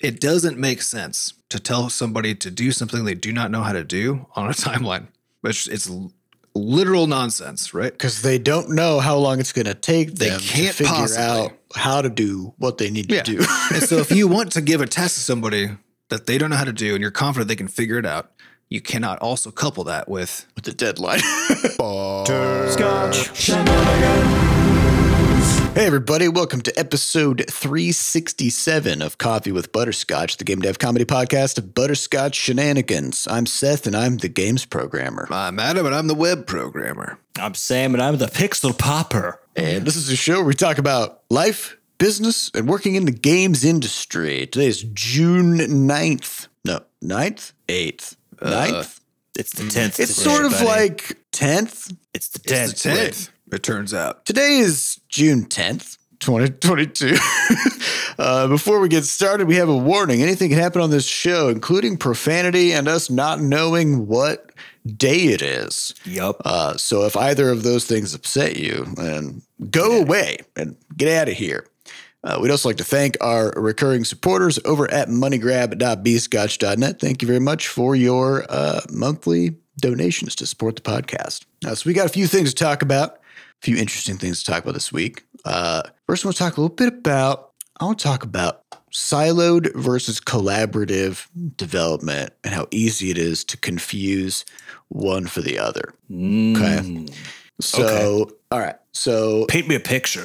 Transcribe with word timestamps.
it 0.00 0.20
doesn't 0.20 0.58
make 0.58 0.82
sense 0.82 1.34
to 1.50 1.58
tell 1.60 1.90
somebody 1.90 2.34
to 2.34 2.50
do 2.50 2.72
something 2.72 3.04
they 3.04 3.14
do 3.14 3.32
not 3.32 3.50
know 3.50 3.62
how 3.62 3.72
to 3.72 3.84
do 3.84 4.26
on 4.36 4.46
a 4.48 4.52
timeline. 4.66 5.06
which 5.42 5.68
it's 5.68 5.90
literal 6.54 7.06
nonsense, 7.06 7.72
right? 7.74 7.92
because 7.92 8.22
they 8.22 8.38
don't 8.38 8.70
know 8.70 8.98
how 9.00 9.16
long 9.16 9.38
it's 9.40 9.52
going 9.52 9.66
to 9.66 9.74
take 9.74 10.14
They 10.16 10.30
them 10.30 10.40
can't 10.40 10.68
to 10.68 10.72
figure 10.84 10.92
possibly. 10.92 11.22
out 11.24 11.52
how 11.74 12.02
to 12.02 12.10
do 12.10 12.54
what 12.58 12.78
they 12.78 12.90
need 12.90 13.10
Yeah. 13.10 13.22
to 13.22 13.36
do. 13.38 13.38
and 13.74 13.82
so 13.82 13.98
if 13.98 14.10
you 14.10 14.26
want 14.26 14.52
to 14.52 14.60
give 14.60 14.80
a 14.80 14.86
test 14.86 15.14
to 15.14 15.20
somebody 15.20 15.70
that 16.08 16.26
they 16.26 16.38
don't 16.38 16.50
know 16.50 16.56
how 16.56 16.64
to 16.64 16.72
do 16.72 16.94
and 16.94 17.00
you're 17.02 17.10
confident 17.12 17.48
they 17.48 17.56
can 17.56 17.68
figure 17.68 17.98
it 17.98 18.06
out, 18.06 18.32
you 18.68 18.80
cannot 18.80 19.18
also 19.20 19.50
couple 19.50 19.84
that 19.84 20.08
with 20.08 20.46
with 20.56 20.64
the 20.64 20.72
deadline. 20.72 21.20
Hey, 25.72 25.86
everybody, 25.86 26.28
welcome 26.28 26.60
to 26.62 26.78
episode 26.78 27.44
367 27.48 29.00
of 29.00 29.18
Coffee 29.18 29.52
with 29.52 29.72
Butterscotch, 29.72 30.36
the 30.36 30.44
game 30.44 30.60
dev 30.60 30.78
comedy 30.78 31.04
podcast 31.04 31.56
of 31.58 31.74
Butterscotch 31.74 32.34
Shenanigans. 32.34 33.26
I'm 33.30 33.46
Seth, 33.46 33.86
and 33.86 33.96
I'm 33.96 34.18
the 34.18 34.28
games 34.28 34.66
programmer. 34.66 35.26
I'm 35.30 35.58
Adam 35.58 35.86
and 35.86 35.94
I'm 35.94 36.08
the 36.08 36.14
web 36.14 36.46
programmer. 36.46 37.18
I'm 37.38 37.54
Sam 37.54 37.94
and 37.94 38.02
I'm 38.02 38.18
the 38.18 38.26
Pixel 38.26 38.76
Popper. 38.76 39.40
And 39.56 39.86
this 39.86 39.96
is 39.96 40.10
a 40.10 40.16
show 40.16 40.34
where 40.36 40.44
we 40.44 40.54
talk 40.54 40.78
about 40.78 41.22
life, 41.30 41.76
business, 41.98 42.50
and 42.52 42.68
working 42.68 42.96
in 42.96 43.04
the 43.06 43.12
games 43.12 43.64
industry. 43.64 44.46
Today 44.48 44.66
is 44.66 44.82
June 44.82 45.58
9th. 45.58 46.48
No, 46.64 46.80
9th? 47.02 47.52
8th. 47.68 48.16
9th? 48.42 49.00
It's 49.38 49.52
the 49.52 49.62
10th. 49.62 50.00
it's 50.00 50.16
today, 50.16 50.30
sort 50.30 50.44
of 50.44 50.52
buddy. 50.52 50.66
like 50.66 51.16
10th. 51.32 51.96
it's 52.12 52.28
the 52.28 52.40
10th. 52.40 52.70
It's 52.72 52.82
the 52.82 52.90
10th, 52.90 53.30
it 53.54 53.62
turns 53.62 53.94
out. 53.94 54.24
Today 54.26 54.58
is 54.58 55.00
June 55.08 55.46
10th, 55.46 55.98
2022. 56.20 57.16
uh, 58.18 58.48
before 58.48 58.80
we 58.80 58.88
get 58.88 59.04
started, 59.04 59.48
we 59.48 59.56
have 59.56 59.68
a 59.68 59.76
warning. 59.76 60.22
Anything 60.22 60.50
can 60.50 60.58
happen 60.58 60.80
on 60.80 60.90
this 60.90 61.06
show, 61.06 61.48
including 61.48 61.96
profanity 61.96 62.72
and 62.72 62.88
us 62.88 63.10
not 63.10 63.40
knowing 63.40 64.06
what 64.06 64.52
day 64.96 65.24
it 65.24 65.42
is. 65.42 65.94
Yup. 66.04 66.40
Uh, 66.44 66.76
so 66.76 67.04
if 67.04 67.16
either 67.16 67.50
of 67.50 67.62
those 67.62 67.84
things 67.84 68.14
upset 68.14 68.56
you, 68.56 68.86
then 68.96 69.42
go 69.70 70.00
away 70.00 70.38
and 70.56 70.76
get 70.96 71.08
out 71.08 71.28
of 71.28 71.34
here. 71.34 71.66
Uh, 72.22 72.38
we'd 72.40 72.50
also 72.50 72.68
like 72.68 72.76
to 72.76 72.84
thank 72.84 73.16
our 73.20 73.50
recurring 73.56 74.04
supporters 74.04 74.58
over 74.64 74.90
at 74.90 75.08
moneygrab.bscotch.net. 75.08 77.00
Thank 77.00 77.22
you 77.22 77.28
very 77.28 77.40
much 77.40 77.68
for 77.68 77.96
your 77.96 78.44
uh, 78.50 78.80
monthly 78.90 79.56
donations 79.80 80.34
to 80.36 80.46
support 80.46 80.76
the 80.76 80.82
podcast. 80.82 81.46
Uh, 81.64 81.74
so 81.74 81.88
we 81.88 81.94
got 81.94 82.06
a 82.06 82.10
few 82.10 82.26
things 82.26 82.52
to 82.52 82.64
talk 82.64 82.82
about, 82.82 83.19
a 83.60 83.64
few 83.64 83.76
interesting 83.76 84.16
things 84.16 84.42
to 84.42 84.50
talk 84.50 84.62
about 84.62 84.74
this 84.74 84.92
week. 84.92 85.24
Uh, 85.44 85.82
first, 86.06 86.24
I 86.24 86.28
want 86.28 86.36
to 86.36 86.42
talk 86.42 86.56
a 86.56 86.60
little 86.60 86.74
bit 86.74 86.88
about. 86.88 87.50
I 87.78 87.84
want 87.84 87.98
to 87.98 88.04
talk 88.04 88.22
about 88.24 88.64
siloed 88.92 89.74
versus 89.74 90.20
collaborative 90.20 91.26
development 91.56 92.32
and 92.44 92.52
how 92.52 92.66
easy 92.70 93.10
it 93.10 93.18
is 93.18 93.44
to 93.44 93.56
confuse 93.56 94.44
one 94.88 95.26
for 95.26 95.40
the 95.40 95.58
other. 95.58 95.94
Okay. 96.12 97.06
So, 97.60 98.32
all 98.50 98.58
right. 98.58 98.76
So, 98.92 99.46
Paint 99.46 99.68
me 99.68 99.76
a 99.76 99.80
picture, 99.80 100.24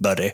buddy. 0.00 0.32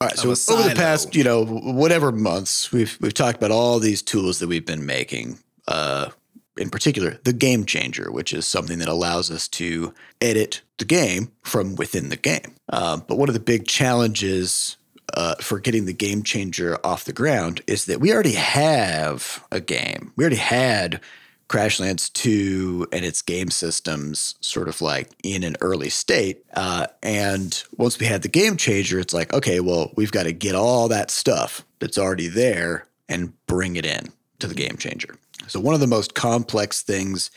all 0.00 0.08
right. 0.08 0.16
So 0.18 0.30
over 0.30 0.68
the 0.68 0.74
past, 0.74 1.14
you 1.14 1.24
know, 1.24 1.44
whatever 1.44 2.10
months, 2.12 2.72
we've 2.72 2.98
we've 3.00 3.14
talked 3.14 3.36
about 3.38 3.50
all 3.50 3.78
these 3.78 4.02
tools 4.02 4.38
that 4.40 4.48
we've 4.48 4.66
been 4.66 4.84
making. 4.84 5.38
Uh, 5.68 6.10
in 6.56 6.70
particular, 6.70 7.18
the 7.24 7.32
game 7.32 7.64
changer, 7.64 8.10
which 8.10 8.32
is 8.32 8.46
something 8.46 8.78
that 8.78 8.88
allows 8.88 9.30
us 9.30 9.48
to 9.48 9.94
edit 10.20 10.62
the 10.78 10.84
game 10.84 11.32
from 11.42 11.76
within 11.76 12.08
the 12.08 12.16
game. 12.16 12.54
Um, 12.68 13.04
but 13.06 13.18
one 13.18 13.28
of 13.28 13.34
the 13.34 13.40
big 13.40 13.66
challenges 13.66 14.76
uh, 15.14 15.34
for 15.36 15.58
getting 15.58 15.84
the 15.84 15.92
game 15.92 16.22
changer 16.22 16.78
off 16.84 17.04
the 17.04 17.12
ground 17.12 17.62
is 17.66 17.86
that 17.86 18.00
we 18.00 18.12
already 18.12 18.34
have 18.34 19.44
a 19.50 19.60
game. 19.60 20.12
We 20.16 20.24
already 20.24 20.36
had 20.36 21.00
Crashlands 21.48 22.10
2 22.14 22.88
and 22.92 23.04
its 23.04 23.20
game 23.20 23.50
systems 23.50 24.36
sort 24.40 24.68
of 24.68 24.80
like 24.80 25.10
in 25.22 25.44
an 25.44 25.56
early 25.60 25.90
state. 25.90 26.42
Uh, 26.54 26.86
and 27.02 27.62
once 27.76 27.98
we 27.98 28.06
had 28.06 28.22
the 28.22 28.28
game 28.28 28.56
changer, 28.56 28.98
it's 28.98 29.12
like, 29.12 29.32
okay, 29.34 29.60
well, 29.60 29.90
we've 29.94 30.12
got 30.12 30.22
to 30.22 30.32
get 30.32 30.54
all 30.54 30.88
that 30.88 31.10
stuff 31.10 31.62
that's 31.78 31.98
already 31.98 32.28
there 32.28 32.86
and 33.08 33.34
bring 33.46 33.76
it 33.76 33.84
in 33.84 34.10
to 34.38 34.46
the 34.46 34.54
game 34.54 34.76
changer. 34.78 35.14
So, 35.52 35.60
one 35.60 35.74
of 35.74 35.80
the 35.80 35.86
most 35.86 36.14
complex 36.14 36.80
things 36.80 37.30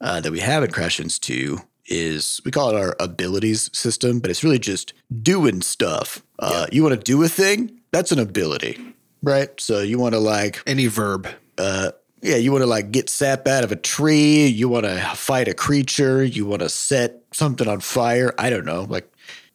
uh, 0.00 0.20
that 0.22 0.32
we 0.32 0.40
have 0.40 0.64
in 0.64 0.72
Crashlands 0.72 1.20
2 1.20 1.58
is 1.86 2.40
we 2.44 2.50
call 2.50 2.70
it 2.70 2.76
our 2.76 2.96
abilities 2.98 3.70
system, 3.72 4.18
but 4.18 4.28
it's 4.28 4.42
really 4.42 4.58
just 4.58 4.92
doing 5.22 5.62
stuff. 5.62 6.20
Uh, 6.40 6.66
You 6.72 6.82
want 6.82 6.96
to 6.96 7.00
do 7.00 7.22
a 7.22 7.28
thing? 7.28 7.70
That's 7.92 8.10
an 8.10 8.18
ability, 8.18 8.76
right? 9.22 9.48
So, 9.60 9.78
you 9.82 10.00
want 10.00 10.14
to 10.14 10.18
like 10.18 10.60
Any 10.66 10.88
verb. 10.88 11.28
yeah, 11.56 11.92
you 12.22 12.50
want 12.50 12.62
to 12.62 12.66
like 12.66 12.90
get 12.90 13.08
sap 13.08 13.46
out 13.46 13.62
of 13.62 13.70
a 13.70 13.76
tree, 13.76 14.46
you 14.46 14.68
want 14.68 14.86
to 14.86 14.98
fight 15.14 15.46
a 15.46 15.54
creature, 15.54 16.24
you 16.24 16.44
want 16.46 16.62
to 16.62 16.68
set 16.68 17.22
something 17.32 17.68
on 17.68 17.78
fire. 17.78 18.34
I 18.36 18.50
don't 18.50 18.66
know. 18.66 18.82
Like 18.88 19.08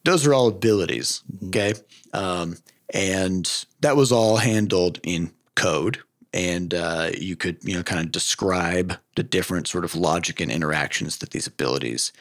those 0.04 0.26
are 0.26 0.32
all 0.32 0.48
abilities. 0.48 1.22
Okay. 1.48 1.74
Um, 2.14 2.56
and 2.94 3.66
that 3.82 3.94
was 3.94 4.10
all 4.10 4.38
handled 4.38 5.00
in 5.02 5.32
code. 5.54 5.98
And 6.36 6.74
uh, 6.74 7.12
you 7.16 7.34
could, 7.34 7.56
you 7.62 7.74
know, 7.74 7.82
kind 7.82 8.04
of 8.04 8.12
describe 8.12 8.98
the 9.16 9.22
different 9.22 9.66
sort 9.66 9.86
of 9.86 9.94
logic 9.94 10.38
and 10.38 10.52
interactions 10.52 11.16
that 11.18 11.30
these 11.30 11.46
abilities 11.46 12.12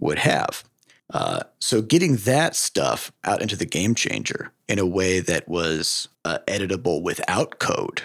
would 0.00 0.18
have. 0.18 0.64
Uh, 1.12 1.44
so 1.60 1.80
getting 1.80 2.16
that 2.16 2.56
stuff 2.56 3.12
out 3.24 3.40
into 3.40 3.54
the 3.54 3.66
game 3.66 3.94
changer 3.94 4.52
in 4.68 4.80
a 4.80 4.86
way 4.86 5.20
that 5.20 5.48
was 5.48 6.08
uh, 6.24 6.38
editable 6.48 7.00
without 7.00 7.60
code 7.60 8.02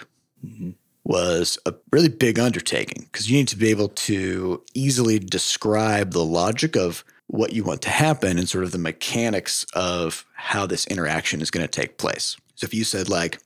was 1.04 1.58
a 1.66 1.74
really 1.92 2.08
big 2.08 2.38
undertaking 2.38 3.08
because 3.10 3.28
you 3.28 3.36
need 3.36 3.48
to 3.48 3.56
be 3.56 3.70
able 3.70 3.88
to 3.88 4.62
easily 4.74 5.18
describe 5.18 6.12
the 6.12 6.24
logic 6.24 6.76
of 6.76 7.04
what 7.28 7.52
you 7.52 7.64
want 7.64 7.82
to 7.82 7.90
happen 7.90 8.38
and 8.38 8.48
sort 8.48 8.64
of 8.64 8.72
the 8.72 8.78
mechanics 8.78 9.64
of 9.74 10.24
how 10.34 10.66
this 10.66 10.86
interaction 10.86 11.40
is 11.40 11.50
going 11.50 11.66
to 11.66 11.70
take 11.70 11.98
place. 11.98 12.36
So 12.54 12.64
if 12.64 12.74
you 12.74 12.84
said 12.84 13.08
like, 13.08 13.38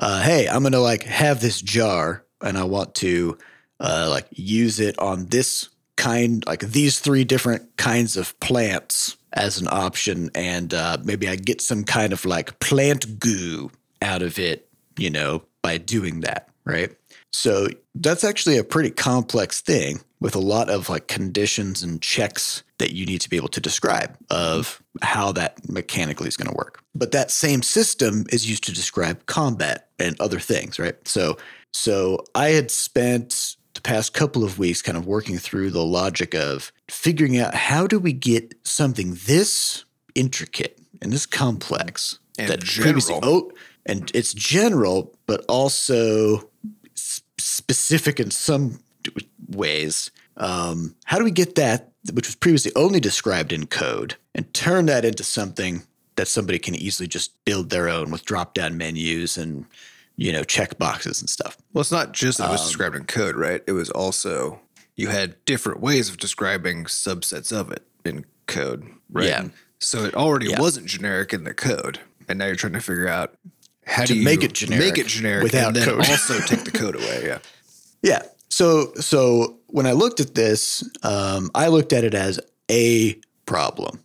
uh, 0.00 0.22
"Hey, 0.22 0.48
I'm 0.48 0.62
going 0.62 0.72
to 0.72 0.80
like 0.80 1.04
have 1.04 1.40
this 1.40 1.62
jar 1.62 2.24
and 2.42 2.58
I 2.58 2.64
want 2.64 2.94
to 2.96 3.38
uh, 3.78 4.08
like 4.10 4.26
use 4.30 4.80
it 4.80 4.98
on 4.98 5.26
this 5.26 5.68
kind, 5.96 6.44
like 6.46 6.60
these 6.60 6.98
three 6.98 7.24
different 7.24 7.76
kinds 7.76 8.16
of 8.16 8.38
plants 8.40 9.16
as 9.32 9.60
an 9.60 9.68
option, 9.70 10.30
and 10.34 10.74
uh, 10.74 10.98
maybe 11.04 11.28
I 11.28 11.36
get 11.36 11.60
some 11.60 11.84
kind 11.84 12.12
of 12.12 12.24
like 12.24 12.58
plant 12.58 13.20
goo 13.20 13.70
out 14.02 14.22
of 14.22 14.38
it, 14.38 14.68
you 14.96 15.10
know, 15.10 15.42
by 15.62 15.78
doing 15.78 16.20
that, 16.20 16.48
right? 16.64 16.90
So 17.32 17.68
that's 17.94 18.24
actually 18.24 18.58
a 18.58 18.64
pretty 18.64 18.90
complex 18.90 19.60
thing 19.60 20.00
with 20.20 20.34
a 20.34 20.40
lot 20.40 20.68
of 20.68 20.88
like 20.88 21.06
conditions 21.06 21.82
and 21.82 22.02
checks 22.02 22.62
that 22.78 22.92
you 22.92 23.06
need 23.06 23.20
to 23.20 23.30
be 23.30 23.36
able 23.36 23.48
to 23.48 23.60
describe 23.60 24.16
of 24.30 24.82
how 25.02 25.32
that 25.32 25.68
mechanically 25.68 26.28
is 26.28 26.36
going 26.36 26.50
to 26.50 26.56
work. 26.56 26.82
But 26.94 27.12
that 27.12 27.30
same 27.30 27.62
system 27.62 28.24
is 28.30 28.48
used 28.48 28.64
to 28.64 28.72
describe 28.72 29.26
combat 29.26 29.88
and 30.00 30.20
other 30.20 30.38
things, 30.38 30.78
right? 30.78 30.96
So 31.06 31.36
so 31.72 32.24
I 32.34 32.48
had 32.48 32.70
spent 32.70 33.56
the 33.74 33.80
past 33.80 34.12
couple 34.12 34.44
of 34.44 34.58
weeks 34.58 34.82
kind 34.82 34.98
of 34.98 35.06
working 35.06 35.38
through 35.38 35.70
the 35.70 35.84
logic 35.84 36.34
of 36.34 36.72
figuring 36.88 37.38
out 37.38 37.54
how 37.54 37.86
do 37.86 37.98
we 37.98 38.12
get 38.12 38.54
something 38.64 39.16
this 39.26 39.84
intricate 40.14 40.78
and 41.00 41.12
this 41.12 41.26
complex 41.26 42.18
And 42.38 42.48
that 42.48 42.64
previously 42.64 43.18
oh 43.22 43.52
and 43.86 44.10
it's 44.14 44.34
general 44.34 45.14
but 45.26 45.44
also 45.48 46.50
specific 46.94 48.20
in 48.20 48.30
some 48.30 48.80
ways 49.48 50.10
um, 50.36 50.94
how 51.04 51.18
do 51.18 51.24
we 51.24 51.30
get 51.30 51.54
that 51.54 51.90
which 52.12 52.26
was 52.26 52.34
previously 52.34 52.72
only 52.76 52.98
described 52.98 53.52
in 53.52 53.66
code 53.66 54.16
and 54.34 54.52
turn 54.52 54.86
that 54.86 55.04
into 55.04 55.22
something 55.22 55.82
that 56.20 56.28
somebody 56.28 56.58
can 56.58 56.74
easily 56.74 57.08
just 57.08 57.32
build 57.46 57.70
their 57.70 57.88
own 57.88 58.10
with 58.10 58.26
drop 58.26 58.52
down 58.52 58.76
menus 58.76 59.38
and 59.38 59.64
you 60.16 60.30
know 60.30 60.44
check 60.44 60.76
boxes 60.78 61.18
and 61.22 61.30
stuff 61.30 61.56
Well, 61.72 61.80
it's 61.80 61.90
not 61.90 62.12
just 62.12 62.36
that 62.38 62.44
Um, 62.44 62.50
it 62.50 62.52
was 62.52 62.66
described 62.66 62.94
in 62.94 63.04
code, 63.06 63.36
right? 63.36 63.62
It 63.66 63.72
was 63.72 63.88
also 63.90 64.60
you 64.96 65.08
had 65.08 65.42
different 65.46 65.80
ways 65.80 66.10
of 66.10 66.18
describing 66.18 66.84
subsets 66.84 67.50
of 67.58 67.72
it 67.72 67.82
in 68.04 68.26
code, 68.46 68.82
right? 69.10 69.28
Yeah. 69.28 69.48
So 69.78 70.04
it 70.04 70.14
already 70.14 70.48
Yeah. 70.50 70.60
wasn't 70.60 70.86
generic 70.86 71.32
in 71.32 71.44
the 71.44 71.54
code, 71.54 71.98
and 72.28 72.38
now 72.38 72.44
you're 72.46 72.54
trying 72.56 72.74
to 72.74 72.80
figure 72.82 73.08
out 73.08 73.32
how 73.86 74.02
To 74.04 74.12
do 74.12 74.18
you 74.18 74.24
make 74.24 74.44
it 74.44 74.52
generic 74.52 74.84
make 74.84 74.98
it 74.98 75.06
generic, 75.06 75.42
without 75.44 75.68
and 75.68 75.76
then 75.76 75.84
code. 75.88 76.06
also 76.06 76.38
take 76.40 76.64
the 76.64 76.70
code 76.70 76.96
away. 76.96 77.22
Yeah. 77.24 77.38
Yeah. 78.02 78.22
So 78.50 78.92
so 79.00 79.56
when 79.68 79.86
I 79.86 79.92
looked 79.92 80.20
at 80.20 80.34
this, 80.34 80.82
um, 81.02 81.50
I 81.54 81.68
looked 81.68 81.92
at 81.94 82.04
it 82.04 82.14
as 82.14 82.38
a 82.70 83.16
problem. 83.46 84.00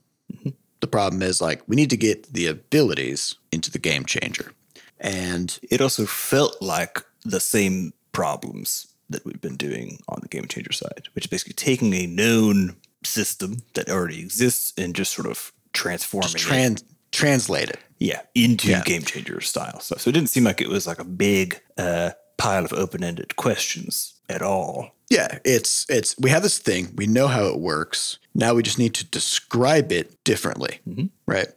The 0.86 0.92
problem 0.92 1.24
is 1.24 1.42
like 1.42 1.64
we 1.68 1.76
need 1.76 1.90
to 1.90 1.98
get 1.98 2.32
the 2.32 2.46
abilities 2.46 3.34
into 3.52 3.72
the 3.72 3.80
game 3.80 4.06
changer, 4.06 4.52
and 5.00 5.58
It 5.72 5.82
also 5.82 6.06
felt 6.06 6.62
like 6.62 7.04
the 7.24 7.40
same 7.40 7.92
problems 8.12 8.86
that 9.10 9.26
we've 9.26 9.42
been 9.42 9.56
doing 9.58 9.98
on 10.08 10.20
the 10.22 10.28
Game 10.28 10.46
Changer 10.48 10.72
side, 10.72 11.08
which 11.16 11.26
is 11.26 11.30
basically 11.32 11.54
taking 11.56 11.92
a 11.96 12.06
known 12.06 12.76
system 13.04 13.64
that 13.74 13.90
already 13.90 14.20
exists 14.20 14.74
and 14.78 14.94
just 14.96 15.12
sort 15.12 15.28
of 15.28 15.52
transforming 15.74 16.30
just 16.30 16.46
it. 16.46 16.48
trans 16.48 16.84
translate 17.12 17.70
it. 17.72 17.80
Yeah, 17.98 18.22
into 18.36 18.70
Yeah. 18.70 18.84
game 18.84 19.02
changer 19.02 19.42
style 19.42 19.80
stuff. 19.80 20.02
So 20.02 20.10
it 20.12 20.14
didn't 20.14 20.30
seem 20.30 20.44
like 20.44 20.62
it 20.62 20.70
was 20.70 20.86
like 20.86 21.00
a 21.00 21.04
big 21.04 21.60
uh, 21.78 22.12
pile 22.38 22.64
of 22.64 22.74
open 22.74 23.04
ended 23.04 23.36
questions 23.38 24.14
at 24.30 24.42
all. 24.42 24.92
Yeah, 25.10 25.40
it's 25.46 25.86
it's 25.90 26.16
we 26.20 26.30
have 26.32 26.44
this 26.44 26.58
thing, 26.58 26.94
we 26.96 27.06
know 27.08 27.28
how 27.28 27.46
it 27.46 27.60
works. 27.60 28.18
Now 28.34 28.56
we 28.56 28.64
just 28.64 28.80
need 28.80 28.96
to 28.96 29.06
describe 29.06 29.92
it 29.92 30.24
differently, 30.24 30.80
right? 31.28 31.48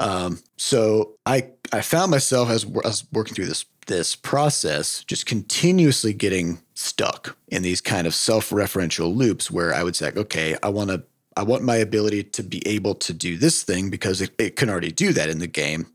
Um, 0.00 0.40
so 0.56 1.12
I 1.26 1.50
I 1.72 1.82
found 1.82 2.10
myself 2.10 2.48
as 2.48 2.64
I 2.64 2.68
was 2.68 3.04
working 3.12 3.34
through 3.34 3.46
this 3.46 3.66
this 3.86 4.16
process, 4.16 5.04
just 5.04 5.26
continuously 5.26 6.14
getting 6.14 6.62
stuck 6.74 7.36
in 7.48 7.62
these 7.62 7.82
kind 7.82 8.06
of 8.06 8.14
self-referential 8.14 9.14
loops 9.14 9.50
where 9.50 9.74
I 9.74 9.82
would 9.82 9.94
say, 9.94 10.10
okay, 10.16 10.56
I 10.62 10.70
want 10.70 10.90
to 10.90 11.04
I 11.36 11.42
want 11.42 11.62
my 11.62 11.76
ability 11.76 12.24
to 12.24 12.42
be 12.42 12.66
able 12.66 12.94
to 12.94 13.12
do 13.12 13.36
this 13.36 13.62
thing 13.62 13.90
because 13.90 14.20
it, 14.20 14.30
it 14.38 14.56
can 14.56 14.70
already 14.70 14.92
do 14.92 15.12
that 15.12 15.28
in 15.28 15.40
the 15.40 15.46
game. 15.46 15.86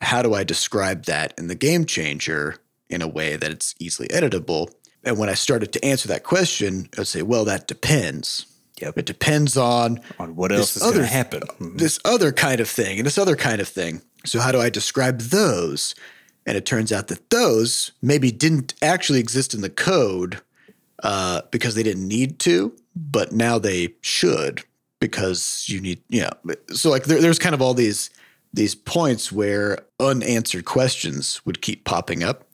How 0.00 0.22
do 0.22 0.34
I 0.34 0.44
describe 0.44 1.04
that 1.04 1.32
in 1.38 1.46
the 1.46 1.54
game 1.54 1.84
changer 1.84 2.56
in 2.90 3.00
a 3.00 3.08
way 3.08 3.36
that 3.36 3.50
it's 3.50 3.74
easily 3.78 4.08
editable? 4.08 4.72
And 5.04 5.18
when 5.18 5.28
I 5.28 5.34
started 5.34 5.72
to 5.72 5.84
answer 5.84 6.08
that 6.08 6.22
question, 6.24 6.88
I 6.96 7.00
would 7.00 7.08
say, 7.08 7.22
well, 7.22 7.44
that 7.46 7.66
depends. 7.66 8.46
Yep. 8.80 8.98
It 8.98 9.06
depends 9.06 9.56
on 9.56 10.00
On 10.18 10.34
what 10.36 10.50
else 10.52 10.76
is 10.76 10.82
other- 10.82 10.92
going 10.94 11.04
to 11.06 11.12
happen. 11.12 11.42
Mhm. 11.60 11.78
this 11.78 11.98
other 12.04 12.32
kind 12.32 12.60
of 12.60 12.68
thing 12.68 12.98
and 12.98 13.06
this 13.06 13.18
other 13.18 13.36
kind 13.36 13.60
of 13.60 13.68
thing. 13.68 14.02
So, 14.24 14.40
how 14.40 14.52
do 14.52 14.60
I 14.60 14.70
describe 14.70 15.20
those? 15.20 15.94
And 16.46 16.56
it 16.56 16.66
turns 16.66 16.90
out 16.92 17.06
that 17.08 17.30
those 17.30 17.92
maybe 18.00 18.32
didn't 18.32 18.74
actually 18.82 19.20
exist 19.20 19.54
in 19.54 19.60
the 19.60 19.70
code 19.70 20.40
uh, 21.04 21.42
because 21.50 21.74
they 21.74 21.82
didn't 21.84 22.06
need 22.08 22.38
to, 22.40 22.72
but 22.96 23.32
now 23.32 23.58
they 23.58 23.94
should 24.00 24.62
because 25.00 25.64
you 25.68 25.80
need, 25.80 26.00
you 26.08 26.22
know. 26.22 26.54
So, 26.72 26.90
like, 26.90 27.04
there, 27.04 27.20
there's 27.20 27.38
kind 27.40 27.54
of 27.54 27.62
all 27.62 27.74
these 27.74 28.10
these 28.54 28.74
points 28.74 29.32
where 29.32 29.78
unanswered 29.98 30.64
questions 30.64 31.40
would 31.46 31.62
keep 31.62 31.84
popping 31.84 32.22
up 32.22 32.44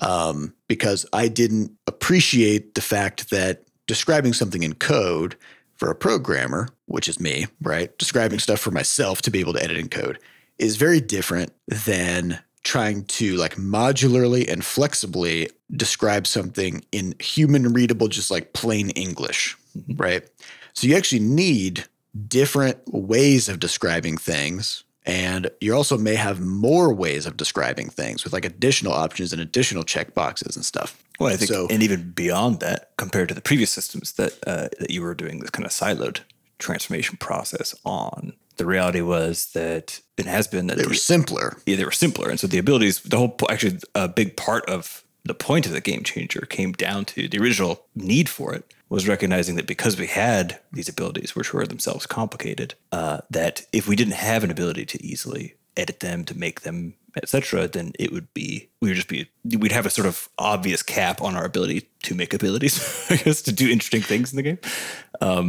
um, 0.00 0.54
because 0.68 1.06
I 1.12 1.28
didn't 1.28 1.72
appreciate 1.86 2.74
the 2.74 2.80
fact 2.80 3.30
that 3.30 3.64
describing 3.86 4.32
something 4.32 4.62
in 4.62 4.74
code 4.74 5.36
for 5.76 5.90
a 5.90 5.94
programmer, 5.94 6.68
which 6.86 7.08
is 7.08 7.20
me, 7.20 7.46
right? 7.62 7.96
Describing 7.98 8.38
stuff 8.38 8.60
for 8.60 8.70
myself 8.70 9.22
to 9.22 9.30
be 9.30 9.40
able 9.40 9.52
to 9.54 9.62
edit 9.62 9.76
in 9.76 9.88
code 9.88 10.18
is 10.58 10.76
very 10.76 11.00
different 11.00 11.52
than 11.68 12.38
trying 12.64 13.04
to 13.04 13.36
like 13.36 13.54
modularly 13.54 14.50
and 14.50 14.64
flexibly 14.64 15.48
describe 15.76 16.26
something 16.26 16.84
in 16.92 17.14
human 17.20 17.72
readable, 17.72 18.08
just 18.08 18.30
like 18.30 18.52
plain 18.52 18.90
English, 18.90 19.56
right? 19.94 20.28
So 20.74 20.86
you 20.86 20.96
actually 20.96 21.20
need 21.20 21.84
different 22.26 22.78
ways 22.92 23.48
of 23.48 23.60
describing 23.60 24.16
things. 24.16 24.84
And 25.08 25.50
you 25.60 25.74
also 25.74 25.96
may 25.96 26.14
have 26.16 26.38
more 26.38 26.92
ways 26.92 27.24
of 27.26 27.36
describing 27.36 27.88
things 27.88 28.22
with 28.24 28.32
like 28.34 28.44
additional 28.44 28.92
options 28.92 29.32
and 29.32 29.40
additional 29.42 29.82
checkboxes 29.82 30.54
and 30.54 30.64
stuff. 30.64 31.02
Well, 31.18 31.32
I 31.32 31.36
think, 31.36 31.50
so. 31.50 31.66
and 31.70 31.82
even 31.82 32.10
beyond 32.12 32.60
that, 32.60 32.90
compared 32.98 33.28
to 33.30 33.34
the 33.34 33.40
previous 33.40 33.70
systems 33.70 34.12
that 34.12 34.34
uh, 34.46 34.68
that 34.78 34.90
you 34.90 35.02
were 35.02 35.14
doing 35.14 35.40
this 35.40 35.50
kind 35.50 35.64
of 35.66 35.72
siloed 35.72 36.20
transformation 36.58 37.16
process 37.16 37.74
on, 37.84 38.34
the 38.58 38.66
reality 38.66 39.00
was 39.00 39.50
that 39.54 40.00
it 40.18 40.26
has 40.26 40.46
been 40.46 40.66
that 40.66 40.76
They 40.76 40.82
the- 40.84 40.88
were 40.90 40.94
simpler. 40.94 41.56
yeah, 41.66 41.76
they 41.76 41.84
were 41.84 41.90
simpler, 41.90 42.28
and 42.30 42.38
so 42.38 42.46
the 42.46 42.58
abilities, 42.58 43.00
the 43.00 43.16
whole, 43.16 43.36
actually, 43.48 43.78
a 43.94 44.08
big 44.08 44.36
part 44.36 44.64
of 44.68 45.02
the 45.24 45.34
point 45.34 45.66
of 45.66 45.72
the 45.72 45.80
game 45.80 46.02
changer 46.02 46.40
came 46.48 46.72
down 46.72 47.04
to 47.06 47.28
the 47.28 47.38
original 47.38 47.84
need 47.94 48.28
for 48.28 48.54
it 48.54 48.72
was 48.88 49.06
recognizing 49.06 49.56
that 49.56 49.66
because 49.66 49.98
we 49.98 50.06
had 50.06 50.58
these 50.72 50.88
abilities, 50.88 51.36
which 51.36 51.52
were 51.52 51.66
themselves 51.66 52.06
complicated, 52.06 52.74
uh, 52.92 53.18
that 53.30 53.66
if 53.72 53.86
we 53.86 53.96
didn't 53.96 54.14
have 54.14 54.44
an 54.44 54.50
ability 54.50 54.86
to 54.86 55.04
easily 55.04 55.54
edit 55.76 56.00
them, 56.00 56.24
to 56.24 56.36
make 56.36 56.62
them, 56.62 56.94
etc., 57.16 57.68
then 57.68 57.92
it 57.98 58.12
would 58.12 58.32
be 58.32 58.68
we 58.80 58.88
would 58.88 58.96
just 58.96 59.08
be 59.08 59.28
we'd 59.44 59.72
have 59.72 59.86
a 59.86 59.90
sort 59.90 60.06
of 60.06 60.28
obvious 60.38 60.82
cap 60.82 61.20
on 61.20 61.36
our 61.36 61.44
ability 61.44 61.88
to 62.04 62.14
make 62.14 62.32
abilities, 62.32 63.06
I 63.10 63.16
guess, 63.16 63.42
to 63.42 63.52
do 63.52 63.68
interesting 63.68 64.02
things 64.02 64.32
in 64.32 64.36
the 64.36 64.42
game. 64.42 64.58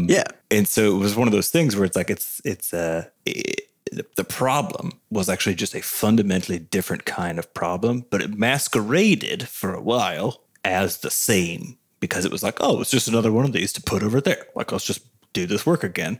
Yeah. 0.10 0.26
And 0.52 0.68
so 0.68 0.96
it 0.96 1.00
was 1.00 1.16
one 1.16 1.28
of 1.28 1.32
those 1.32 1.50
things 1.50 1.76
where 1.76 1.86
it's 1.86 1.96
like 1.96 2.10
it's 2.10 2.42
it's 2.44 2.74
uh 2.74 3.06
it, 3.26 3.69
the- 4.16 4.24
problem 4.24 4.94
was 5.10 5.28
actually 5.28 5.56
just 5.56 5.76
a 5.76 5.82
fundamentally 5.82 6.60
different 6.60 7.06
kind 7.06 7.40
of 7.40 7.54
problem, 7.54 8.06
but 8.10 8.22
it 8.22 8.38
masqueraded 8.38 9.48
for 9.48 9.74
a 9.74 9.82
while 9.82 10.42
as 10.64 10.98
the 11.00 11.12
same 11.12 11.78
because 12.00 12.26
it 12.26 12.32
was 12.32 12.44
like, 12.44 12.58
oh, 12.62 12.80
it's 12.82 12.92
just 12.92 13.08
another 13.08 13.32
one 13.32 13.46
of 13.46 13.52
these 13.52 13.74
to 13.74 13.82
put 13.82 14.04
over 14.04 14.22
there. 14.22 14.46
Like, 14.56 14.72
let's 14.72 14.86
just 14.86 15.02
do 15.34 15.46
this 15.46 15.66
work 15.66 15.84
again. 15.84 16.20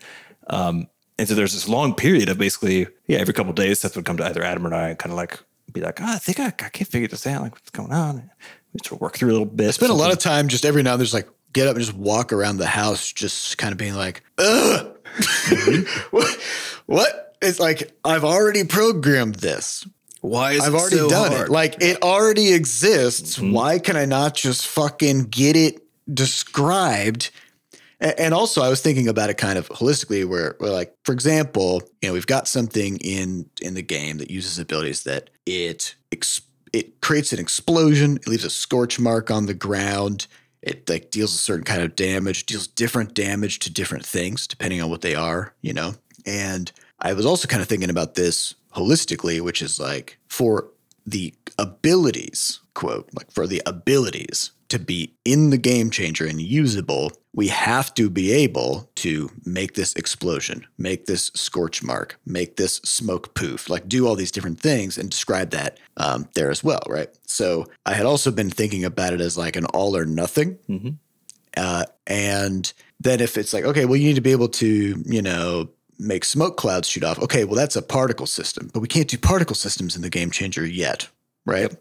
Um, 0.50 0.88
and 1.18 1.28
so 1.28 1.36
there's 1.36 1.54
this 1.54 1.68
long 1.68 1.96
period 1.96 2.30
of 2.30 2.38
basically, 2.38 2.88
yeah, 3.08 3.20
every 3.20 3.34
couple 3.34 3.52
of 3.52 3.56
days, 3.56 3.80
Seth 3.80 3.96
would 3.96 4.06
come 4.06 4.18
to 4.18 4.26
either 4.26 4.44
Adam 4.44 4.66
or 4.66 4.74
I 4.74 4.90
and 4.90 5.00
kind 5.00 5.12
of 5.12 5.18
like 5.18 5.40
be 5.72 5.82
like, 5.82 6.02
ah, 6.02 6.16
I 6.16 6.18
think 6.18 6.40
I, 6.40 6.48
I 6.48 6.52
can't 6.52 6.90
figure 6.90 7.08
this 7.08 7.28
out. 7.28 7.42
Like, 7.42 7.54
what's 7.54 7.70
going 7.70 7.92
on? 7.92 8.30
We 8.74 8.80
sort 8.84 8.98
of 8.98 9.02
work 9.02 9.18
through 9.18 9.30
a 9.30 9.34
little 9.34 9.46
bit. 9.46 9.68
I 9.68 9.72
Spend 9.72 9.92
a 9.92 9.96
lot 9.96 10.12
of 10.12 10.20
time 10.20 10.48
just 10.48 10.66
every 10.66 10.84
now 10.84 10.94
and 10.94 11.00
then 11.00 11.06
just 11.06 11.14
like 11.14 11.30
get 11.54 11.68
up 11.68 11.76
and 11.76 11.86
just 11.86 11.98
walk 11.98 12.32
around 12.34 12.58
the 12.58 12.68
house, 12.68 13.12
just 13.12 13.58
kind 13.58 13.72
of 13.72 13.78
being 13.78 13.96
like, 13.96 14.24
ugh. 14.38 14.98
what? 16.12 16.38
What? 16.86 17.29
It's 17.42 17.60
like 17.60 17.98
I've 18.04 18.24
already 18.24 18.64
programmed 18.64 19.36
this. 19.36 19.88
Why 20.22 20.52
is 20.54 20.62
I've 20.62 20.76
already 20.76 20.98
so 20.98 21.10
done 21.10 21.32
hard? 21.32 21.48
it. 21.48 21.52
Like 21.52 21.82
it 21.82 22.02
already 22.04 22.54
exists. 22.54 23.38
Mm-hmm. 23.38 23.54
Why 23.54 23.80
can 23.80 23.96
I 23.96 24.06
not 24.06 24.36
just 24.36 24.68
fucking 24.68 25.26
get 25.26 25.56
it 25.56 25.82
described? 26.14 27.32
And 28.02 28.34
also, 28.34 28.62
I 28.62 28.70
was 28.70 28.82
thinking 28.82 29.10
about 29.10 29.30
it 29.30 29.38
kind 29.38 29.58
of 29.58 29.68
holistically, 29.68 30.26
where, 30.26 30.56
where, 30.60 30.72
like, 30.72 30.96
for 31.04 31.12
example, 31.12 31.84
you 32.02 32.08
know, 32.08 32.14
we've 32.14 32.26
got 32.26 32.48
something 32.48 32.98
in 32.98 33.50
in 33.62 33.74
the 33.74 33.82
game 33.82 34.20
that 34.20 34.32
uses 34.32 34.58
abilities 34.58 35.04
that 35.04 35.30
it 35.46 35.96
ex- 36.12 36.42
it 36.72 37.02
creates 37.02 37.34
an 37.34 37.40
explosion, 37.40 38.16
it 38.18 38.28
leaves 38.28 38.46
a 38.46 38.50
scorch 38.50 39.00
mark 39.00 39.30
on 39.30 39.48
the 39.48 39.54
ground, 39.54 40.28
it 40.62 40.90
like 40.90 41.12
deals 41.12 41.36
a 41.36 41.38
certain 41.38 41.66
kind 41.66 41.82
of 41.82 41.96
damage, 41.96 42.46
deals 42.46 42.68
different 42.68 43.14
damage 43.14 43.60
to 43.60 43.70
different 43.70 44.06
things 44.06 44.48
depending 44.48 44.82
on 44.82 44.90
what 44.90 45.02
they 45.02 45.16
are, 45.16 45.54
you 45.62 45.74
know. 45.74 45.94
And 46.26 46.72
I 47.02 47.14
was 47.14 47.26
also 47.26 47.48
kind 47.48 47.62
of 47.62 47.68
thinking 47.68 47.90
about 47.90 48.16
this 48.16 48.56
holistically, 48.76 49.42
which 49.42 49.62
is 49.62 49.80
like 49.80 50.18
for 50.28 50.70
the 51.06 51.34
abilities, 51.58 52.60
quote, 52.74 53.10
like 53.14 53.32
for 53.32 53.48
the 53.48 53.62
abilities 53.66 54.52
to 54.70 54.78
be 54.78 55.14
in 55.26 55.50
the 55.50 55.58
game 55.58 55.90
changer 55.90 56.28
and 56.28 56.40
usable, 56.40 57.12
we 57.34 57.48
have 57.48 57.94
to 57.96 58.10
be 58.10 58.32
able 58.32 58.90
to 58.96 59.30
make 59.46 59.74
this 59.74 59.96
explosion, 59.96 60.66
make 60.78 61.06
this 61.06 61.32
scorch 61.34 61.82
mark, 61.82 62.20
make 62.26 62.56
this 62.58 62.76
smoke 62.78 63.34
poof, 63.34 63.70
like 63.70 63.88
do 63.88 64.08
all 64.08 64.16
these 64.16 64.32
different 64.32 64.60
things 64.60 64.98
and 64.98 65.10
describe 65.10 65.50
that 65.52 65.80
um, 65.98 66.28
there 66.36 66.52
as 66.52 66.64
well, 66.64 66.82
right? 66.88 67.10
So 67.26 67.66
I 67.86 67.94
had 67.94 68.06
also 68.06 68.30
been 68.30 68.50
thinking 68.52 68.86
about 68.86 69.14
it 69.14 69.22
as 69.22 69.38
like 69.38 69.56
an 69.56 69.66
all 69.68 69.98
or 69.98 70.06
nothing. 70.06 70.60
Uh, 71.58 71.86
and 72.06 72.72
then 73.00 73.22
if 73.22 73.38
it's 73.38 73.54
like, 73.54 73.66
okay, 73.66 73.86
well, 73.86 73.96
you 73.96 74.08
need 74.08 74.16
to 74.16 74.22
be 74.22 74.32
able 74.32 74.50
to, 74.50 75.04
you 75.06 75.22
know, 75.22 75.70
make 76.00 76.24
smoke 76.26 76.58
clouds 76.58 76.88
shoot 76.88 77.04
off. 77.04 77.20
Okay, 77.20 77.44
well, 77.44 77.56
that's 77.56 77.76
a 77.76 77.82
particle 77.82 78.26
system, 78.26 78.70
but 78.74 78.80
we 78.80 78.88
can't 78.88 79.08
do 79.08 79.18
particle 79.18 79.56
systems 79.56 79.96
in 79.96 80.02
the 80.02 80.10
game 80.10 80.32
changer 80.32 80.66
yet, 80.66 81.08
right? 81.46 81.76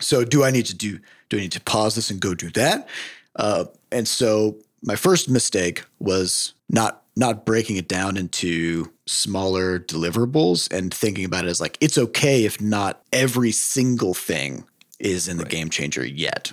So 0.00 0.24
do 0.24 0.44
I 0.44 0.50
need 0.50 0.66
to 0.66 0.74
do? 0.74 0.98
Do 1.30 1.38
I 1.38 1.40
need 1.40 1.52
to 1.52 1.60
pause 1.60 1.94
this 1.94 2.10
and 2.10 2.20
go 2.20 2.34
do 2.34 2.50
that? 2.50 2.88
Uh, 3.36 3.64
and 3.90 4.06
so 4.06 4.56
my 4.82 4.96
first 4.96 5.28
mistake 5.28 5.84
was 5.98 6.52
not 6.68 7.02
not 7.16 7.46
breaking 7.46 7.76
it 7.76 7.88
down 7.88 8.16
into 8.16 8.90
smaller 9.06 9.78
deliverables 9.78 10.70
and 10.72 10.92
thinking 10.92 11.24
about 11.24 11.44
it 11.44 11.48
as 11.48 11.60
like 11.60 11.78
it's 11.80 11.96
okay 11.96 12.44
if 12.44 12.60
not 12.60 13.02
every 13.12 13.52
single 13.52 14.14
thing 14.14 14.64
is 14.98 15.28
in 15.28 15.36
the 15.36 15.44
game 15.44 15.70
changer 15.70 16.04
yet. 16.04 16.52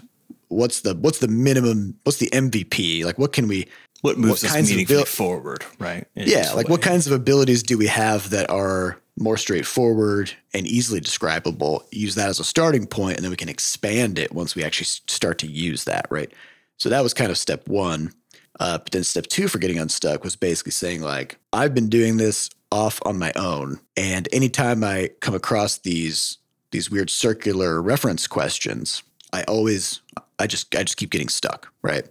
What's 0.50 0.82
the 0.82 0.96
what's 0.96 1.20
the 1.20 1.28
minimum? 1.28 1.98
What's 2.04 2.20
the 2.20 2.30
MVP? 2.30 3.04
Like 3.04 3.18
what 3.18 3.34
can 3.34 3.48
we? 3.48 3.68
What 4.02 4.18
moves 4.18 4.44
what 4.44 4.50
us 4.50 4.54
kinds 4.54 4.72
of 4.72 4.80
abil- 4.80 5.06
forward, 5.06 5.66
right? 5.80 6.08
In 6.16 6.28
Yeah, 6.28 6.52
like 6.54 6.70
what 6.70 6.82
kinds 6.82 7.08
of 7.08 7.14
abilities 7.14 7.64
do 7.64 7.78
we 7.78 7.88
have 7.88 8.30
that 8.32 8.50
are 8.50 8.98
more 9.18 9.38
straightforward 9.38 10.32
and 10.54 10.68
easily 10.68 11.00
describable? 11.00 11.86
Use 11.92 12.16
that 12.16 12.30
as 12.30 12.40
a 12.40 12.44
starting 12.44 12.88
point, 12.88 13.18
and 13.18 13.24
then 13.24 13.32
we 13.32 13.38
can 13.38 13.50
expand 13.50 14.18
it 14.18 14.34
once 14.34 14.56
we 14.56 14.64
actually 14.64 14.86
start 14.86 15.38
to 15.40 15.48
use 15.48 15.84
that, 15.86 16.08
right? 16.10 16.32
So 16.78 16.90
that 16.90 17.04
was 17.04 17.14
kind 17.14 17.32
of 17.32 17.38
step 17.38 17.68
one. 17.68 18.12
Uh, 18.60 18.78
but 18.78 18.92
then 18.92 19.04
step 19.04 19.28
two 19.28 19.48
for 19.48 19.60
getting 19.60 19.80
unstuck 19.80 20.24
was 20.24 20.36
basically 20.36 20.72
saying 20.72 21.02
like 21.02 21.38
I've 21.54 21.74
been 21.74 21.90
doing 21.90 22.18
this 22.18 22.50
off 22.72 23.00
on 23.06 23.20
my 23.20 23.32
own, 23.36 23.80
and 23.96 24.28
anytime 24.32 24.84
I 24.84 25.10
come 25.20 25.36
across 25.36 25.78
these 25.80 26.38
these 26.72 26.90
weird 26.90 27.10
circular 27.10 27.82
reference 27.82 28.28
questions, 28.28 29.04
I 29.34 29.44
always 29.44 30.02
I 30.40 30.48
just 30.48 30.76
I 30.76 30.84
just 30.84 30.98
keep 30.98 31.12
getting 31.12 31.30
stuck, 31.30 31.72
right? 31.82 32.06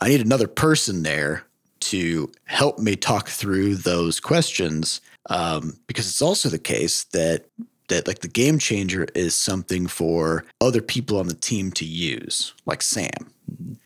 I 0.00 0.08
need 0.08 0.20
another 0.20 0.48
person 0.48 1.02
there 1.02 1.44
to 1.80 2.30
help 2.44 2.78
me 2.78 2.96
talk 2.96 3.28
through 3.28 3.76
those 3.76 4.20
questions 4.20 5.00
um, 5.28 5.78
because 5.86 6.06
it's 6.06 6.22
also 6.22 6.48
the 6.48 6.58
case 6.58 7.04
that 7.04 7.46
that 7.88 8.06
like 8.06 8.20
the 8.20 8.28
game 8.28 8.58
changer 8.58 9.06
is 9.16 9.34
something 9.34 9.88
for 9.88 10.44
other 10.60 10.80
people 10.80 11.18
on 11.18 11.26
the 11.26 11.34
team 11.34 11.72
to 11.72 11.84
use 11.84 12.54
like 12.64 12.82
sam 12.82 13.32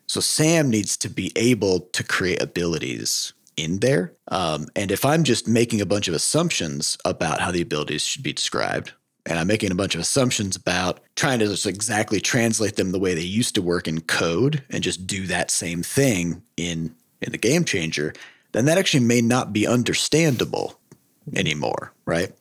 so 0.07 0.21
sam 0.21 0.69
needs 0.69 0.97
to 0.99 1.09
be 1.09 1.33
able 1.37 1.81
to 1.81 2.05
create 2.05 2.43
abilities 2.43 3.33
in 3.57 3.79
there. 3.79 4.13
Um, 4.29 4.67
and 4.77 4.91
if 4.91 5.05
I'm 5.05 5.25
just 5.25 5.49
making 5.49 5.81
a 5.81 5.87
bunch 5.87 6.09
of 6.09 6.15
assumptions 6.15 6.99
about 7.05 7.41
how 7.41 7.51
the 7.51 7.63
abilities 7.63 8.03
should 8.03 8.23
be 8.23 8.33
described, 8.33 8.93
and 9.27 9.39
I'm 9.39 9.47
making 9.47 9.71
a 9.71 9.77
bunch 9.77 9.95
of 9.95 10.01
assumptions 10.01 10.57
about 10.57 11.01
trying 11.17 11.39
to 11.39 11.47
just 11.47 11.67
exactly 11.67 12.21
translate 12.21 12.77
them 12.77 12.93
the 12.93 12.99
way 12.99 13.15
they 13.15 13.23
used 13.23 13.55
to 13.55 13.63
work 13.63 13.89
in 13.89 14.01
code 14.03 14.63
and 14.71 14.83
just 14.83 15.07
do 15.07 15.27
that 15.27 15.51
same 15.51 15.83
thing 15.83 16.43
in 16.57 16.95
in 17.21 17.33
the 17.33 17.39
game 17.39 17.65
changer, 17.65 18.13
then 18.53 18.67
that 18.67 18.77
actually 18.77 19.05
may 19.05 19.21
not 19.21 19.53
be 19.53 19.67
understandable 19.67 20.79
anymore, 21.35 21.93
right? 22.05 22.33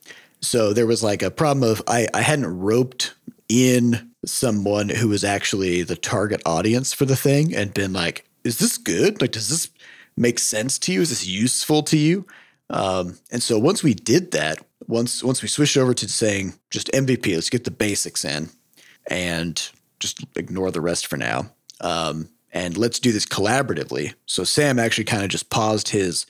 So 0.41 0.73
there 0.73 0.87
was 0.87 1.01
like 1.01 1.23
a 1.23 1.31
problem 1.31 1.69
of 1.69 1.81
I, 1.87 2.07
I 2.13 2.21
hadn't 2.21 2.59
roped 2.59 3.13
in 3.47 4.11
someone 4.25 4.89
who 4.89 5.09
was 5.09 5.23
actually 5.23 5.83
the 5.83 5.95
target 5.95 6.41
audience 6.45 6.93
for 6.93 7.05
the 7.05 7.15
thing 7.15 7.55
and 7.55 7.73
been 7.73 7.93
like, 7.93 8.25
is 8.43 8.57
this 8.57 8.77
good? 8.77 9.21
Like, 9.21 9.31
does 9.31 9.49
this 9.49 9.69
make 10.17 10.39
sense 10.39 10.77
to 10.79 10.93
you? 10.93 11.01
Is 11.01 11.09
this 11.09 11.25
useful 11.25 11.81
to 11.83 11.97
you? 11.97 12.25
Um, 12.69 13.17
and 13.31 13.41
so 13.41 13.57
once 13.59 13.83
we 13.83 13.93
did 13.93 14.31
that, 14.31 14.59
once 14.87 15.23
once 15.23 15.41
we 15.41 15.47
switched 15.47 15.77
over 15.77 15.93
to 15.93 16.09
saying 16.09 16.53
just 16.69 16.91
MVP, 16.91 17.33
let's 17.33 17.49
get 17.49 17.63
the 17.63 17.71
basics 17.71 18.25
in, 18.25 18.49
and 19.09 19.69
just 19.99 20.25
ignore 20.35 20.71
the 20.71 20.81
rest 20.81 21.07
for 21.07 21.17
now. 21.17 21.51
Um, 21.81 22.29
and 22.53 22.77
let's 22.77 22.99
do 22.99 23.11
this 23.11 23.25
collaboratively. 23.25 24.13
So 24.25 24.43
Sam 24.43 24.77
actually 24.77 25.05
kind 25.05 25.23
of 25.23 25.29
just 25.29 25.49
paused 25.49 25.89
his 25.89 26.25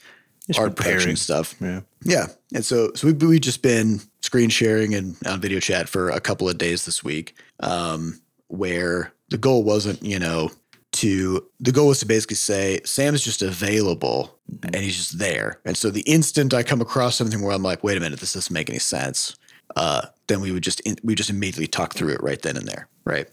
art 0.58 0.76
production 0.76 1.16
stuff. 1.16 1.54
Yeah. 1.60 1.80
Yeah, 2.02 2.26
and 2.52 2.64
so 2.64 2.92
so 2.94 3.06
we've 3.06 3.22
we 3.22 3.40
just 3.40 3.62
been 3.62 4.00
screen 4.20 4.50
sharing 4.50 4.94
and 4.94 5.16
on 5.26 5.40
video 5.40 5.60
chat 5.60 5.88
for 5.88 6.10
a 6.10 6.20
couple 6.20 6.48
of 6.48 6.58
days 6.58 6.84
this 6.84 7.02
week, 7.02 7.34
um, 7.60 8.20
where 8.48 9.12
the 9.30 9.38
goal 9.38 9.62
wasn't 9.62 10.02
you 10.02 10.18
know 10.18 10.50
to 10.94 11.46
the 11.60 11.72
goal 11.72 11.88
was 11.88 12.00
to 12.00 12.06
basically 12.06 12.36
say 12.36 12.80
Sam's 12.84 13.22
just 13.22 13.42
available 13.42 14.34
and 14.62 14.76
he's 14.76 14.96
just 14.96 15.18
there, 15.18 15.60
and 15.64 15.76
so 15.76 15.90
the 15.90 16.02
instant 16.02 16.54
I 16.54 16.62
come 16.62 16.80
across 16.80 17.16
something 17.16 17.42
where 17.42 17.52
I'm 17.52 17.62
like, 17.62 17.84
wait 17.84 17.96
a 17.96 18.00
minute, 18.00 18.20
this 18.20 18.34
doesn't 18.34 18.52
make 18.52 18.70
any 18.70 18.78
sense, 18.78 19.36
uh, 19.76 20.06
then 20.26 20.40
we 20.40 20.52
would 20.52 20.62
just 20.62 20.80
in, 20.80 20.96
we 21.02 21.14
just 21.14 21.30
immediately 21.30 21.66
talk 21.66 21.94
through 21.94 22.14
it 22.14 22.22
right 22.22 22.40
then 22.40 22.56
and 22.56 22.66
there, 22.66 22.88
right. 23.04 23.28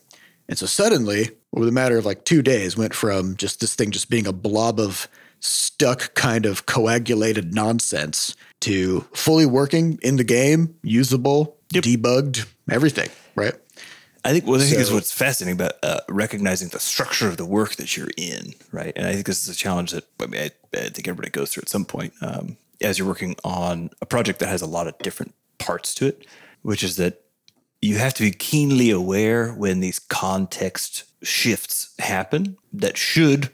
And 0.50 0.58
so 0.58 0.66
suddenly, 0.66 1.30
over 1.56 1.66
the 1.66 1.72
matter 1.72 1.98
of 1.98 2.06
like 2.06 2.26
two 2.26 2.42
days, 2.42 2.76
went 2.76 2.94
from 2.94 3.38
just 3.38 3.62
this 3.62 3.74
thing 3.76 3.92
just 3.92 4.10
being 4.10 4.28
a 4.28 4.34
blob 4.34 4.80
of 4.80 5.08
stuck 5.40 6.14
kind 6.14 6.46
of 6.46 6.66
coagulated 6.66 7.54
nonsense 7.54 8.36
to 8.62 9.02
fully 9.14 9.46
working 9.46 9.98
in 10.02 10.18
the 10.18 10.24
game, 10.24 10.76
usable, 10.84 11.58
debugged, 11.74 12.46
everything, 12.70 13.10
right? 13.36 13.54
I 14.24 14.32
think 14.34 14.46
well, 14.46 14.62
I 14.62 14.64
think 14.64 14.80
is 14.80 14.92
what's 14.92 15.12
fascinating 15.12 15.60
about 15.60 15.74
uh, 15.82 16.02
recognizing 16.08 16.70
the 16.70 16.80
structure 16.80 17.28
of 17.28 17.38
the 17.38 17.46
work 17.46 17.76
that 17.76 17.98
you're 17.98 18.12
in, 18.18 18.54
right? 18.72 18.94
And 18.96 19.08
I 19.08 19.14
think 19.14 19.26
this 19.26 19.42
is 19.42 19.50
a 19.54 19.58
challenge 19.58 19.92
that 19.92 20.06
I, 20.20 20.28
mean, 20.28 20.42
I, 20.42 20.52
I 20.78 20.90
think 20.90 21.08
everybody 21.08 21.32
goes 21.32 21.52
through 21.52 21.62
at 21.62 21.70
some 21.70 21.86
point 21.86 22.14
um, 22.22 22.58
as 22.82 23.00
you're 23.00 23.08
working 23.08 23.36
on 23.44 23.90
a 24.02 24.06
project 24.06 24.40
that 24.40 24.50
has 24.50 24.62
a 24.62 24.68
lot 24.68 24.88
of 24.88 24.98
different 25.00 25.34
parts 25.58 25.96
to 25.96 26.08
it, 26.08 26.26
which 26.62 26.84
is 26.84 26.98
that 26.98 27.22
you 27.82 27.98
have 27.98 28.14
to 28.16 28.24
be 28.24 28.32
keenly 28.32 28.92
aware 28.92 29.54
when 29.54 29.80
these 29.80 29.98
context 29.98 31.04
shifts 31.24 31.94
happen 31.98 32.58
that 32.74 32.98
should 32.98 33.50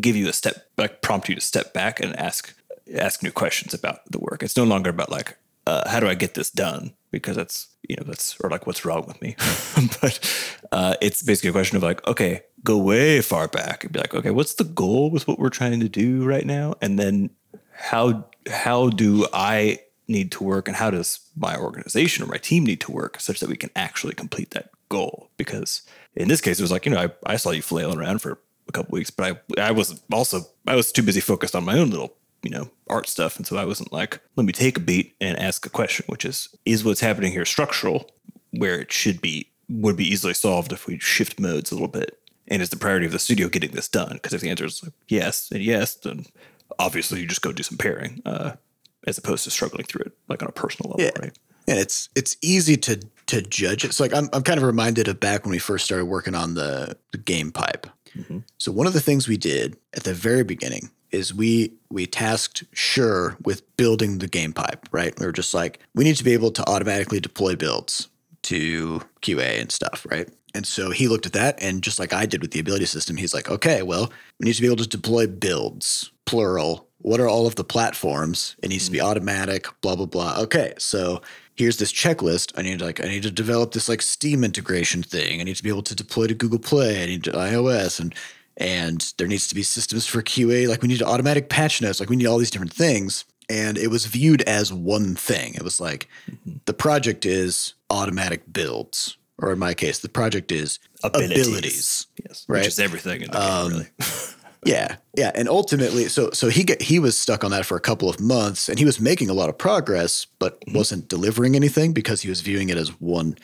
give 0.00 0.16
you 0.16 0.28
a 0.28 0.32
step, 0.32 0.68
like 0.76 1.00
prompt 1.00 1.28
you 1.28 1.36
to 1.36 1.40
step 1.40 1.72
back 1.72 2.00
and 2.00 2.16
ask 2.18 2.54
ask 2.94 3.22
new 3.22 3.30
questions 3.30 3.74
about 3.74 4.00
the 4.10 4.18
work. 4.18 4.42
It's 4.42 4.56
no 4.56 4.64
longer 4.64 4.90
about 4.90 5.10
like 5.10 5.36
uh, 5.66 5.88
how 5.88 6.00
do 6.00 6.08
I 6.08 6.14
get 6.14 6.34
this 6.34 6.50
done 6.50 6.94
because 7.10 7.36
that's 7.36 7.68
you 7.88 7.96
know 7.96 8.04
that's 8.06 8.38
or 8.40 8.50
like 8.50 8.66
what's 8.66 8.84
wrong 8.84 9.04
with 9.06 9.20
me, 9.22 9.36
but 10.00 10.56
uh, 10.72 10.94
it's 11.00 11.22
basically 11.22 11.50
a 11.50 11.52
question 11.52 11.76
of 11.76 11.82
like 11.82 12.06
okay, 12.06 12.42
go 12.64 12.78
way 12.78 13.20
far 13.20 13.48
back 13.48 13.84
and 13.84 13.92
be 13.92 13.98
like 13.98 14.14
okay, 14.14 14.30
what's 14.30 14.54
the 14.54 14.64
goal 14.64 15.10
with 15.10 15.26
what 15.26 15.38
we're 15.38 15.48
trying 15.48 15.80
to 15.80 15.88
do 15.88 16.24
right 16.24 16.46
now, 16.46 16.74
and 16.80 16.98
then 16.98 17.30
how 17.72 18.26
how 18.50 18.88
do 18.88 19.26
I 19.32 19.80
need 20.06 20.32
to 20.32 20.42
work 20.44 20.68
and 20.68 20.76
how 20.76 20.90
does 20.90 21.20
my 21.36 21.56
organization 21.56 22.24
or 22.24 22.26
my 22.26 22.38
team 22.38 22.64
need 22.64 22.80
to 22.80 22.90
work 22.90 23.20
such 23.20 23.40
that 23.40 23.48
we 23.48 23.56
can 23.56 23.70
actually 23.76 24.14
complete 24.14 24.50
that 24.52 24.70
goal? 24.88 25.30
Because 25.36 25.82
in 26.16 26.28
this 26.28 26.40
case 26.40 26.58
it 26.58 26.62
was 26.62 26.72
like 26.72 26.86
you 26.86 26.92
know 26.92 27.00
I, 27.26 27.32
I 27.32 27.36
saw 27.36 27.50
you 27.50 27.62
flailing 27.62 27.98
around 27.98 28.20
for 28.20 28.38
a 28.68 28.72
couple 28.72 28.92
weeks 28.92 29.10
but 29.10 29.42
I 29.56 29.68
I 29.68 29.70
was 29.70 30.02
also 30.12 30.42
I 30.66 30.76
was 30.76 30.92
too 30.92 31.02
busy 31.02 31.20
focused 31.20 31.54
on 31.54 31.64
my 31.64 31.78
own 31.78 31.90
little 31.90 32.14
you 32.42 32.50
know 32.50 32.70
art 32.88 33.08
stuff 33.08 33.36
and 33.36 33.46
so 33.46 33.56
I 33.56 33.64
wasn't 33.64 33.92
like 33.92 34.20
let 34.36 34.46
me 34.46 34.52
take 34.52 34.76
a 34.76 34.80
beat 34.80 35.14
and 35.20 35.38
ask 35.38 35.66
a 35.66 35.70
question 35.70 36.04
which 36.08 36.24
is 36.24 36.48
is 36.64 36.84
what's 36.84 37.00
happening 37.00 37.32
here 37.32 37.44
structural 37.44 38.10
where 38.52 38.80
it 38.80 38.92
should 38.92 39.20
be 39.20 39.48
would 39.68 39.96
be 39.96 40.06
easily 40.06 40.34
solved 40.34 40.72
if 40.72 40.86
we 40.86 40.98
shift 40.98 41.38
modes 41.40 41.70
a 41.70 41.74
little 41.74 41.88
bit 41.88 42.18
and 42.46 42.62
is 42.62 42.70
the 42.70 42.76
priority 42.76 43.06
of 43.06 43.12
the 43.12 43.18
studio 43.18 43.48
getting 43.48 43.72
this 43.72 43.88
done 43.88 44.12
because 44.14 44.32
if 44.32 44.40
the 44.40 44.48
answer 44.50 44.64
is 44.64 44.82
like 44.82 44.92
yes 45.08 45.50
and 45.50 45.62
yes 45.62 45.94
then 45.96 46.24
obviously 46.78 47.20
you 47.20 47.26
just 47.26 47.42
go 47.42 47.52
do 47.52 47.62
some 47.62 47.76
pairing 47.78 48.22
uh, 48.24 48.52
as 49.06 49.18
opposed 49.18 49.44
to 49.44 49.50
struggling 49.50 49.84
through 49.84 50.02
it 50.04 50.12
like 50.28 50.42
on 50.42 50.48
a 50.48 50.52
personal 50.52 50.90
level 50.90 51.04
Yeah. 51.04 51.20
right 51.20 51.36
And 51.66 51.78
it's 51.78 52.08
it's 52.14 52.36
easy 52.40 52.76
to 52.78 53.00
to 53.26 53.42
judge 53.42 53.84
it. 53.84 53.92
So 53.92 54.04
like 54.04 54.14
I'm 54.14 54.28
I'm 54.32 54.42
kind 54.42 54.58
of 54.58 54.64
reminded 54.64 55.06
of 55.08 55.20
back 55.20 55.44
when 55.44 55.50
we 55.50 55.58
first 55.58 55.84
started 55.84 56.06
working 56.06 56.34
on 56.34 56.54
the, 56.54 56.96
the 57.12 57.18
game 57.18 57.52
pipe. 57.52 57.86
So 58.56 58.72
one 58.72 58.86
of 58.88 58.94
the 58.94 59.00
things 59.02 59.28
we 59.28 59.36
did 59.36 59.76
at 59.94 60.02
the 60.04 60.14
very 60.14 60.42
beginning 60.44 60.90
is 61.10 61.34
we 61.34 61.72
we 61.90 62.06
tasked 62.06 62.64
Sure 62.72 63.36
with 63.42 63.76
building 63.76 64.18
the 64.18 64.28
game 64.28 64.52
pipe, 64.52 64.88
right? 64.92 65.18
We 65.18 65.26
were 65.26 65.32
just 65.32 65.54
like, 65.54 65.80
we 65.94 66.04
need 66.04 66.16
to 66.16 66.24
be 66.24 66.32
able 66.32 66.50
to 66.52 66.68
automatically 66.68 67.20
deploy 67.20 67.56
builds 67.56 68.08
to 68.42 69.00
QA 69.22 69.60
and 69.60 69.72
stuff, 69.72 70.06
right? 70.10 70.28
And 70.54 70.66
so 70.66 70.90
he 70.90 71.08
looked 71.08 71.26
at 71.26 71.32
that 71.34 71.62
and 71.62 71.82
just 71.82 71.98
like 71.98 72.12
I 72.12 72.26
did 72.26 72.40
with 72.40 72.52
the 72.52 72.60
ability 72.60 72.86
system, 72.86 73.16
he's 73.16 73.34
like, 73.34 73.50
okay, 73.50 73.82
well, 73.82 74.12
we 74.38 74.44
need 74.44 74.54
to 74.54 74.62
be 74.62 74.66
able 74.66 74.76
to 74.76 74.88
deploy 74.88 75.26
builds, 75.26 76.10
plural. 76.24 76.86
What 76.98 77.20
are 77.20 77.28
all 77.28 77.46
of 77.46 77.54
the 77.54 77.64
platforms? 77.64 78.56
It 78.62 78.68
needs 78.68 78.86
to 78.86 78.90
be 78.90 78.98
mm. 78.98 79.04
automatic, 79.04 79.66
blah, 79.80 79.96
blah, 79.96 80.06
blah. 80.06 80.36
Okay, 80.40 80.74
so 80.78 81.22
here's 81.54 81.76
this 81.76 81.92
checklist. 81.92 82.52
I 82.56 82.62
need 82.62 82.80
like 82.80 83.04
I 83.04 83.08
need 83.08 83.24
to 83.24 83.30
develop 83.30 83.72
this 83.72 83.88
like 83.88 84.00
Steam 84.00 84.42
integration 84.42 85.02
thing. 85.02 85.40
I 85.40 85.44
need 85.44 85.56
to 85.56 85.62
be 85.62 85.68
able 85.68 85.82
to 85.82 85.94
deploy 85.94 86.26
to 86.28 86.34
Google 86.34 86.58
Play. 86.58 87.02
I 87.02 87.06
need 87.06 87.24
to 87.24 87.32
iOS 87.32 88.00
and 88.00 88.14
and 88.58 89.12
there 89.16 89.26
needs 89.26 89.48
to 89.48 89.54
be 89.54 89.62
systems 89.62 90.06
for 90.06 90.20
QA. 90.20 90.68
Like 90.68 90.82
we 90.82 90.88
need 90.88 91.02
automatic 91.02 91.48
patch 91.48 91.80
notes. 91.80 92.00
Like 92.00 92.10
we 92.10 92.16
need 92.16 92.26
all 92.26 92.38
these 92.38 92.50
different 92.50 92.72
things. 92.72 93.24
And 93.48 93.78
it 93.78 93.88
was 93.88 94.04
viewed 94.04 94.42
as 94.42 94.72
one 94.72 95.14
thing. 95.14 95.54
It 95.54 95.62
was 95.62 95.80
like 95.80 96.08
mm-hmm. 96.30 96.58
the 96.66 96.74
project 96.74 97.24
is 97.24 97.74
automatic 97.88 98.52
builds, 98.52 99.16
or 99.38 99.52
in 99.52 99.58
my 99.58 99.72
case, 99.72 100.00
the 100.00 100.08
project 100.10 100.52
is 100.52 100.78
abilities. 101.02 102.06
yes 102.22 102.44
Right. 102.46 102.58
which 102.58 102.68
is 102.68 102.78
everything 102.78 103.22
in 103.22 103.30
the 103.30 103.38
game 103.38 103.50
um, 103.50 103.70
really 103.70 103.86
Yeah, 104.64 104.96
yeah, 105.16 105.30
and 105.36 105.48
ultimately, 105.48 106.08
so 106.08 106.30
so 106.32 106.48
he 106.48 106.64
got 106.64 106.82
he 106.82 106.98
was 106.98 107.16
stuck 107.16 107.44
on 107.44 107.52
that 107.52 107.64
for 107.64 107.76
a 107.76 107.80
couple 107.80 108.10
of 108.10 108.18
months, 108.18 108.68
and 108.68 108.76
he 108.76 108.84
was 108.84 109.00
making 109.00 109.30
a 109.30 109.32
lot 109.32 109.48
of 109.48 109.56
progress, 109.56 110.26
but 110.40 110.60
mm-hmm. 110.60 110.76
wasn't 110.76 111.08
delivering 111.08 111.54
anything 111.54 111.92
because 111.92 112.22
he 112.22 112.28
was 112.28 112.40
viewing 112.40 112.68
it 112.68 112.76
as 112.76 112.88
one 113.00 113.36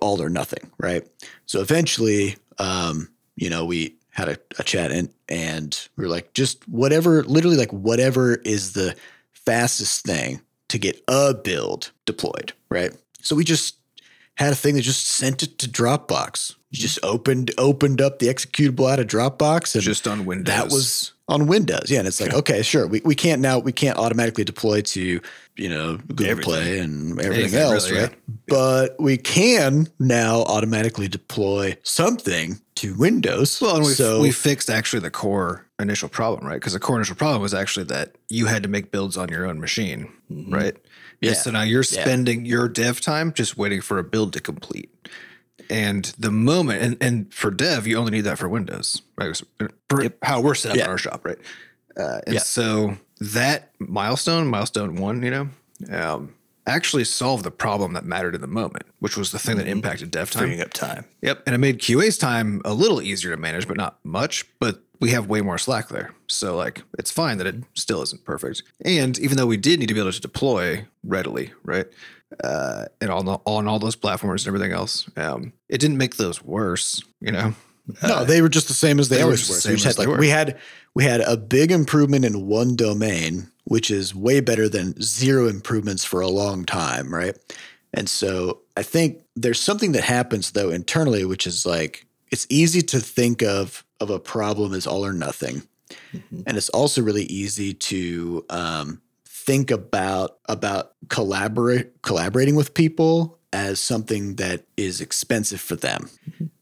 all 0.00 0.22
or 0.22 0.30
nothing, 0.30 0.70
right? 0.78 1.06
So 1.46 1.60
eventually, 1.60 2.36
um, 2.58 3.08
you 3.34 3.50
know, 3.50 3.64
we 3.64 3.96
had 4.12 4.28
a, 4.28 4.38
a 4.58 4.62
chat 4.62 4.92
and 4.92 5.10
and 5.28 5.88
we 5.96 6.04
were 6.04 6.10
like, 6.10 6.32
just 6.34 6.66
whatever, 6.68 7.24
literally 7.24 7.56
like 7.56 7.72
whatever 7.72 8.36
is 8.36 8.74
the 8.74 8.94
fastest 9.32 10.04
thing 10.04 10.40
to 10.68 10.78
get 10.78 11.02
a 11.08 11.34
build 11.34 11.90
deployed, 12.04 12.52
right? 12.70 12.92
So 13.20 13.34
we 13.34 13.44
just 13.44 13.76
had 14.36 14.52
a 14.52 14.56
thing 14.56 14.74
that 14.76 14.82
just 14.82 15.06
sent 15.06 15.42
it 15.42 15.58
to 15.58 15.68
Dropbox. 15.68 16.54
You 16.70 16.78
just 16.78 16.98
opened 17.02 17.50
opened 17.58 18.00
up 18.00 18.18
the 18.18 18.26
executable 18.28 18.90
out 18.90 18.98
of 18.98 19.06
Dropbox 19.06 19.74
and 19.74 19.82
Just 19.82 20.08
on 20.08 20.24
Windows. 20.24 20.54
that 20.54 20.64
was 20.64 21.12
on 21.28 21.46
Windows. 21.46 21.90
Yeah, 21.90 21.98
and 21.98 22.08
it's 22.08 22.20
like, 22.20 22.32
okay, 22.40 22.62
sure. 22.62 22.86
We, 22.86 23.02
we 23.04 23.14
can't 23.14 23.42
now 23.42 23.58
we 23.58 23.72
can't 23.72 23.98
automatically 23.98 24.44
deploy 24.44 24.80
to, 24.80 25.20
you 25.56 25.68
know, 25.68 25.98
Google 25.98 26.26
Everything. 26.26 26.52
Play 26.52 26.78
and 26.78 27.20
everything 27.20 27.42
Anything, 27.42 27.60
else, 27.60 27.90
really, 27.90 28.02
right? 28.04 28.14
But 28.48 28.96
we 28.98 29.18
can 29.18 29.88
now 29.98 30.42
automatically 30.42 31.08
deploy 31.08 31.76
something 31.82 32.60
to 32.82 32.94
Windows. 32.94 33.60
Well, 33.60 33.76
and 33.76 33.84
we 33.84 33.92
so 33.94 34.20
we 34.20 34.30
fixed 34.32 34.68
actually 34.70 35.00
the 35.00 35.10
core 35.10 35.64
initial 35.78 36.08
problem, 36.08 36.46
right? 36.46 36.54
Because 36.56 36.72
the 36.74 36.80
core 36.80 36.96
initial 36.96 37.16
problem 37.16 37.40
was 37.42 37.54
actually 37.54 37.84
that 37.86 38.14
you 38.28 38.46
had 38.46 38.62
to 38.64 38.68
make 38.68 38.90
builds 38.90 39.16
on 39.16 39.28
your 39.28 39.46
own 39.46 39.60
machine, 39.60 40.12
right? 40.30 40.76
Yeah. 41.20 41.30
And 41.30 41.36
so 41.36 41.50
now 41.50 41.62
you're 41.62 41.84
Yeah. 41.88 42.02
spending 42.02 42.44
your 42.44 42.68
dev 42.68 43.00
time 43.00 43.32
just 43.32 43.56
waiting 43.56 43.80
for 43.80 43.98
a 43.98 44.04
build 44.04 44.32
to 44.34 44.40
complete. 44.40 44.90
And 45.70 46.12
the 46.18 46.30
moment, 46.30 46.82
and, 46.82 46.96
and 47.00 47.32
for 47.32 47.50
dev, 47.50 47.86
you 47.86 47.96
only 47.96 48.10
need 48.10 48.22
that 48.22 48.38
for 48.38 48.48
Windows, 48.48 49.00
right? 49.16 49.40
For 49.88 50.08
how 50.22 50.40
we're 50.40 50.54
set 50.54 50.72
up 50.72 50.76
Yeah. 50.78 50.84
in 50.84 50.90
our 50.90 50.98
shop, 50.98 51.24
right? 51.24 51.38
Uh, 51.96 52.20
and 52.26 52.34
Yeah. 52.34 52.40
so 52.40 52.96
that 53.20 53.70
milestone, 53.78 54.48
milestone 54.48 54.96
one, 54.96 55.22
you 55.22 55.30
know, 55.30 55.48
um, 55.90 56.34
actually 56.66 57.04
solved 57.04 57.44
the 57.44 57.50
problem 57.50 57.92
that 57.94 58.04
mattered 58.04 58.34
in 58.34 58.40
the 58.40 58.46
moment, 58.46 58.84
which 59.00 59.16
was 59.16 59.32
the 59.32 59.38
thing 59.38 59.56
that 59.56 59.66
impacted 59.66 60.10
dev 60.10 60.30
time. 60.30 60.44
freeing 60.44 60.60
up 60.60 60.72
time 60.72 61.04
Yep. 61.22 61.42
And 61.46 61.54
it 61.54 61.58
made 61.58 61.78
QA's 61.78 62.18
time 62.18 62.62
a 62.64 62.74
little 62.74 63.02
easier 63.02 63.30
to 63.30 63.36
manage, 63.36 63.66
but 63.66 63.76
not 63.76 63.98
much. 64.04 64.46
But 64.60 64.82
we 65.00 65.10
have 65.10 65.28
way 65.28 65.40
more 65.40 65.58
slack 65.58 65.88
there. 65.88 66.14
So, 66.28 66.56
like, 66.56 66.82
it's 66.98 67.10
fine 67.10 67.38
that 67.38 67.46
it 67.46 67.56
still 67.74 68.02
isn't 68.02 68.24
perfect. 68.24 68.62
And 68.84 69.18
even 69.18 69.36
though 69.36 69.46
we 69.46 69.56
did 69.56 69.80
need 69.80 69.88
to 69.88 69.94
be 69.94 70.00
able 70.00 70.12
to 70.12 70.20
deploy 70.20 70.86
readily, 71.04 71.52
right? 71.64 71.86
Uh, 72.42 72.86
and 73.00 73.10
on, 73.10 73.26
the, 73.26 73.38
on 73.44 73.68
all 73.68 73.78
those 73.78 73.96
platforms 73.96 74.46
and 74.46 74.54
everything 74.54 74.72
else, 74.72 75.10
um, 75.16 75.52
it 75.68 75.78
didn't 75.78 75.98
make 75.98 76.16
those 76.16 76.42
worse, 76.42 77.02
you 77.20 77.32
know? 77.32 77.54
no, 78.02 78.24
they 78.24 78.40
were 78.42 78.48
just 78.48 78.68
the 78.68 78.74
same 78.74 78.98
as 79.00 79.08
they, 79.08 79.16
they 79.16 79.22
always 79.22 79.48
were. 79.48 79.54
the 79.54 79.60
So 79.60 79.70
we 79.70 79.76
just 79.76 79.98
had 79.98 80.06
like 80.06 80.18
we 80.18 80.28
had 80.28 80.58
we 80.94 81.04
had 81.04 81.20
a 81.20 81.36
big 81.36 81.72
improvement 81.72 82.24
in 82.24 82.46
one 82.46 82.76
domain, 82.76 83.50
which 83.64 83.90
is 83.90 84.14
way 84.14 84.40
better 84.40 84.68
than 84.68 85.00
zero 85.00 85.48
improvements 85.48 86.04
for 86.04 86.20
a 86.20 86.28
long 86.28 86.64
time, 86.64 87.12
right? 87.12 87.36
And 87.94 88.08
so 88.08 88.60
I 88.76 88.82
think 88.82 89.24
there's 89.36 89.60
something 89.60 89.92
that 89.92 90.04
happens 90.04 90.52
though 90.52 90.70
internally, 90.70 91.24
which 91.24 91.46
is 91.46 91.66
like 91.66 92.06
it's 92.30 92.46
easy 92.48 92.82
to 92.82 93.00
think 93.00 93.42
of 93.42 93.84
of 94.00 94.10
a 94.10 94.18
problem 94.18 94.72
as 94.72 94.86
all 94.86 95.04
or 95.04 95.12
nothing, 95.12 95.62
and 96.46 96.56
it's 96.56 96.70
also 96.70 97.02
really 97.02 97.24
easy 97.24 97.74
to 97.74 98.44
um, 98.50 99.02
think 99.26 99.70
about 99.70 100.38
about 100.48 100.92
collaborate 101.08 102.02
collaborating 102.02 102.56
with 102.56 102.74
people 102.74 103.38
as 103.52 103.80
something 103.80 104.36
that 104.36 104.64
is 104.76 105.00
expensive 105.00 105.60
for 105.60 105.76
them. 105.76 106.08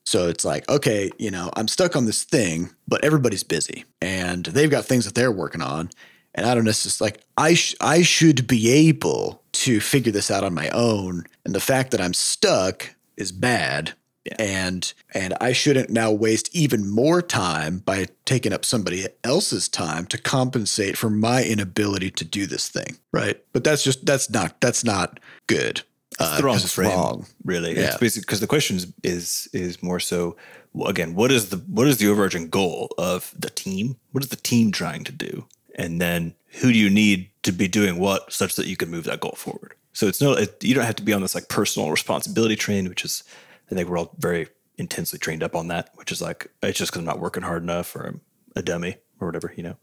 So 0.05 0.29
it's 0.29 0.45
like, 0.45 0.69
okay, 0.69 1.11
you 1.19 1.31
know, 1.31 1.51
I'm 1.55 1.69
stuck 1.69 1.95
on 1.95 2.05
this 2.05 2.25
thing, 2.25 2.71
but 2.89 3.05
everybody's 3.05 3.45
busy 3.45 3.85
and 4.03 4.45
they've 4.45 4.71
got 4.71 4.85
things 4.85 5.05
that 5.05 5.15
they're 5.15 5.31
working 5.31 5.63
on. 5.63 5.91
And 6.35 6.47
I 6.47 6.55
don't 6.55 6.65
necessarily 6.65 7.13
like 7.13 7.25
I 7.37 7.55
sh- 7.55 7.75
I 7.81 8.03
should 8.03 8.47
be 8.47 8.71
able 8.71 9.43
to 9.53 9.81
figure 9.81 10.13
this 10.13 10.31
out 10.31 10.45
on 10.45 10.55
my 10.55 10.69
own. 10.71 11.25
And 11.45 11.55
the 11.55 11.61
fact 11.61 11.91
that 11.91 12.01
I'm 12.01 12.15
stuck 12.15 12.95
is 13.17 13.33
bad. 13.33 13.95
And 14.39 14.93
and 15.15 15.35
I 15.41 15.53
shouldn't 15.53 15.91
now 15.91 16.13
waste 16.13 16.55
even 16.55 16.89
more 16.89 17.23
time 17.23 17.79
by 17.79 18.07
taking 18.27 18.53
up 18.53 18.65
somebody 18.65 19.07
else's 19.25 19.67
time 19.69 20.07
to 20.07 20.19
compensate 20.19 20.97
for 20.99 21.09
my 21.09 21.43
inability 21.43 22.11
to 22.13 22.25
do 22.25 22.47
this 22.47 22.69
thing. 22.69 22.99
Right. 23.13 23.43
But 23.53 23.65
that's 23.65 23.83
just 23.83 24.05
that's 24.05 24.29
not 24.31 24.61
that's 24.61 24.85
not 24.85 25.19
good. 25.47 25.83
Uh, 26.19 26.37
the 26.37 26.43
wrong 26.43 26.57
it's 26.57 26.73
frame, 26.73 26.91
wrong. 26.91 27.27
really. 27.45 27.75
Yeah. 27.75 27.87
It's 27.87 27.97
basically 27.97 28.27
because 28.27 28.41
the 28.41 28.47
question 28.47 28.77
is, 28.77 28.93
is 29.03 29.49
is 29.55 29.83
more 29.83 29.99
so 29.99 30.37
again, 30.85 31.15
what 31.15 31.33
is 31.33 31.49
the 31.49 31.57
what 31.57 31.87
is 31.87 31.97
the 31.99 32.09
overarching 32.09 32.49
goal 32.49 32.93
of 32.99 33.35
the 33.37 33.51
team? 33.51 33.97
What 34.13 34.23
is 34.23 34.31
the 34.31 34.37
team 34.37 34.71
trying 34.71 35.05
to 35.05 35.13
do? 35.13 35.47
And 35.81 36.01
then 36.01 36.35
who 36.61 36.73
do 36.73 36.79
you 36.79 36.91
need 36.91 37.31
to 37.45 37.53
be 37.53 37.67
doing 37.69 37.99
what 37.99 38.31
such 38.33 38.55
that 38.57 38.67
you 38.67 38.77
can 38.77 38.91
move 38.91 39.05
that 39.05 39.21
goal 39.21 39.35
forward? 39.37 39.75
So 39.93 40.07
it's 40.07 40.21
no, 40.21 40.33
it, 40.35 40.63
you 40.63 40.75
don't 40.75 40.85
have 40.85 40.97
to 40.97 41.03
be 41.03 41.13
on 41.15 41.23
this 41.23 41.35
like 41.35 41.49
personal 41.49 41.91
responsibility 41.91 42.55
train, 42.57 42.89
which 42.89 43.05
is 43.05 43.25
I 43.71 43.75
think 43.75 43.89
we're 43.89 43.99
all 43.99 44.15
very 44.19 44.49
intensely 44.77 45.19
trained 45.19 45.43
up 45.43 45.55
on 45.57 45.69
that, 45.69 45.91
which 45.95 46.13
is 46.13 46.21
like 46.21 46.49
it's 46.63 46.79
just 46.79 46.91
because 46.93 47.01
I'm 47.01 47.07
not 47.07 47.19
working 47.19 47.43
hard 47.43 47.63
enough 47.63 47.97
or 47.97 48.07
I'm 48.07 48.21
a 48.57 48.63
dummy 48.63 48.97
or 49.21 49.27
whatever, 49.29 49.53
you 49.57 49.63
know. 49.63 49.77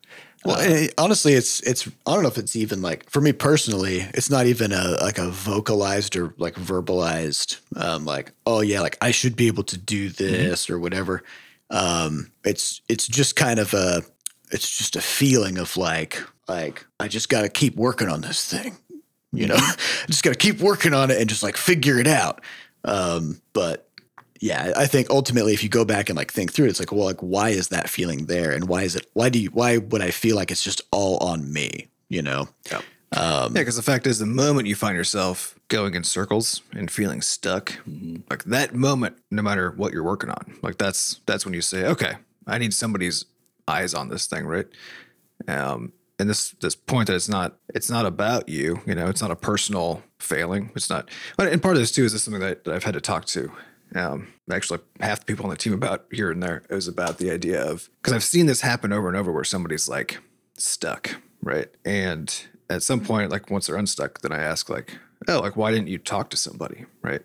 Well, 0.45 0.57
it- 0.59 0.93
honestly, 0.97 1.33
it's 1.33 1.61
it's 1.61 1.87
I 2.05 2.13
don't 2.13 2.21
know 2.23 2.29
if 2.29 2.37
it's 2.37 2.55
even 2.55 2.81
like 2.81 3.09
for 3.09 3.21
me 3.21 3.33
personally, 3.33 4.05
it's 4.13 4.29
not 4.29 4.45
even 4.45 4.71
a 4.71 4.97
like 5.01 5.17
a 5.17 5.29
vocalized 5.31 6.15
or 6.15 6.33
like 6.37 6.53
verbalized 6.55 7.57
um, 7.75 8.05
like 8.05 8.31
oh 8.45 8.61
yeah, 8.61 8.81
like 8.81 8.97
I 9.01 9.11
should 9.11 9.35
be 9.35 9.47
able 9.47 9.63
to 9.63 9.77
do 9.77 10.09
this 10.09 10.69
or 10.69 10.79
whatever. 10.79 11.23
Um, 11.69 12.31
it's 12.45 12.81
it's 12.87 13.07
just 13.07 13.35
kind 13.35 13.59
of 13.59 13.73
a 13.73 14.03
it's 14.51 14.77
just 14.77 14.95
a 14.95 15.01
feeling 15.01 15.57
of 15.57 15.77
like 15.77 16.21
like 16.47 16.85
I 16.99 17.07
just 17.07 17.29
got 17.29 17.41
to 17.41 17.49
keep 17.49 17.75
working 17.75 18.09
on 18.09 18.21
this 18.21 18.45
thing, 18.45 18.77
you 19.31 19.47
know. 19.47 19.55
Mm-hmm. 19.55 20.03
I 20.03 20.07
just 20.07 20.23
got 20.23 20.31
to 20.31 20.37
keep 20.37 20.59
working 20.59 20.93
on 20.93 21.11
it 21.11 21.19
and 21.19 21.29
just 21.29 21.43
like 21.43 21.57
figure 21.57 21.99
it 21.99 22.07
out. 22.07 22.41
Um, 22.83 23.41
but 23.53 23.89
yeah, 24.39 24.73
I 24.75 24.85
think 24.85 25.09
ultimately, 25.09 25.53
if 25.53 25.63
you 25.63 25.69
go 25.69 25.85
back 25.85 26.09
and 26.09 26.17
like 26.17 26.31
think 26.31 26.53
through 26.53 26.65
it, 26.65 26.69
it's 26.69 26.79
like, 26.79 26.91
well, 26.91 27.05
like 27.05 27.19
why 27.19 27.49
is 27.49 27.69
that 27.69 27.89
feeling 27.89 28.25
there, 28.25 28.51
and 28.51 28.67
why 28.67 28.83
is 28.83 28.95
it? 28.95 29.09
Why 29.13 29.29
do 29.29 29.39
you? 29.39 29.49
Why 29.49 29.77
would 29.77 30.01
I 30.01 30.11
feel 30.11 30.35
like 30.35 30.51
it's 30.51 30.63
just 30.63 30.81
all 30.91 31.17
on 31.17 31.51
me? 31.51 31.87
You 32.09 32.21
know? 32.21 32.47
Um, 33.13 33.55
yeah, 33.55 33.61
because 33.61 33.77
the 33.77 33.81
fact 33.81 34.05
is, 34.05 34.19
the 34.19 34.25
moment 34.25 34.67
you 34.67 34.75
find 34.75 34.95
yourself 34.95 35.57
going 35.69 35.93
in 35.93 36.03
circles 36.03 36.61
and 36.73 36.91
feeling 36.91 37.21
stuck, 37.21 37.71
mm-hmm. 37.87 38.17
like 38.29 38.43
that 38.45 38.75
moment, 38.75 39.17
no 39.31 39.41
matter 39.41 39.71
what 39.71 39.93
you're 39.93 40.03
working 40.03 40.29
on, 40.29 40.57
like 40.61 40.77
that's 40.77 41.19
that's 41.25 41.45
when 41.45 41.53
you 41.53 41.61
say, 41.61 41.85
okay, 41.85 42.13
I 42.45 42.57
need 42.57 42.73
somebody's 42.73 43.25
eyes 43.67 43.93
on 43.93 44.09
this 44.09 44.25
thing, 44.25 44.45
right? 44.45 44.67
Um, 45.47 45.93
and 46.19 46.29
this 46.29 46.51
this 46.61 46.75
point 46.75 47.07
that 47.07 47.15
it's 47.15 47.29
not 47.29 47.57
it's 47.73 47.89
not 47.89 48.05
about 48.05 48.49
you, 48.49 48.81
you 48.85 48.95
know, 48.95 49.07
it's 49.07 49.21
not 49.21 49.31
a 49.31 49.35
personal 49.35 50.03
failing. 50.19 50.71
It's 50.75 50.89
not, 50.89 51.09
and 51.37 51.61
part 51.61 51.75
of 51.75 51.81
this 51.81 51.91
too 51.91 52.05
is 52.05 52.13
this 52.13 52.23
something 52.23 52.41
that, 52.41 52.63
that 52.63 52.73
I've 52.73 52.83
had 52.83 52.95
to 52.95 53.01
talk 53.01 53.25
to. 53.25 53.51
Um, 53.95 54.27
actually, 54.51 54.79
half 54.99 55.19
the 55.19 55.25
people 55.25 55.45
on 55.45 55.51
the 55.51 55.57
team 55.57 55.73
about 55.73 56.05
here 56.11 56.31
and 56.31 56.41
there. 56.41 56.63
It 56.69 56.73
was 56.73 56.87
about 56.87 57.19
the 57.19 57.31
idea 57.31 57.63
of 57.63 57.89
because 58.01 58.13
I've 58.13 58.23
seen 58.23 58.45
this 58.47 58.61
happen 58.61 58.91
over 58.91 59.07
and 59.07 59.15
over 59.15 59.31
where 59.31 59.43
somebody's 59.43 59.87
like 59.87 60.17
stuck, 60.55 61.15
right? 61.41 61.69
And 61.85 62.33
at 62.69 62.83
some 62.83 62.99
point, 62.99 63.31
like 63.31 63.49
once 63.49 63.67
they're 63.67 63.77
unstuck, 63.77 64.21
then 64.21 64.31
I 64.31 64.39
ask 64.39 64.69
like, 64.69 64.97
oh, 65.27 65.39
like 65.39 65.55
why 65.55 65.71
didn't 65.71 65.87
you 65.87 65.99
talk 65.99 66.29
to 66.31 66.37
somebody, 66.37 66.85
right? 67.01 67.21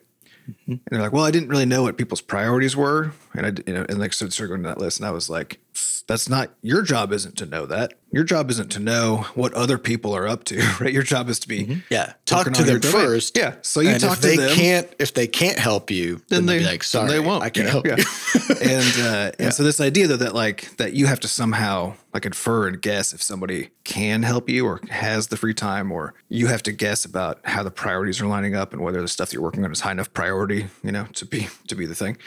And 0.67 0.81
they're 0.91 1.01
like, 1.01 1.13
well, 1.13 1.25
I 1.25 1.31
didn't 1.31 1.49
really 1.49 1.67
know 1.67 1.83
what 1.83 1.97
people's 1.97 2.21
priorities 2.21 2.77
were, 2.77 3.13
and 3.35 3.47
I, 3.47 3.53
you 3.67 3.75
know, 3.75 3.87
and 3.89 3.99
like 3.99 4.13
started 4.13 4.37
going 4.37 4.63
to 4.63 4.69
that 4.69 4.79
list, 4.79 4.99
and 4.99 5.07
I 5.07 5.11
was 5.11 5.31
like, 5.31 5.61
that's 6.07 6.29
not 6.29 6.51
your 6.63 6.83
job. 6.83 7.13
Isn't 7.13 7.37
to 7.39 7.47
know 7.47 7.67
that 7.67 7.95
your 8.11 8.25
job 8.25 8.51
isn't 8.51 8.71
to 8.73 8.79
know 8.79 9.27
what 9.35 9.55
other 9.55 9.79
people 9.79 10.15
are 10.15 10.29
up 10.29 10.45
to, 10.45 10.59
right? 10.81 10.93
Your 10.93 11.03
job 11.03 11.29
is 11.29 11.39
to 11.41 11.49
be 11.49 11.83
Yeah, 11.91 12.13
talk 12.27 12.53
to 12.53 12.63
them 12.63 12.81
first. 12.81 13.37
Yeah, 13.37 13.55
so 13.63 13.81
you 13.81 13.91
and 13.91 14.01
talk 14.01 14.15
if 14.15 14.21
to 14.21 14.27
they 14.29 14.37
them. 14.37 14.55
can't 14.55 14.95
if 14.99 15.15
they 15.15 15.27
can't 15.27 15.59
help 15.59 15.91
you, 15.91 16.17
then, 16.29 16.47
then 16.47 16.59
they 16.59 16.65
like, 16.65 16.83
sorry, 16.83 17.11
they 17.11 17.21
won't. 17.21 17.43
I 17.43 17.51
can't 17.51 17.67
you 17.67 17.71
help 17.71 17.85
know? 17.87 17.97
you. 17.97 18.05
Yeah. 18.05 18.57
and 18.63 18.95
uh, 19.01 19.33
and 19.39 19.55
so 19.55 19.63
this 19.63 19.81
idea 19.81 20.07
that 20.09 20.19
that 20.19 20.35
like 20.35 20.77
that 20.77 20.93
you 20.93 21.07
have 21.07 21.21
to 21.21 21.29
somehow 21.29 21.95
like 22.13 22.27
infer 22.27 22.69
and 22.69 22.83
guess 22.83 23.15
if 23.15 23.23
somebody 23.23 23.71
can 23.85 24.23
help 24.23 24.51
you 24.51 24.67
or 24.67 24.81
has 24.91 25.29
the 25.29 25.37
free 25.37 25.55
time, 25.55 25.91
or 25.91 26.13
you 26.29 26.49
have 26.49 26.63
to 26.65 26.73
guess 26.73 27.05
about 27.07 27.41
how 27.45 27.63
the 27.63 27.71
priorities 27.71 28.21
are 28.21 28.27
lining 28.27 28.55
up 28.55 28.73
and 28.75 28.83
whether 28.83 29.01
the 29.01 29.09
stuff 29.09 29.31
that 29.31 29.35
you're 29.35 29.43
working 29.43 29.65
on 29.65 29.73
is 29.73 29.81
high 29.81 29.93
enough 29.93 30.13
priority, 30.13 30.67
you 30.83 30.93
know, 30.93 31.07
to 31.15 31.25
be 31.25 31.49
to 31.69 31.75
be 31.75 31.87
the 31.87 31.95
thing. 31.95 32.19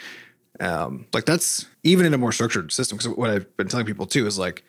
Um, 0.60 1.06
like 1.12 1.24
that's 1.26 1.66
even 1.82 2.06
in 2.06 2.14
a 2.14 2.18
more 2.18 2.32
structured 2.32 2.72
system. 2.72 2.98
Because 2.98 3.14
what 3.16 3.30
I've 3.30 3.56
been 3.56 3.68
telling 3.68 3.86
people 3.86 4.06
too 4.06 4.26
is 4.26 4.38
like, 4.38 4.64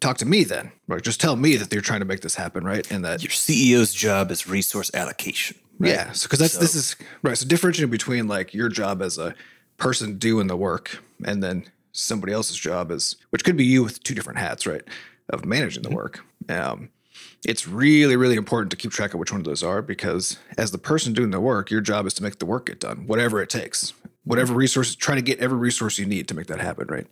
talk 0.00 0.18
to 0.18 0.26
me 0.26 0.44
then. 0.44 0.70
Like 0.88 1.02
just 1.02 1.20
tell 1.20 1.36
me 1.36 1.56
that 1.56 1.70
they're 1.70 1.80
trying 1.80 2.00
to 2.00 2.06
make 2.06 2.20
this 2.20 2.34
happen, 2.34 2.64
right? 2.64 2.88
And 2.90 3.04
that 3.04 3.22
Your 3.22 3.30
CEO's 3.30 3.92
job 3.94 4.30
is 4.30 4.46
resource 4.46 4.90
allocation. 4.94 5.56
right? 5.78 5.90
yeah, 5.90 6.12
so 6.12 6.26
because 6.26 6.38
that's 6.38 6.56
this 6.58 6.74
is 6.74 6.96
right. 7.22 7.36
So 7.36 7.46
differentiating 7.46 7.90
between 7.90 8.28
like 8.28 8.54
your 8.54 8.68
job 8.68 9.02
as 9.02 9.18
a 9.18 9.34
person 9.76 10.18
doing 10.18 10.46
the 10.46 10.56
work 10.56 10.98
and 11.24 11.42
then 11.42 11.64
somebody 11.92 12.32
else's 12.32 12.56
job 12.56 12.90
is, 12.90 13.16
which 13.30 13.44
could 13.44 13.56
be 13.56 13.64
you 13.64 13.82
with 13.82 14.02
two 14.02 14.14
different 14.14 14.38
hats, 14.38 14.66
right, 14.66 14.82
of 15.30 15.44
managing 15.44 15.82
the 15.82 15.90
work. 15.90 16.24
Um, 16.48 16.90
it's 17.46 17.68
really, 17.68 18.16
really 18.16 18.36
important 18.36 18.70
to 18.70 18.76
keep 18.76 18.90
track 18.90 19.14
of 19.14 19.20
which 19.20 19.30
one 19.30 19.40
of 19.40 19.44
those 19.44 19.62
are 19.62 19.82
because 19.82 20.38
as 20.58 20.70
the 20.70 20.78
person 20.78 21.12
doing 21.12 21.30
the 21.30 21.40
work, 21.40 21.70
your 21.70 21.80
job 21.80 22.06
is 22.06 22.14
to 22.14 22.22
make 22.22 22.38
the 22.38 22.46
work 22.46 22.66
get 22.66 22.80
done, 22.80 23.06
whatever 23.06 23.40
it 23.42 23.50
takes, 23.50 23.92
whatever 24.24 24.54
resources, 24.54 24.96
try 24.96 25.14
to 25.14 25.22
get 25.22 25.38
every 25.38 25.58
resource 25.58 25.98
you 25.98 26.06
need 26.06 26.28
to 26.28 26.34
make 26.34 26.46
that 26.46 26.60
happen, 26.60 26.88
right? 26.88 27.06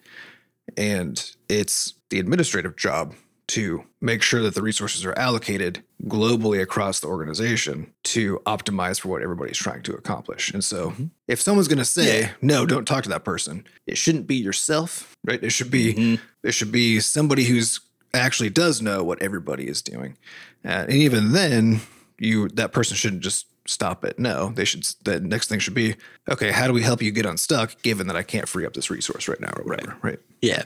And 0.77 1.31
it's 1.49 1.95
the 2.11 2.19
administrative 2.19 2.77
job 2.77 3.15
to 3.49 3.85
make 4.01 4.23
sure 4.23 4.41
that 4.43 4.55
the 4.55 4.63
resources 4.63 5.05
are 5.05 5.19
allocated 5.19 5.83
globally 6.05 6.63
across 6.63 7.01
the 7.01 7.07
organization 7.09 7.93
to 8.05 8.41
optimize 8.47 9.01
for 9.01 9.09
what 9.09 9.23
everybody's 9.23 9.59
trying 9.59 9.83
to 9.83 9.93
accomplish. 9.93 10.53
And 10.55 10.65
so 10.65 10.95
if 11.29 11.41
someone's 11.41 11.69
going 11.69 11.79
to 11.79 11.85
say, 11.85 12.31
no, 12.41 12.65
don't 12.65 12.87
talk 12.87 13.03
to 13.03 13.09
that 13.11 13.25
person, 13.25 13.67
it 13.87 13.99
shouldn't 13.99 14.27
be 14.27 14.37
yourself, 14.37 15.17
right? 15.25 15.43
It 15.43 15.51
should 15.51 15.71
be, 15.71 16.19
it 16.43 16.53
should 16.53 16.73
be 16.73 17.01
somebody 17.01 17.45
who's 17.45 17.81
actually 18.15 18.51
does 18.51 18.81
know 18.81 19.03
what 19.03 19.21
everybody 19.21 19.69
is 19.69 19.83
doing. 19.83 20.17
Uh, 20.65 20.87
and 20.89 20.93
even 20.93 21.33
then, 21.33 21.81
you, 22.19 22.49
that 22.51 22.73
person 22.73 22.97
shouldn't 22.97 23.23
just 23.23 23.47
stop 23.67 24.05
it. 24.05 24.19
No, 24.19 24.51
they 24.51 24.65
should, 24.65 24.85
the 25.05 25.21
next 25.21 25.49
thing 25.49 25.59
should 25.59 25.75
be, 25.75 25.95
okay, 26.29 26.51
how 26.51 26.67
do 26.67 26.73
we 26.73 26.83
help 26.83 27.03
you 27.03 27.11
get 27.11 27.27
unstuck 27.27 27.81
given 27.83 28.07
that 28.09 28.17
I 28.17 28.23
can't 28.23 28.49
free 28.49 28.67
up 28.67 28.75
this 28.75 28.91
resource 28.91 29.29
right 29.29 29.41
now 29.41 29.53
or 29.57 29.65
whatever, 29.65 29.97
right? 30.03 30.19
Yeah. 30.41 30.65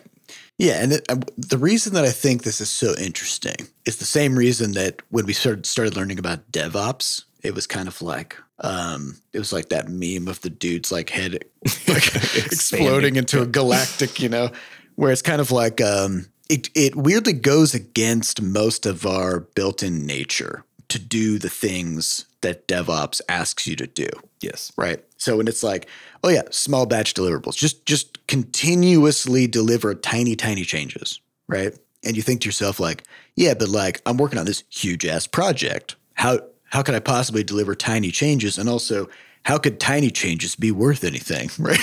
Yeah. 0.59 0.83
And 0.83 0.93
it, 0.93 1.05
uh, 1.09 1.17
the 1.37 1.59
reason 1.59 1.93
that 1.95 2.05
I 2.05 2.11
think 2.11 2.43
this 2.43 2.61
is 2.61 2.71
so 2.71 2.95
interesting 2.99 3.57
is 3.85 3.99
the 3.99 4.05
same 4.05 4.37
reason 4.37 4.73
that 4.73 5.03
when 5.11 5.27
we 5.27 5.33
started, 5.33 5.67
started 5.67 5.97
learning 5.97 6.19
about 6.19 6.51
DevOps, 6.53 7.25
it 7.43 7.55
was 7.55 7.67
kind 7.67 7.89
of 7.89 8.01
like, 8.01 8.37
um, 8.61 9.19
it 9.35 9.39
was 9.39 9.53
like 9.53 9.69
that 9.69 9.89
meme 9.89 10.29
of 10.29 10.41
the 10.41 10.51
dude's 10.51 10.91
like 10.91 11.11
head 11.11 11.33
like 11.89 12.15
exploding 12.35 13.17
into 13.17 13.43
a 13.43 13.47
galactic, 13.47 14.19
you 14.19 14.31
know, 14.31 14.51
where 14.95 15.13
it's 15.13 15.23
kind 15.23 15.41
of 15.41 15.51
like, 15.51 15.81
um, 15.83 16.27
it, 16.49 16.71
it 16.75 16.97
weirdly 16.97 17.35
goes 17.35 17.75
against 17.75 18.41
most 18.41 18.87
of 18.87 19.05
our 19.05 19.41
built 19.41 19.83
in 19.83 20.07
nature 20.07 20.65
to 20.89 20.99
do 20.99 21.39
the 21.39 21.49
things 21.51 22.27
that 22.43 22.69
DevOps 22.69 23.21
asks 23.29 23.67
you 23.67 23.75
to 23.77 23.87
do 23.87 24.09
Yes. 24.41 24.73
right? 24.77 25.03
So 25.17 25.39
when 25.39 25.49
it's 25.49 25.63
like, 25.63 25.89
oh 26.23 26.29
yeah, 26.29 26.43
small 26.51 26.87
batch 26.87 27.15
deliverables, 27.15 27.57
just 27.57 27.87
just 27.87 28.25
continuously 28.27 29.47
deliver 29.47 29.95
tiny, 29.95 30.37
tiny 30.37 30.65
changes, 30.65 31.21
right? 31.49 31.75
And 32.05 32.17
you 32.17 32.23
think 32.23 32.43
to 32.43 32.47
yourself 32.47 32.79
like, 32.79 33.03
yeah, 33.35 33.55
but 33.55 33.69
like 33.69 34.01
I'm 34.07 34.17
working 34.19 34.39
on 34.39 34.47
this 34.47 34.63
huge 34.71 35.05
ass 35.07 35.27
project. 35.27 35.97
How 36.15 36.41
how 36.71 36.83
could 36.83 36.95
I 36.95 37.01
possibly 37.01 37.43
deliver 37.45 37.75
tiny 37.75 38.11
changes? 38.11 38.59
And 38.59 38.69
also, 38.69 39.09
how 39.45 39.59
could 39.59 39.79
tiny 39.81 40.11
changes 40.11 40.55
be 40.57 40.71
worth 40.73 41.05
anything, 41.05 41.51
right? 41.59 41.81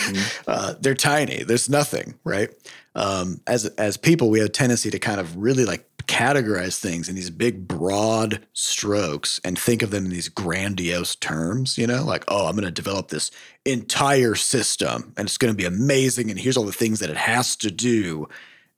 Uh, 0.47 0.73
they're 0.79 0.93
tiny. 0.95 1.43
There's 1.43 1.69
nothing, 1.69 2.13
right? 2.23 2.49
Um, 2.95 3.41
as 3.47 3.65
as 3.77 3.97
people, 3.97 4.29
we 4.29 4.39
have 4.39 4.49
a 4.49 4.51
tendency 4.51 4.91
to 4.91 4.99
kind 4.99 5.19
of 5.19 5.35
really 5.37 5.65
like 5.65 5.85
categorize 6.07 6.79
things 6.79 7.09
in 7.09 7.15
these 7.15 7.29
big, 7.29 7.67
broad 7.67 8.45
strokes 8.53 9.39
and 9.43 9.57
think 9.57 9.81
of 9.81 9.91
them 9.91 10.05
in 10.05 10.11
these 10.11 10.29
grandiose 10.29 11.15
terms, 11.15 11.77
you 11.77 11.87
know, 11.87 12.03
like, 12.03 12.23
oh, 12.27 12.47
I'm 12.47 12.55
going 12.55 12.65
to 12.65 12.71
develop 12.71 13.09
this 13.09 13.31
entire 13.65 14.35
system 14.35 15.13
and 15.17 15.27
it's 15.27 15.37
going 15.37 15.53
to 15.53 15.57
be 15.57 15.65
amazing. 15.65 16.29
And 16.29 16.39
here's 16.39 16.57
all 16.57 16.65
the 16.65 16.71
things 16.71 16.99
that 16.99 17.09
it 17.09 17.17
has 17.17 17.55
to 17.57 17.71
do. 17.71 18.27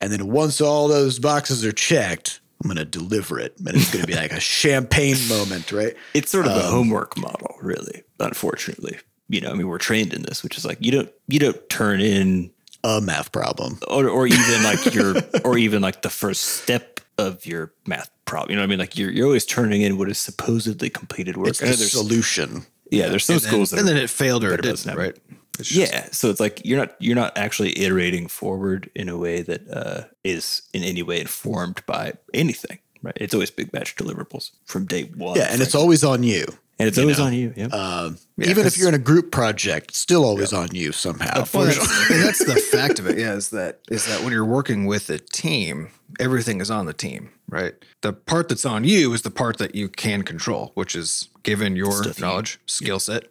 And 0.01 0.11
then 0.11 0.27
once 0.27 0.61
all 0.61 0.87
those 0.87 1.19
boxes 1.19 1.65
are 1.65 1.71
checked, 1.71 2.39
I'm 2.63 2.69
going 2.69 2.77
to 2.77 2.85
deliver 2.85 3.39
it. 3.39 3.57
And 3.59 3.69
it's 3.69 3.91
going 3.91 4.01
to 4.01 4.07
be 4.07 4.15
like 4.15 4.31
a 4.31 4.39
champagne 4.39 5.17
moment, 5.27 5.71
right? 5.71 5.95
It's 6.13 6.31
sort 6.31 6.45
of 6.45 6.53
a 6.53 6.65
um, 6.65 6.71
homework 6.71 7.17
model, 7.17 7.55
really. 7.61 8.03
Unfortunately, 8.19 8.97
you 9.29 9.41
know, 9.41 9.49
I 9.49 9.53
mean, 9.53 9.67
we're 9.67 9.77
trained 9.77 10.13
in 10.13 10.23
this, 10.23 10.43
which 10.43 10.57
is 10.57 10.65
like 10.65 10.77
you 10.79 10.91
don't 10.91 11.11
you 11.27 11.39
don't 11.39 11.69
turn 11.69 11.99
in 11.99 12.51
A 12.83 13.01
math 13.01 13.31
problem. 13.31 13.79
or 13.87 14.07
or 14.07 14.27
even 14.27 14.63
like 14.63 14.93
your 14.93 15.15
or 15.43 15.57
even 15.57 15.81
like 15.81 16.01
the 16.01 16.09
first 16.09 16.41
step 16.41 16.94
of 17.17 17.45
your 17.45 17.73
math 17.87 18.09
problem. 18.25 18.51
You 18.51 18.55
know 18.57 18.61
what 18.61 18.65
I 18.65 18.69
mean? 18.69 18.79
Like 18.79 18.97
you're 18.97 19.11
you're 19.11 19.25
always 19.25 19.45
turning 19.45 19.81
in 19.81 19.97
what 19.97 20.09
is 20.09 20.17
supposedly 20.17 20.89
completed 20.89 21.37
work. 21.37 21.49
It's 21.49 21.61
I 21.63 21.67
know 21.67 21.71
the 21.71 21.77
solution. 21.85 22.65
yeah, 22.91 23.07
there's 23.09 23.25
some 23.25 23.35
and 23.35 23.43
then, 23.43 23.49
schools 23.51 23.69
that 23.71 23.79
and 23.79 23.89
are- 23.89 23.93
then 23.93 24.03
it 24.03 24.09
failed 24.09 24.43
or 24.43 24.53
it 24.53 24.61
doesn't 24.61 24.89
didn't, 24.89 24.89
have 24.89 24.97
right? 24.97 25.39
Just- 25.57 25.71
yeah, 25.71 26.07
so 26.11 26.29
it's 26.29 26.39
like 26.41 26.61
you're 26.65 26.77
not 26.79 26.95
you're 26.99 27.15
not 27.15 27.37
actually 27.37 27.77
iterating 27.79 28.27
forward 28.27 28.89
in 28.95 29.07
a 29.09 29.17
way 29.17 29.41
that 29.41 29.69
uh, 29.71 30.03
is 30.23 30.61
in 30.73 30.83
any 30.83 31.01
way 31.03 31.21
informed 31.21 31.81
by 31.85 32.13
anything. 32.33 32.79
Right? 33.01 33.15
It's 33.21 33.33
always 33.33 33.51
big 33.51 33.71
batch 33.71 33.95
deliverables 33.95 34.51
from 34.65 34.85
day 34.85 35.03
one. 35.03 35.37
Yeah, 35.37 35.47
and 35.51 35.61
it's 35.61 35.75
always 35.75 36.03
on 36.03 36.23
you. 36.23 36.45
And 36.79 36.87
it's 36.87 36.97
always 36.97 37.19
on 37.19 37.33
you. 37.33 37.53
Yeah. 37.55 37.67
Um, 37.67 38.17
Yeah, 38.37 38.49
even 38.49 38.65
if 38.65 38.77
you're 38.77 38.89
in 38.89 38.95
a 38.95 38.99
group 38.99 39.31
project, 39.31 39.91
it's 39.91 39.99
still 39.99 40.25
always 40.25 40.51
on 40.53 40.69
you 40.73 40.91
somehow. 40.91 41.45
Well, 41.53 41.65
that's, 41.65 42.09
and 42.11 42.21
that's 42.23 42.43
the 42.45 42.55
fact 42.55 42.99
of 42.99 43.07
it. 43.07 43.17
Yeah, 43.17 43.33
is 43.33 43.49
that 43.51 43.79
is 43.89 44.05
that 44.07 44.21
when 44.23 44.31
you're 44.33 44.43
working 44.45 44.85
with 44.85 45.09
a 45.09 45.17
team, 45.19 45.89
everything 46.19 46.59
is 46.61 46.69
on 46.69 46.85
the 46.85 46.93
team, 46.93 47.29
right? 47.49 47.73
The 48.01 48.11
part 48.13 48.49
that's 48.49 48.65
on 48.65 48.83
you 48.83 49.13
is 49.13 49.21
the 49.21 49.31
part 49.31 49.57
that 49.59 49.73
you 49.75 49.87
can 49.89 50.23
control, 50.23 50.71
which 50.75 50.95
is 50.95 51.29
given 51.43 51.75
your 51.75 52.03
Stuff 52.03 52.19
you- 52.19 52.25
knowledge, 52.25 52.59
skill 52.65 52.99
set, 52.99 53.27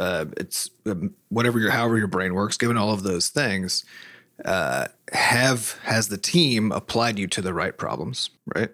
uh, 0.00 0.24
it's 0.38 0.70
um, 0.86 1.14
whatever 1.28 1.58
your 1.58 1.70
however 1.70 1.98
your 1.98 2.06
brain 2.08 2.32
works. 2.34 2.56
Given 2.56 2.78
all 2.78 2.92
of 2.92 3.02
those 3.02 3.28
things, 3.28 3.84
uh, 4.46 4.86
have 5.12 5.78
has 5.82 6.08
the 6.08 6.16
team 6.16 6.72
applied 6.72 7.18
you 7.18 7.26
to 7.26 7.42
the 7.42 7.52
right 7.52 7.76
problems, 7.76 8.30
right? 8.56 8.70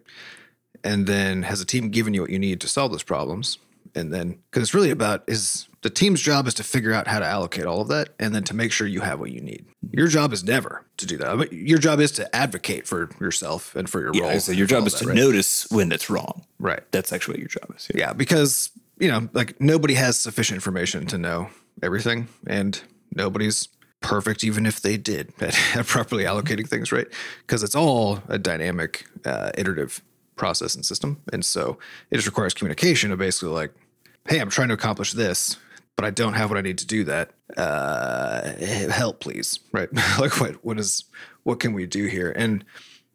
And 0.84 1.06
then 1.06 1.42
has 1.44 1.58
the 1.58 1.64
team 1.64 1.88
given 1.90 2.14
you 2.14 2.20
what 2.20 2.30
you 2.30 2.38
need 2.38 2.60
to 2.60 2.68
solve 2.68 2.92
those 2.92 3.02
problems? 3.02 3.58
And 3.94 4.12
then 4.12 4.38
because 4.50 4.62
it's 4.62 4.74
really 4.74 4.90
about 4.90 5.24
is 5.26 5.68
the 5.82 5.90
team's 5.90 6.20
job 6.20 6.46
is 6.46 6.54
to 6.54 6.64
figure 6.64 6.92
out 6.92 7.06
how 7.06 7.18
to 7.18 7.26
allocate 7.26 7.66
all 7.66 7.80
of 7.80 7.88
that 7.88 8.08
and 8.18 8.34
then 8.34 8.42
to 8.44 8.54
make 8.54 8.72
sure 8.72 8.86
you 8.86 9.00
have 9.00 9.20
what 9.20 9.30
you 9.30 9.40
need. 9.40 9.66
Your 9.92 10.08
job 10.08 10.32
is 10.32 10.42
never 10.42 10.84
to 10.96 11.06
do 11.06 11.16
that. 11.18 11.52
Your 11.52 11.78
job 11.78 12.00
is 12.00 12.10
to 12.12 12.34
advocate 12.34 12.86
for 12.86 13.10
yourself 13.20 13.76
and 13.76 13.88
for 13.88 14.00
your 14.00 14.12
yeah, 14.14 14.30
role. 14.30 14.40
so 14.40 14.52
your 14.52 14.66
job 14.66 14.86
is 14.86 14.94
that, 14.94 15.00
to 15.00 15.06
right? 15.08 15.16
notice 15.16 15.66
when 15.70 15.92
it's 15.92 16.08
wrong. 16.08 16.44
Right. 16.58 16.82
That's 16.90 17.12
actually 17.12 17.34
what 17.34 17.40
your 17.40 17.48
job 17.48 17.74
is. 17.76 17.90
Yeah, 17.94 18.12
because 18.12 18.70
you 18.98 19.08
know, 19.08 19.28
like 19.32 19.60
nobody 19.60 19.94
has 19.94 20.18
sufficient 20.18 20.56
information 20.56 21.06
to 21.06 21.18
know 21.18 21.48
everything, 21.82 22.28
and 22.46 22.80
nobody's 23.14 23.68
perfect, 24.00 24.44
even 24.44 24.66
if 24.66 24.80
they 24.80 24.96
did 24.96 25.32
at, 25.40 25.58
at 25.76 25.86
properly 25.86 26.24
allocating 26.24 26.68
things, 26.68 26.92
right? 26.92 27.06
Because 27.40 27.62
it's 27.62 27.74
all 27.74 28.22
a 28.28 28.38
dynamic, 28.38 29.06
uh, 29.24 29.50
iterative 29.56 30.00
process 30.36 30.74
and 30.74 30.84
system, 30.84 31.20
and 31.32 31.44
so 31.44 31.78
it 32.10 32.16
just 32.16 32.26
requires 32.26 32.54
communication 32.54 33.12
of 33.12 33.18
basically 33.18 33.48
like, 33.48 33.72
hey, 34.28 34.38
I'm 34.38 34.50
trying 34.50 34.68
to 34.68 34.74
accomplish 34.74 35.12
this, 35.12 35.56
but 35.96 36.04
I 36.04 36.10
don't 36.10 36.34
have 36.34 36.50
what 36.50 36.58
I 36.58 36.62
need 36.62 36.78
to 36.78 36.86
do 36.86 37.04
that. 37.04 37.30
Uh, 37.56 38.52
help, 38.90 39.20
please, 39.20 39.60
right? 39.72 39.88
like, 40.18 40.40
what 40.40 40.64
what 40.64 40.78
is 40.78 41.04
what 41.44 41.60
can 41.60 41.72
we 41.72 41.86
do 41.86 42.06
here? 42.06 42.32
And 42.34 42.64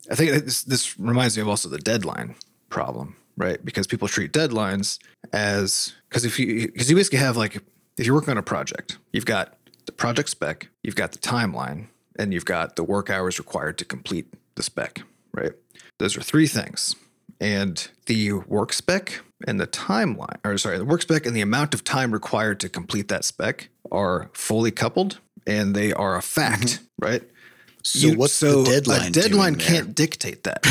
I 0.09 0.15
think 0.15 0.31
this 0.45 0.63
this 0.63 0.99
reminds 0.99 1.35
me 1.35 1.41
of 1.41 1.49
also 1.49 1.69
the 1.69 1.79
deadline 1.79 2.35
problem, 2.69 3.15
right? 3.37 3.63
Because 3.63 3.87
people 3.87 4.07
treat 4.07 4.31
deadlines 4.31 4.99
as 5.33 5.93
because 6.07 6.25
if 6.25 6.39
you 6.39 6.67
because 6.67 6.89
you 6.89 6.95
basically 6.95 7.19
have 7.19 7.37
like 7.37 7.61
if 7.97 8.05
you're 8.05 8.15
working 8.15 8.31
on 8.31 8.37
a 8.37 8.43
project, 8.43 8.97
you've 9.11 9.25
got 9.25 9.57
the 9.85 9.91
project 9.91 10.29
spec, 10.29 10.69
you've 10.83 10.95
got 10.95 11.11
the 11.11 11.17
timeline, 11.17 11.87
and 12.17 12.33
you've 12.33 12.45
got 12.45 12.75
the 12.75 12.83
work 12.83 13.09
hours 13.09 13.39
required 13.39 13.77
to 13.79 13.85
complete 13.85 14.27
the 14.55 14.63
spec, 14.63 15.01
right? 15.33 15.51
Those 15.97 16.15
are 16.15 16.21
three 16.21 16.47
things. 16.47 16.95
And 17.39 17.87
the 18.05 18.33
work 18.33 18.73
spec 18.73 19.21
and 19.47 19.59
the 19.59 19.67
timeline, 19.67 20.37
or 20.43 20.57
sorry, 20.57 20.77
the 20.77 20.85
work 20.85 21.01
spec 21.01 21.25
and 21.25 21.35
the 21.35 21.41
amount 21.41 21.73
of 21.73 21.83
time 21.83 22.11
required 22.11 22.59
to 22.61 22.69
complete 22.69 23.07
that 23.07 23.23
spec 23.23 23.69
are 23.91 24.29
fully 24.33 24.71
coupled 24.71 25.19
and 25.47 25.75
they 25.75 25.93
are 25.93 26.15
a 26.15 26.21
fact, 26.21 26.63
mm-hmm. 26.63 27.05
right? 27.05 27.23
So 27.83 28.13
what's 28.13 28.39
the 28.39 28.63
deadline 28.63 29.07
A 29.07 29.09
deadline 29.11 29.55
can't 29.55 29.95
dictate 29.95 30.43
that, 30.43 30.65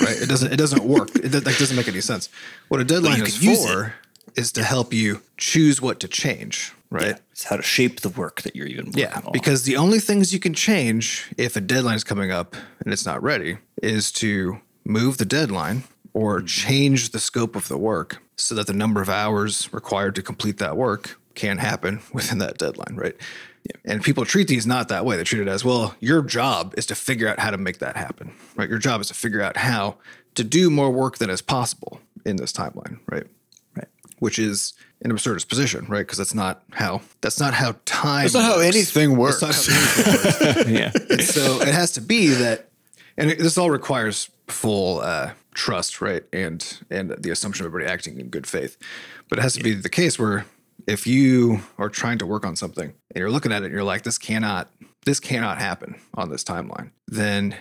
right? 0.00 0.22
It 0.22 0.28
doesn't. 0.28 0.52
It 0.52 0.56
doesn't 0.56 0.84
work. 0.84 1.10
It, 1.16 1.30
that 1.30 1.44
doesn't 1.44 1.76
make 1.76 1.88
any 1.88 2.00
sense. 2.00 2.28
What 2.68 2.80
a 2.80 2.84
deadline 2.84 3.22
is 3.22 3.36
for 3.36 3.94
is 4.36 4.52
to 4.52 4.62
help 4.62 4.94
you 4.94 5.20
choose 5.36 5.82
what 5.82 6.00
to 6.00 6.08
change, 6.08 6.72
right? 6.90 7.08
Yeah. 7.08 7.18
It's 7.32 7.44
how 7.44 7.56
to 7.56 7.62
shape 7.62 8.00
the 8.00 8.08
work 8.08 8.42
that 8.42 8.56
you're 8.56 8.66
even 8.66 8.86
working 8.86 9.00
Yeah, 9.00 9.20
on. 9.24 9.32
because 9.32 9.64
the 9.64 9.76
only 9.76 9.98
things 9.98 10.32
you 10.32 10.40
can 10.40 10.54
change 10.54 11.30
if 11.36 11.56
a 11.56 11.60
deadline 11.60 11.96
is 11.96 12.04
coming 12.04 12.30
up 12.30 12.54
and 12.84 12.92
it's 12.92 13.04
not 13.04 13.22
ready 13.22 13.58
is 13.82 14.12
to 14.12 14.58
move 14.84 15.18
the 15.18 15.24
deadline 15.24 15.84
or 16.14 16.38
Mm-hmm. 16.38 16.46
change 16.46 17.10
the 17.10 17.18
scope 17.20 17.56
of 17.56 17.68
the 17.68 17.78
work 17.78 18.22
so 18.36 18.54
that 18.54 18.66
the 18.66 18.72
number 18.72 19.00
of 19.00 19.08
hours 19.08 19.72
required 19.72 20.14
to 20.16 20.22
complete 20.22 20.58
that 20.58 20.76
work 20.76 21.18
can 21.34 21.58
happen 21.58 22.00
within 22.12 22.38
that 22.38 22.58
deadline, 22.58 22.96
right? 22.96 23.16
And 23.84 24.02
people 24.02 24.24
treat 24.24 24.48
these 24.48 24.66
not 24.66 24.88
that 24.88 25.04
way. 25.04 25.16
They 25.16 25.22
treat 25.24 25.40
it 25.42 25.48
as 25.48 25.64
well, 25.64 25.94
your 26.00 26.20
job 26.22 26.74
is 26.76 26.84
to 26.86 26.94
figure 26.96 27.28
out 27.28 27.38
how 27.38 27.50
to 27.50 27.58
make 27.58 27.78
that 27.78 27.96
happen, 27.96 28.32
right? 28.56 28.68
Your 28.68 28.78
job 28.78 29.00
is 29.00 29.08
to 29.08 29.14
figure 29.14 29.40
out 29.40 29.56
how 29.56 29.96
to 30.34 30.42
do 30.42 30.68
more 30.68 30.90
work 30.90 31.18
than 31.18 31.30
is 31.30 31.40
possible 31.40 32.00
in 32.26 32.36
this 32.36 32.52
timeline, 32.52 32.98
right? 33.06 33.24
Right. 33.76 33.86
Which 34.18 34.38
is 34.38 34.74
an 35.02 35.12
absurdist 35.12 35.48
position, 35.48 35.86
right? 35.88 36.00
Because 36.00 36.18
that's 36.18 36.34
not 36.34 36.62
how 36.72 37.02
that's 37.20 37.38
not 37.38 37.54
how 37.54 37.76
time. 37.84 38.22
That's 38.24 38.34
not 38.34 38.44
how 38.44 38.58
anything 38.60 39.16
works. 39.16 39.40
That's 39.40 39.68
not 39.68 39.76
how 39.76 40.42
anything 40.50 40.74
works. 40.74 41.10
yeah. 41.10 41.16
so 41.24 41.60
it 41.62 41.68
has 41.68 41.92
to 41.92 42.00
be 42.00 42.28
that, 42.28 42.68
and 43.16 43.30
it, 43.30 43.38
this 43.38 43.56
all 43.58 43.70
requires 43.70 44.28
full 44.52 45.00
uh, 45.00 45.32
trust, 45.54 46.00
right? 46.00 46.22
And 46.32 46.78
and 46.90 47.10
the 47.10 47.30
assumption 47.30 47.64
of 47.64 47.70
everybody 47.70 47.90
acting 47.90 48.20
in 48.20 48.28
good 48.28 48.46
faith. 48.46 48.76
But 49.28 49.38
it 49.38 49.42
has 49.42 49.54
to 49.54 49.62
be 49.62 49.74
the 49.74 49.88
case 49.88 50.18
where 50.18 50.46
if 50.86 51.06
you 51.06 51.60
are 51.78 51.88
trying 51.88 52.18
to 52.18 52.26
work 52.26 52.44
on 52.44 52.56
something 52.56 52.86
and 52.86 53.16
you're 53.16 53.30
looking 53.30 53.52
at 53.52 53.62
it 53.62 53.66
and 53.66 53.74
you're 53.74 53.84
like, 53.84 54.02
this 54.02 54.18
cannot, 54.18 54.68
this 55.04 55.20
cannot 55.20 55.58
happen 55.58 55.96
on 56.14 56.30
this 56.30 56.44
timeline, 56.44 56.90
then 57.06 57.56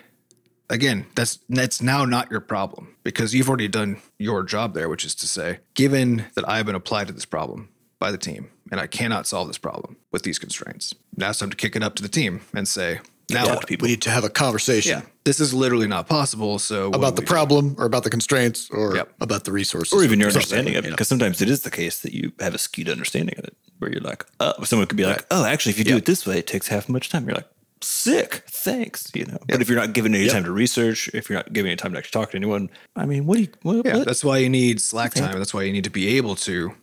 again, 0.69 1.05
that's 1.15 1.39
that's 1.49 1.81
now 1.81 2.05
not 2.05 2.31
your 2.31 2.39
problem 2.39 2.95
because 3.03 3.33
you've 3.33 3.49
already 3.49 3.67
done 3.67 4.01
your 4.17 4.43
job 4.43 4.73
there, 4.73 4.89
which 4.89 5.05
is 5.05 5.15
to 5.15 5.27
say, 5.27 5.59
given 5.73 6.25
that 6.35 6.47
I've 6.47 6.65
been 6.65 6.75
applied 6.75 7.07
to 7.07 7.13
this 7.13 7.25
problem 7.25 7.69
by 7.99 8.11
the 8.11 8.17
team 8.17 8.49
and 8.71 8.79
I 8.79 8.87
cannot 8.87 9.27
solve 9.27 9.47
this 9.47 9.57
problem 9.57 9.97
with 10.11 10.23
these 10.23 10.39
constraints, 10.39 10.95
now 11.15 11.29
it's 11.29 11.39
time 11.39 11.49
to 11.51 11.57
kick 11.57 11.75
it 11.75 11.83
up 11.83 11.95
to 11.95 12.03
the 12.03 12.09
team 12.09 12.41
and 12.53 12.67
say, 12.67 13.01
now 13.29 13.45
Yeah, 13.45 13.55
what? 13.55 13.69
we 13.69 13.87
need 13.87 14.01
to 14.03 14.09
have 14.09 14.23
a 14.23 14.29
conversation 14.29 14.99
Yeah, 14.99 15.05
this 15.23 15.39
is 15.39 15.53
literally 15.53 15.87
not 15.87 16.07
possible. 16.07 16.59
So 16.59 16.87
about 16.91 17.15
the 17.15 17.21
we 17.21 17.25
do? 17.25 17.31
problem 17.33 17.75
or 17.77 17.85
about 17.85 18.03
the 18.03 18.09
constraints 18.09 18.69
or 18.71 18.95
Yep. 18.95 19.13
about 19.21 19.43
the 19.45 19.51
resources. 19.51 19.93
or 19.93 20.03
even 20.03 20.19
your 20.19 20.29
understanding 20.29 20.75
of 20.75 20.85
it. 20.85 20.87
you. 20.89 20.93
Because 20.93 21.07
sometimes 21.07 21.41
it 21.41 21.49
is 21.49 21.61
the 21.61 21.71
case 21.71 21.99
that 21.99 22.13
you 22.13 22.31
have 22.39 22.53
a 22.55 22.57
skewed 22.57 22.89
understanding 22.89 23.35
of 23.37 23.45
it, 23.45 23.55
where 23.79 23.91
you're 23.91 24.01
like, 24.01 24.25
oh, 24.39 24.63
someone 24.63 24.87
could 24.87 24.97
be 24.97 25.05
like, 25.05 25.25
oh, 25.31 25.45
actually, 25.45 25.71
if 25.71 25.77
you 25.79 25.85
do 25.85 25.97
it 25.97 26.05
this 26.05 26.25
way, 26.25 26.39
it 26.39 26.47
takes 26.47 26.67
half 26.67 26.83
as 26.83 26.89
much 26.89 27.09
time. 27.09 27.25
You're 27.25 27.35
like, 27.35 27.47
sick, 27.83 28.43
thanks, 28.47 29.09
you 29.15 29.25
know. 29.25 29.39
But 29.47 29.61
if 29.61 29.69
you're 29.69 29.79
not 29.79 29.93
giving 29.93 30.13
any 30.13 30.27
time 30.29 30.43
to 30.43 30.51
research, 30.51 31.09
if 31.13 31.29
you're 31.29 31.39
not 31.39 31.51
giving 31.53 31.71
any 31.71 31.77
time 31.77 31.93
to 31.93 31.97
actually 31.97 32.19
talk 32.21 32.31
to 32.31 32.37
anyone, 32.37 32.69
I 32.95 33.05
mean, 33.05 33.25
what 33.25 33.35
do 33.37 33.41
you, 33.43 33.47
what, 33.63 33.85
Yeah, 33.85 33.97
what? 33.97 34.05
that's 34.07 34.23
why 34.23 34.37
you 34.37 34.49
need 34.49 34.81
slack 34.81 35.13
time. 35.13 35.37
That's 35.37 35.53
why 35.53 35.63
you 35.63 35.71
need 35.73 35.83
to 35.85 35.89
be 35.89 36.17
able 36.17 36.35
to 36.37 36.73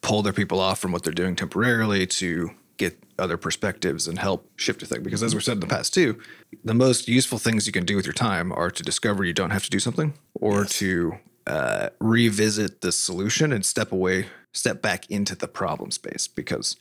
pull 0.00 0.22
their 0.22 0.32
people 0.32 0.58
off 0.60 0.78
from 0.80 0.90
what 0.92 1.02
they're 1.04 1.12
doing 1.12 1.36
temporarily 1.36 2.06
to 2.06 2.50
get 2.78 2.98
other 3.18 3.36
perspectives 3.36 4.08
and 4.08 4.18
help 4.18 4.48
shift 4.56 4.82
a 4.82 4.86
thing. 4.86 5.02
Because 5.02 5.22
as 5.22 5.34
we've 5.34 5.44
said 5.44 5.54
in 5.54 5.60
the 5.60 5.66
past 5.66 5.92
too, 5.92 6.18
the 6.64 6.74
most 6.74 7.08
useful 7.08 7.38
things 7.38 7.66
you 7.66 7.72
can 7.72 7.84
do 7.84 7.96
with 7.96 8.06
your 8.06 8.12
time 8.12 8.52
are 8.52 8.70
to 8.70 8.82
discover 8.82 9.24
you 9.24 9.34
don't 9.34 9.50
have 9.50 9.64
to 9.64 9.70
do 9.70 9.78
something 9.80 10.14
or 10.34 10.64
to 10.64 11.18
uh, 11.46 11.88
revisit 11.98 12.80
the 12.80 12.92
solution 12.92 13.52
and 13.52 13.66
step 13.66 13.92
away, 13.92 14.26
step 14.52 14.80
back 14.80 15.10
into 15.10 15.34
the 15.34 15.48
problem 15.48 15.90
space. 15.90 16.28
Because 16.28 16.76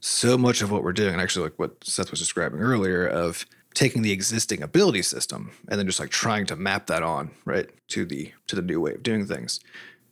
so 0.00 0.38
much 0.38 0.62
of 0.62 0.70
what 0.70 0.82
we're 0.82 0.92
doing, 0.92 1.12
and 1.12 1.20
actually 1.20 1.44
like 1.44 1.58
what 1.58 1.82
Seth 1.84 2.10
was 2.10 2.20
describing 2.20 2.60
earlier, 2.60 3.06
of 3.06 3.44
taking 3.76 4.00
the 4.00 4.12
existing 4.12 4.62
ability 4.62 5.02
system 5.02 5.50
and 5.68 5.78
then 5.78 5.86
just 5.86 6.00
like 6.00 6.08
trying 6.08 6.46
to 6.46 6.56
map 6.56 6.86
that 6.86 7.02
on 7.02 7.30
right 7.44 7.68
to 7.88 8.06
the 8.06 8.32
to 8.46 8.56
the 8.56 8.62
new 8.62 8.80
way 8.80 8.92
of 8.94 9.02
doing 9.02 9.26
things 9.26 9.60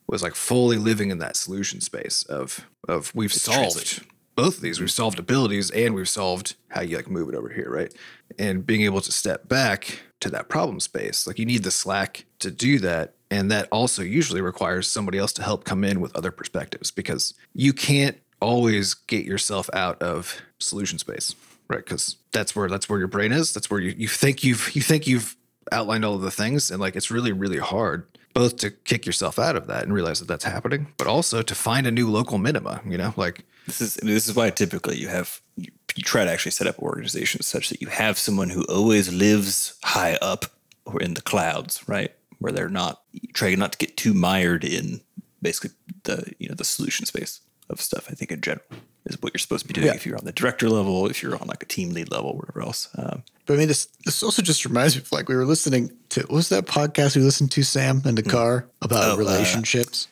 was 0.07 0.22
like 0.22 0.35
fully 0.35 0.77
living 0.77 1.11
in 1.11 1.16
that 1.16 1.35
solution 1.35 1.81
space 1.81 2.24
of 2.24 2.66
of 2.87 3.11
we've 3.14 3.33
solved 3.33 3.61
translation. 3.61 4.07
Both 4.35 4.57
of 4.57 4.62
these. 4.62 4.81
We've 4.81 4.90
solved 4.90 5.18
abilities 5.18 5.70
and 5.70 5.94
we've 5.94 6.09
solved 6.09 6.57
how 6.68 6.83
you 6.83 6.97
like 6.97 7.11
move 7.11 7.29
it 7.29 7.35
over 7.35 7.49
here 7.49 7.70
right? 7.70 7.92
And 8.38 8.66
being 8.66 8.83
able 8.83 9.01
to 9.01 9.12
step 9.12 9.49
back 9.49 10.01
to 10.20 10.31
that 10.31 10.49
problem 10.49 10.81
space 10.81 11.27
like 11.27 11.38
you 11.38 11.47
need 11.47 11.64
the 11.64 11.70
slack 11.70 12.25
to 12.40 12.51
do 12.51 12.79
that. 12.81 13.14
And 13.31 13.51
that 13.51 13.68
also 13.73 14.03
usually 14.03 14.40
requires 14.40 14.87
somebody 14.87 15.18
else 15.18 15.33
to 15.35 15.42
help 15.42 15.64
come 15.64 15.83
in 15.85 16.01
with 16.01 16.14
other 16.14 16.31
perspectives 16.31 16.90
because 16.90 17.35
you 17.53 17.73
can't 17.73 18.18
always 18.40 18.94
get 18.94 19.25
yourself 19.25 19.68
out 19.73 20.01
of 20.03 20.40
solution 20.59 20.99
space 20.99 21.35
right? 21.68 21.85
Because 21.85 22.16
that's 22.33 22.55
where 22.55 22.68
that's 22.68 22.88
where 22.88 22.99
your 22.99 23.09
brain 23.09 23.33
is. 23.33 23.53
That's 23.53 23.70
where 23.70 23.81
you, 23.81 23.94
you 23.97 24.09
think 24.09 24.44
you've 24.44 24.75
you 24.75 24.83
think 24.83 25.07
you've 25.07 25.37
outlined 25.73 26.05
all 26.05 26.14
of 26.14 26.23
the 26.23 26.31
things, 26.31 26.70
and 26.70 26.81
like 26.81 26.97
it's 26.97 27.11
really, 27.11 27.33
really 27.33 27.59
hard 27.59 28.07
both 28.33 28.57
to 28.57 28.70
kick 28.70 29.07
yourself 29.07 29.38
out 29.38 29.55
of 29.55 29.68
that 29.68 29.85
and 29.85 29.94
realize 29.94 30.18
that 30.18 30.27
that's 30.27 30.42
happening, 30.42 30.88
but 30.97 31.07
also 31.07 31.40
to 31.40 31.55
find 31.55 31.87
a 31.87 31.90
new 31.90 32.11
local 32.11 32.37
minima. 32.37 32.81
You 32.85 32.99
know, 32.99 33.14
like 33.16 33.44
This 33.66 33.81
is 33.81 33.94
this 33.94 34.29
is 34.29 34.35
why 34.35 34.50
typically 34.50 34.96
you 34.98 35.09
have 35.09 35.40
you, 35.57 35.70
you 35.96 36.03
try 36.03 36.24
to 36.24 36.31
actually 36.31 36.53
set 36.53 36.66
up 36.66 36.79
organizations 36.79 37.46
such 37.46 37.68
that 37.70 37.81
you 37.81 37.88
have 37.88 38.18
someone 38.18 38.50
who 38.50 38.62
always 38.64 39.12
lives 39.12 39.74
high 39.85 40.16
up 40.20 40.44
or 40.85 41.00
in 41.00 41.14
the 41.14 41.22
clouds, 41.22 41.83
right? 41.88 42.12
Where 42.40 42.53
they're 42.53 42.68
not 42.68 43.00
trying 43.33 43.59
not 43.59 43.72
to 43.72 43.79
get 43.79 43.96
too 43.96 44.12
mired 44.14 44.64
in 44.64 45.00
basically 45.40 45.70
the 46.05 46.33
you 46.38 46.48
know 46.48 46.55
the 46.55 46.64
solution 46.64 47.07
space 47.07 47.40
of 47.70 47.81
stuff. 47.81 48.07
I 48.11 48.14
think 48.14 48.31
in 48.33 48.40
general 48.42 48.66
is 49.07 49.16
what 49.22 49.33
you're 49.33 49.38
supposed 49.38 49.62
to 49.62 49.68
be 49.68 49.74
doing 49.74 49.87
Yeah. 49.87 49.94
if 49.94 50.05
you're 50.07 50.16
on 50.18 50.24
the 50.24 50.33
director 50.33 50.68
level, 50.68 51.07
if 51.09 51.22
you're 51.22 51.37
on 51.40 51.46
like 51.46 51.62
a 51.62 51.66
team 51.66 51.90
lead 51.90 52.11
level, 52.11 52.37
whatever 52.37 52.61
else. 52.62 52.88
Um, 52.98 53.22
But 53.46 53.55
I 53.55 53.57
mean, 53.59 53.68
this 53.68 53.88
this 54.05 54.22
also 54.22 54.42
just 54.42 54.64
reminds 54.66 54.96
me 54.96 55.03
of 55.03 55.11
like 55.12 55.29
we 55.29 55.37
were 55.37 55.46
listening 55.46 55.90
to 56.11 56.20
what 56.20 56.31
was 56.33 56.48
that 56.50 56.66
podcast 56.66 57.16
we 57.16 57.22
listened 57.22 57.50
to 57.53 57.62
Sam 57.62 58.03
in 58.05 58.14
the 58.14 58.22
car 58.22 58.66
about 58.83 59.05
Oh, 59.05 59.12
uh, 59.14 59.16
relationships. 59.16 60.09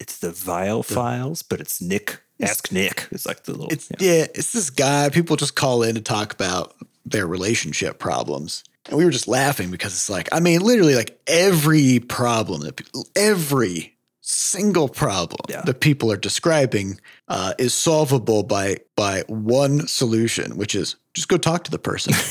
it's 0.00 0.18
the 0.18 0.30
Vile 0.30 0.82
Files, 0.82 1.42
but 1.42 1.60
it's 1.60 1.80
Nick. 1.82 2.20
Ask 2.40 2.70
Nick. 2.72 3.08
It's 3.10 3.26
like 3.26 3.44
the 3.44 3.52
little. 3.52 3.68
it's 3.68 3.90
yeah. 3.98 4.12
yeah. 4.12 4.26
it's 4.34 4.52
this 4.52 4.70
guy. 4.70 5.08
People 5.10 5.36
just 5.36 5.54
call 5.56 5.82
in 5.82 5.94
to 5.96 6.00
talk 6.00 6.32
about 6.32 6.74
their 7.04 7.26
relationship 7.26 7.98
problems, 7.98 8.64
and 8.88 8.96
we 8.96 9.04
were 9.04 9.10
just 9.10 9.28
laughing 9.28 9.70
because 9.70 9.92
it's 9.92 10.08
like 10.10 10.28
I 10.32 10.40
mean, 10.40 10.60
literally, 10.60 10.94
like 10.94 11.18
every 11.26 12.00
problem 12.00 12.60
that 12.62 12.80
every 13.16 13.96
single 14.20 14.88
problem 14.88 15.40
Yeah. 15.48 15.62
that 15.62 15.80
people 15.80 16.12
are 16.12 16.16
describing 16.18 17.00
uh, 17.28 17.54
is 17.58 17.72
solvable 17.74 18.42
by 18.42 18.76
by 18.94 19.24
one 19.28 19.88
solution, 19.88 20.56
which 20.56 20.74
is 20.74 20.96
just 21.14 21.28
go 21.28 21.38
talk 21.38 21.64
to 21.64 21.70
the 21.70 21.78
person. 21.78 22.14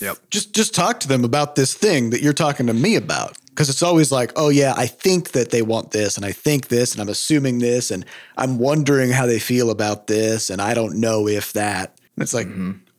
Yep. 0.00 0.16
just 0.30 0.52
just 0.52 0.74
talk 0.74 0.98
to 1.00 1.06
them 1.06 1.22
about 1.24 1.54
this 1.54 1.74
thing 1.74 2.10
that 2.10 2.22
you're 2.22 2.32
talking 2.32 2.66
to 2.66 2.72
me 2.74 2.96
about 2.96 3.38
because 3.50 3.68
it's 3.68 3.82
always 3.82 4.10
like 4.10 4.32
oh 4.36 4.48
yeah 4.48 4.72
i 4.76 4.86
think 4.86 5.32
that 5.32 5.50
they 5.50 5.62
want 5.62 5.90
this 5.90 6.16
and 6.16 6.24
i 6.24 6.32
think 6.32 6.68
this 6.68 6.92
and 6.92 7.00
i'm 7.00 7.08
assuming 7.08 7.58
this 7.58 7.90
and 7.90 8.04
i'm 8.36 8.58
wondering 8.58 9.10
how 9.10 9.26
they 9.26 9.38
feel 9.38 9.70
about 9.70 10.06
this 10.06 10.50
and 10.50 10.60
i 10.62 10.74
don't 10.74 10.98
know 10.98 11.28
if 11.28 11.52
that. 11.52 11.98
And 12.16 12.22
it's 12.22 12.34
like 12.34 12.48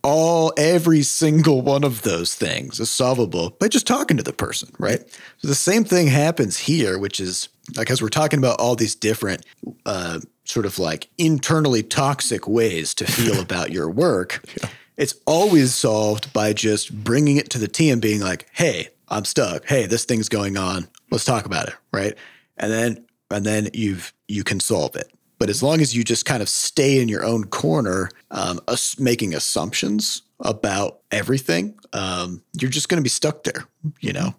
all 0.04 0.52
every 0.58 1.04
single 1.04 1.62
one 1.62 1.84
of 1.84 2.02
those 2.02 2.34
things 2.34 2.80
is 2.80 2.90
solvable 2.90 3.52
by 3.60 3.68
just 3.68 3.86
talking 3.86 4.18
to 4.18 4.24
the 4.24 4.34
person 4.34 4.70
right? 4.80 5.02
So 5.38 5.48
the 5.48 5.56
same 5.56 5.84
thing 5.84 6.08
happens 6.08 6.58
here 6.58 6.98
which 6.98 7.20
is 7.20 7.50
like 7.78 7.90
as 7.90 8.02
we're 8.02 8.10
talking 8.10 8.40
about 8.40 8.60
all 8.60 8.76
these 8.76 8.96
different 8.96 9.46
uh, 9.86 10.20
sort 10.44 10.66
of 10.66 10.80
like 10.80 11.08
internally 11.18 11.84
toxic 11.84 12.48
ways 12.48 12.94
to 12.96 13.06
feel 13.06 13.40
about 13.42 13.72
your 13.72 13.90
work 13.90 14.44
it's 14.98 15.16
always 15.26 15.74
solved 15.74 16.32
by 16.34 16.54
just 16.54 17.04
bringing 17.04 17.38
it 17.38 17.50
to 17.50 17.58
the 17.58 17.68
team 17.68 18.00
being 18.00 18.22
like 18.22 18.48
hey 18.54 18.90
i'm 19.12 19.26
stuck. 19.26 19.66
Hey 19.66 19.86
this 19.86 20.06
thing's 20.06 20.30
going 20.30 20.58
on. 20.58 20.88
Let's 21.12 21.26
talk 21.26 21.46
about 21.46 21.68
it 21.68 21.76
right? 21.94 22.16
And 22.58 22.72
then 22.72 23.06
and 23.30 23.46
then 23.46 23.70
you've 23.74 24.14
you 24.28 24.44
can 24.44 24.60
solve 24.60 24.96
it. 24.96 25.12
But 25.38 25.50
as 25.50 25.62
long 25.64 25.82
as 25.82 25.96
you 25.96 26.04
just 26.04 26.26
kind 26.26 26.42
of 26.42 26.50
stay 26.50 27.00
in 27.02 27.08
your 27.10 27.24
own 27.26 27.46
corner 27.46 28.10
um, 28.32 28.60
us 28.68 29.00
making 29.00 29.34
assumptions 29.36 30.22
about 30.40 31.00
everything 31.12 31.76
um, 31.94 32.42
you're 32.60 32.72
just 32.72 32.90
going 32.90 32.98
to 33.00 33.04
be 33.04 33.10
stuck 33.10 33.44
there 33.44 33.66
you 34.00 34.14
know? 34.14 34.34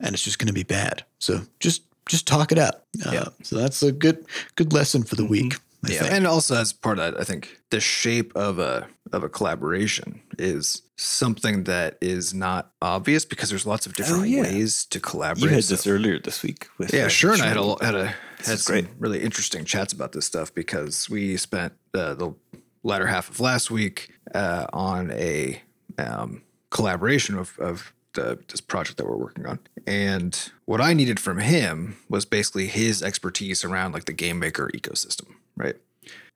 And 0.00 0.14
it's 0.14 0.24
just 0.24 0.38
going 0.38 0.46
to 0.48 0.52
be 0.54 0.62
bad. 0.62 1.04
So 1.18 1.40
just 1.60 1.82
just 2.06 2.26
talk 2.26 2.52
it 2.52 2.58
out. 2.58 2.76
Uh, 3.06 3.12
Yeah. 3.12 3.28
so 3.42 3.56
that's 3.56 3.82
a 3.82 3.92
good 3.92 4.24
good 4.56 4.72
lesson 4.72 5.02
for 5.04 5.14
the 5.16 5.24
week 5.24 5.58
I 5.84 5.92
yeah, 5.92 6.00
think. 6.00 6.12
and 6.12 6.26
also 6.26 6.56
as 6.56 6.72
part 6.72 6.98
of 6.98 7.14
that, 7.14 7.20
I 7.20 7.24
think 7.24 7.60
the 7.70 7.80
shape 7.80 8.34
of 8.36 8.58
a 8.58 8.86
of 9.12 9.22
a 9.24 9.28
collaboration 9.28 10.20
is 10.38 10.82
something 10.96 11.64
that 11.64 11.96
is 12.00 12.34
not 12.34 12.72
obvious 12.82 13.24
because 13.24 13.48
there's 13.48 13.66
lots 13.66 13.86
of 13.86 13.94
different 13.94 14.28
yeah. 14.28 14.42
ways 14.42 14.84
to 14.86 15.00
collaborate. 15.00 15.42
You 15.42 15.48
had 15.48 15.64
So- 15.64 15.74
this 15.74 15.86
earlier 15.86 16.18
this 16.18 16.42
week 16.42 16.68
with 16.78 16.92
yeah, 16.92 17.06
uh, 17.06 17.08
sure. 17.08 17.32
And 17.32 17.42
I 17.42 17.48
had 17.48 17.56
a 17.56 17.84
had 17.84 17.94
a 17.94 18.14
had 18.44 18.58
some 18.58 18.74
great. 18.74 18.88
really 18.98 19.22
interesting 19.22 19.64
chats 19.64 19.92
about 19.92 20.12
this 20.12 20.26
stuff 20.26 20.52
because 20.54 21.08
we 21.08 21.36
spent 21.36 21.72
uh, 21.94 22.14
the 22.14 22.34
latter 22.82 23.06
half 23.06 23.28
of 23.30 23.40
last 23.40 23.70
week 23.70 24.10
uh, 24.34 24.66
on 24.72 25.10
a 25.12 25.62
um, 25.98 26.42
collaboration 26.70 27.36
of, 27.36 27.58
of 27.58 27.92
the, 28.14 28.38
this 28.48 28.60
project 28.60 28.96
that 28.98 29.06
we're 29.06 29.16
working 29.16 29.46
on. 29.46 29.58
And 29.86 30.50
what 30.64 30.80
I 30.80 30.92
needed 30.94 31.20
from 31.20 31.38
him 31.38 31.96
was 32.08 32.24
basically 32.24 32.66
his 32.66 33.02
expertise 33.02 33.64
around 33.64 33.92
like 33.92 34.06
the 34.06 34.12
game 34.12 34.38
maker 34.38 34.70
ecosystem, 34.74 35.34
right? 35.60 35.76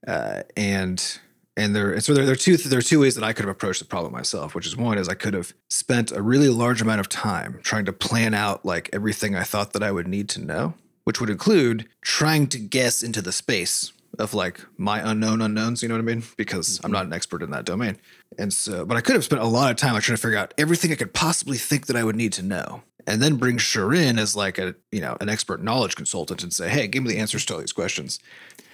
Uh, 0.06 0.42
and 0.56 1.18
and 1.56 1.74
there, 1.74 1.98
so 2.00 2.14
there, 2.14 2.24
there 2.24 2.32
are 2.32 2.36
two 2.36 2.56
there 2.56 2.78
are 2.78 2.82
two 2.82 3.00
ways 3.00 3.14
that 3.14 3.24
I 3.24 3.32
could 3.32 3.44
have 3.44 3.54
approached 3.54 3.80
the 3.80 3.86
problem 3.86 4.12
myself. 4.12 4.54
Which 4.54 4.66
is 4.66 4.76
one 4.76 4.98
is 4.98 5.08
I 5.08 5.14
could 5.14 5.34
have 5.34 5.52
spent 5.70 6.10
a 6.10 6.20
really 6.20 6.48
large 6.48 6.82
amount 6.82 7.00
of 7.00 7.08
time 7.08 7.60
trying 7.62 7.84
to 7.84 7.92
plan 7.92 8.34
out 8.34 8.64
like 8.64 8.90
everything 8.92 9.36
I 9.36 9.44
thought 9.44 9.72
that 9.72 9.82
I 9.82 9.92
would 9.92 10.08
need 10.08 10.28
to 10.30 10.40
know, 10.40 10.74
which 11.04 11.20
would 11.20 11.30
include 11.30 11.88
trying 12.02 12.48
to 12.48 12.58
guess 12.58 13.02
into 13.02 13.22
the 13.22 13.32
space 13.32 13.92
of 14.18 14.34
like 14.34 14.60
my 14.76 15.08
unknown 15.08 15.40
unknowns. 15.40 15.82
You 15.82 15.88
know 15.88 15.94
what 15.94 16.00
I 16.00 16.04
mean? 16.04 16.24
Because 16.36 16.80
I'm 16.82 16.92
not 16.92 17.06
an 17.06 17.12
expert 17.12 17.42
in 17.42 17.50
that 17.50 17.64
domain, 17.64 17.98
and 18.36 18.52
so 18.52 18.84
but 18.84 18.96
I 18.96 19.00
could 19.00 19.14
have 19.14 19.24
spent 19.24 19.42
a 19.42 19.46
lot 19.46 19.70
of 19.70 19.76
time 19.76 19.94
like 19.94 20.02
trying 20.02 20.16
to 20.16 20.22
figure 20.22 20.38
out 20.38 20.54
everything 20.58 20.90
I 20.90 20.96
could 20.96 21.14
possibly 21.14 21.56
think 21.56 21.86
that 21.86 21.96
I 21.96 22.04
would 22.04 22.16
need 22.16 22.32
to 22.34 22.42
know. 22.42 22.82
And 23.06 23.22
then 23.22 23.36
bring 23.36 23.58
Sharin 23.58 24.18
as 24.18 24.34
like 24.34 24.58
a 24.58 24.74
you 24.90 25.00
know 25.00 25.16
an 25.20 25.28
expert 25.28 25.62
knowledge 25.62 25.94
consultant 25.94 26.42
and 26.42 26.52
say, 26.52 26.68
hey, 26.68 26.88
give 26.88 27.04
me 27.04 27.12
the 27.12 27.18
answers 27.18 27.44
to 27.46 27.54
all 27.54 27.60
these 27.60 27.72
questions, 27.72 28.18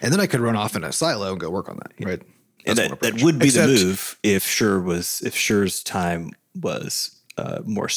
and 0.00 0.12
then 0.12 0.20
I 0.20 0.26
could 0.26 0.40
run 0.40 0.56
off 0.56 0.76
in 0.76 0.84
a 0.84 0.92
silo 0.92 1.30
and 1.32 1.40
go 1.40 1.50
work 1.50 1.68
on 1.68 1.76
that. 1.76 1.92
Right? 2.06 2.22
That's 2.64 2.78
one 2.80 2.90
that, 2.90 3.00
that 3.00 3.22
would 3.22 3.38
be 3.38 3.46
Except- 3.46 3.68
the 3.68 3.84
move 3.84 4.18
if 4.22 4.44
Sure 4.46 4.80
was 4.80 5.22
if 5.24 5.34
Sure's 5.36 5.82
time 5.82 6.32
was 6.54 7.18
uh, 7.38 7.60
more 7.64 7.88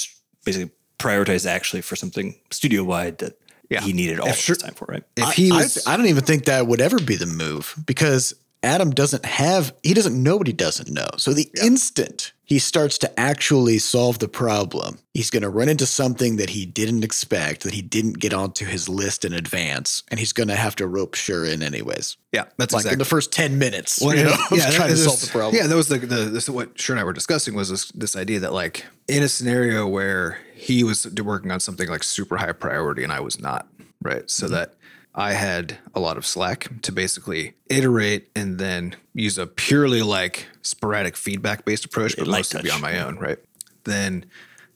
basically 0.45 0.71
prioritized 0.99 1.45
actually 1.45 1.81
for 1.81 1.95
something 1.95 2.35
studio 2.51 2.83
wide 2.83 3.17
that 3.17 3.33
Yeah. 3.69 3.81
he 3.81 3.91
needed 3.93 4.19
all 4.19 4.27
If 4.29 4.37
Sure- 4.37 4.55
his 4.55 4.63
time 4.63 4.73
for, 4.73 4.85
right? 4.89 5.03
if 5.17 5.23
I- 5.25 5.33
he 5.33 5.51
I, 5.51 5.57
was, 5.57 5.85
I, 5.87 5.97
don't 5.97 6.05
even 6.05 6.23
think 6.23 6.45
that 6.45 6.67
would 6.67 6.79
ever 6.81 6.99
be 6.99 7.15
the 7.17 7.25
move 7.25 7.75
because 7.85 8.33
Adam 8.63 8.91
doesn't 8.91 9.25
have, 9.25 9.73
he 9.83 9.93
doesn't 9.93 10.21
know 10.21 10.37
what 10.37 10.47
he 10.47 10.53
doesn't 10.53 10.89
know. 10.89 11.07
So 11.17 11.33
the 11.33 11.49
instant 11.61 12.31
he 12.45 12.59
starts 12.59 12.97
to 12.99 13.19
actually 13.19 13.79
solve 13.79 14.19
the 14.19 14.27
problem, 14.27 14.99
he's 15.13 15.29
going 15.29 15.43
to 15.43 15.49
run 15.49 15.69
into 15.69 15.85
something 15.85 16.35
that 16.37 16.49
he 16.51 16.65
didn't 16.65 17.03
expect, 17.03 17.63
that 17.63 17.73
he 17.73 17.81
didn't 17.81 18.19
get 18.19 18.33
onto 18.33 18.65
his 18.65 18.87
list 18.89 19.25
in 19.25 19.33
advance, 19.33 20.03
and 20.09 20.19
he's 20.19 20.33
going 20.33 20.49
to 20.49 20.55
have 20.55 20.75
to 20.77 20.87
rope 20.87 21.15
sure 21.15 21.45
in 21.45 21.63
anyways. 21.63 22.17
yeah, 22.31 22.45
that's 22.57 22.73
Like 22.73 22.85
in 22.85 22.99
the 22.99 23.05
first 23.05 23.31
10 23.31 23.57
minutes, 23.57 23.99
Well, 24.01 24.15
you 24.15 24.25
know, 24.25 24.31
of 24.33 24.59
trying 24.75 24.89
to 24.89 24.97
solve 24.97 25.21
the 25.21 25.27
problem. 25.27 25.55
Yeah, 25.55 25.67
that 25.67 25.75
was 25.75 25.87
the, 25.87 25.97
the 25.99 26.25
this 26.25 26.49
what 26.49 26.79
Sure 26.79 26.93
and 26.95 27.01
I 27.01 27.03
were 27.05 27.13
discussing 27.13 27.55
was 27.55 27.69
this 27.69 27.91
this 27.91 28.15
idea 28.15 28.39
that 28.41 28.53
like 28.53 28.85
in 29.07 29.23
a 29.23 29.27
scenario 29.29 29.87
where 29.87 30.37
he 30.53 30.83
was 30.83 31.07
working 31.23 31.51
on 31.51 31.59
something 31.59 31.89
like 31.89 32.03
super 32.03 32.37
high 32.37 32.51
priority 32.51 33.03
and 33.03 33.11
I 33.11 33.19
was 33.19 33.39
not, 33.39 33.67
right? 34.01 34.29
So 34.29 34.45
Mm-hmm. 34.45 34.55
that 34.55 34.73
I 35.15 35.33
had 35.33 35.77
a 35.93 35.99
lot 35.99 36.17
of 36.17 36.25
slack 36.25 36.69
to 36.83 36.91
basically 36.91 37.53
iterate 37.67 38.29
and 38.35 38.57
then 38.57 38.95
use 39.13 39.37
a 39.37 39.45
purely 39.45 40.01
like 40.01 40.47
sporadic 40.63 41.15
feedback 41.15 41.65
based 41.65 41.85
approach, 41.85 42.17
but 42.17 42.27
light 42.27 42.39
mostly 42.39 42.63
be 42.63 42.71
on 42.71 42.81
my 42.81 42.99
own, 42.99 43.17
right? 43.19 43.37
Then 43.83 44.25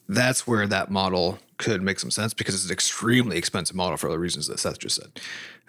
that's 0.08 0.46
where 0.46 0.68
that 0.68 0.92
model 0.92 1.40
could 1.58 1.82
make 1.82 2.00
some 2.00 2.12
sense 2.12 2.34
because 2.36 2.54
it's 2.54 2.66
an 2.66 2.72
extremely 2.72 3.36
expensive 3.38 3.76
model 3.76 3.98
for 3.98 4.08
all 4.08 4.14
the 4.14 4.20
reasons 4.20 4.48
that 4.48 4.60
Seth 4.60 4.80
just 4.80 4.96
said. 5.02 5.20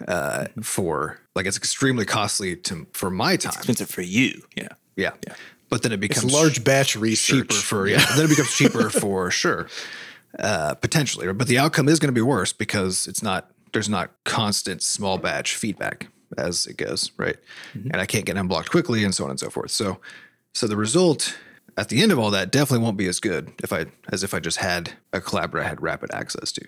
Uh, 0.07 0.45
Mm-hmm. 0.51 0.61
for 0.61 1.19
like 1.35 1.45
it's 1.47 1.57
extremely 1.57 2.05
costly 2.05 2.55
to 2.55 2.87
for 2.93 3.11
my 3.11 3.35
time. 3.37 3.53
Expensive 3.57 3.91
for 3.91 4.03
you, 4.03 4.43
yeah. 4.57 4.69
Yeah. 4.95 5.11
yeah. 5.27 5.35
But 5.71 5.83
then 5.83 5.91
it 5.93 6.03
It's 6.05 6.15
becomes 6.21 6.33
large 6.33 6.63
batch 6.63 6.95
research. 6.95 7.49
cheaper 7.49 7.55
for 7.55 7.89
yeah. 7.89 8.05
then 8.15 8.27
it 8.27 8.29
becomes 8.29 8.55
cheaper 8.55 8.91
for 9.01 9.31
sure. 9.33 9.69
Uh, 10.39 10.75
potentially. 10.75 11.33
But 11.33 11.49
the 11.49 11.59
outcome 11.59 11.89
is 11.89 11.99
going 11.99 12.09
to 12.09 12.19
be 12.19 12.21
worse 12.23 12.53
because 12.53 13.09
it's 13.09 13.23
not 13.25 13.51
there's 13.73 13.89
not 13.89 14.11
constant 14.25 14.83
small 14.83 15.19
batch 15.19 15.57
feedback 15.57 16.09
as 16.37 16.67
it 16.67 16.77
goes, 16.77 17.11
right? 17.17 17.37
Mm-hmm. 17.75 17.91
And 17.93 18.01
I 18.01 18.07
can't 18.07 18.25
get 18.25 18.37
unblocked 18.37 18.71
quickly 18.71 19.05
and 19.05 19.15
so 19.15 19.25
on 19.25 19.31
and 19.31 19.41
so 19.41 19.51
forth. 19.51 19.71
So 19.71 19.99
so 20.55 20.67
the 20.67 20.77
result 20.77 21.37
at 21.77 21.89
the 21.89 22.03
end 22.03 22.13
of 22.13 22.19
all 22.19 22.31
that 22.33 22.51
definitely 22.51 22.85
won't 22.85 22.97
be 22.97 23.07
as 23.07 23.21
good 23.21 23.53
if 23.63 23.73
I 23.73 23.87
as 24.11 24.23
if 24.23 24.35
I 24.35 24.41
just 24.41 24.59
had 24.59 24.93
a 25.13 25.21
collaborator 25.21 25.65
I 25.65 25.69
had 25.69 25.83
rapid 25.83 26.13
access 26.13 26.53
to. 26.53 26.67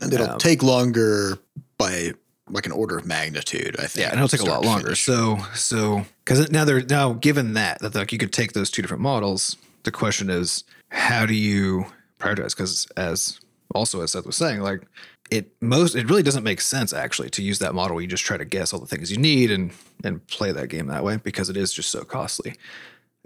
and 0.00 0.12
it'll 0.12 0.30
um, 0.30 0.38
take 0.38 0.62
longer 0.62 1.38
by 1.76 2.12
like 2.50 2.66
an 2.66 2.72
order 2.72 2.98
of 2.98 3.06
magnitude, 3.06 3.76
I 3.78 3.86
think. 3.86 4.04
Yeah, 4.04 4.10
and 4.10 4.18
it'll 4.18 4.28
take 4.28 4.40
a 4.40 4.50
lot 4.50 4.64
longer. 4.64 4.84
finish. 4.84 5.04
So, 5.04 5.38
so 5.54 6.04
because 6.24 6.50
now 6.50 6.64
they're 6.64 6.82
now 6.82 7.12
given 7.12 7.54
that 7.54 7.80
that 7.80 7.94
like 7.94 8.12
you 8.12 8.18
could 8.18 8.32
take 8.32 8.52
those 8.52 8.70
two 8.70 8.82
different 8.82 9.02
models. 9.02 9.56
The 9.84 9.90
question 9.90 10.28
is, 10.28 10.64
how 10.88 11.26
do 11.26 11.34
you 11.34 11.86
prioritize? 12.18 12.56
Because 12.56 12.86
as 12.96 13.40
also 13.74 14.00
as 14.00 14.12
Seth 14.12 14.26
was 14.26 14.36
saying, 14.36 14.60
like 14.60 14.82
it 15.30 15.50
most 15.60 15.94
it 15.94 16.08
really 16.08 16.22
doesn't 16.22 16.44
make 16.44 16.60
sense 16.60 16.92
actually 16.92 17.30
to 17.30 17.42
use 17.42 17.58
that 17.58 17.74
model 17.74 17.94
where 17.94 18.02
you 18.02 18.08
just 18.08 18.24
try 18.24 18.36
to 18.36 18.44
guess 18.44 18.72
all 18.72 18.80
the 18.80 18.86
things 18.86 19.10
you 19.10 19.18
need 19.18 19.50
and 19.50 19.72
and 20.04 20.26
play 20.28 20.52
that 20.52 20.68
game 20.68 20.86
that 20.86 21.04
way 21.04 21.16
because 21.16 21.50
it 21.50 21.56
is 21.56 21.72
just 21.72 21.90
so 21.90 22.02
costly. 22.02 22.54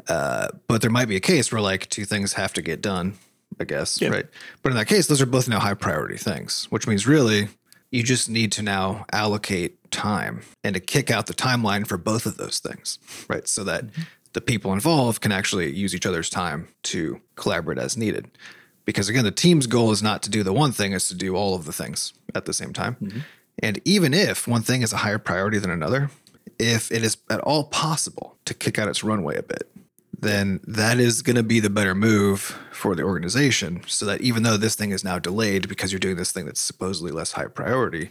Uh, 0.09 0.49
but 0.67 0.81
there 0.81 0.91
might 0.91 1.09
be 1.09 1.17
a 1.17 1.21
case 1.21 1.53
where 1.53 1.61
like 1.61 1.89
two 1.89 2.05
things 2.05 2.33
have 2.33 2.53
to 2.53 2.63
get 2.63 2.81
done, 2.81 3.15
I 3.61 3.65
guess, 3.65 4.01
right? 4.03 4.27
But 4.63 4.71
in 4.71 4.77
that 4.77 4.87
case, 4.87 5.07
those 5.07 5.21
are 5.21 5.27
both 5.27 5.49
now 5.49 5.61
high 5.61 5.75
priority 5.75 6.17
things, 6.17 6.67
which 6.71 6.87
means 6.87 7.07
really 7.07 7.49
you 7.91 8.03
just 8.03 8.29
need 8.29 8.51
to 8.53 8.63
now 8.63 9.05
allocate 9.13 9.91
time 9.91 10.43
and 10.65 10.75
to 10.75 10.81
kick 10.81 11.11
out 11.11 11.27
the 11.27 11.35
timeline 11.35 11.87
for 11.87 11.99
both 11.99 12.27
of 12.27 12.39
those 12.39 12.59
things, 12.59 12.99
right? 13.29 13.47
So 13.47 13.63
that 13.65 13.85
the 14.33 14.41
people 14.41 14.73
involved 14.73 15.21
can 15.21 15.31
actually 15.31 15.73
use 15.73 15.95
each 15.95 16.07
other's 16.07 16.31
time 16.31 16.69
to 16.85 17.21
collaborate 17.37 17.79
as 17.79 17.97
needed. 17.97 18.31
Because 18.85 19.09
again, 19.09 19.25
the 19.25 19.31
team's 19.31 19.67
goal 19.67 19.93
is 19.93 20.03
not 20.03 20.23
to 20.25 20.31
do 20.31 20.43
the 20.43 20.53
one 20.53 20.73
thing, 20.73 20.93
it's 20.93 21.09
to 21.09 21.15
do 21.15 21.37
all 21.37 21.55
of 21.55 21.65
the 21.65 21.73
things 21.73 22.13
at 22.35 22.47
the 22.47 22.53
same 22.53 22.73
time. 22.73 22.97
Mm-hmm. 23.01 23.19
And 23.63 23.81
even 23.85 24.15
if 24.15 24.49
one 24.49 24.63
thing 24.63 24.83
is 24.83 24.93
a 24.93 24.99
higher 24.99 25.19
priority 25.19 25.59
than 25.59 25.71
another, 25.71 26.11
if 26.59 26.91
it 26.91 27.03
is 27.03 27.17
at 27.31 27.41
all 27.41 27.65
possible 27.65 28.37
to 28.45 28.55
kick 28.55 28.79
out 28.79 28.89
its 28.89 29.05
runway 29.05 29.37
a 29.37 29.43
bit, 29.43 29.69
then 30.19 30.61
that 30.67 30.99
is 30.99 31.23
going 31.23 31.37
to 31.37 31.43
be 31.43 31.61
the 31.61 31.71
better 31.71 31.95
move 31.95 32.59
for 32.73 32.95
the 32.95 33.03
organization. 33.03 33.83
So 33.87 34.07
that 34.07 34.21
even 34.21 34.43
though 34.43 34.57
this 34.57 34.75
thing 34.75 34.91
is 34.91 35.05
now 35.05 35.19
delayed 35.19 35.69
because 35.69 35.93
you're 35.93 35.99
doing 35.99 36.17
this 36.17 36.33
thing 36.33 36.47
that's 36.47 36.61
supposedly 36.61 37.13
less 37.13 37.33
high 37.33 37.47
priority, 37.47 38.11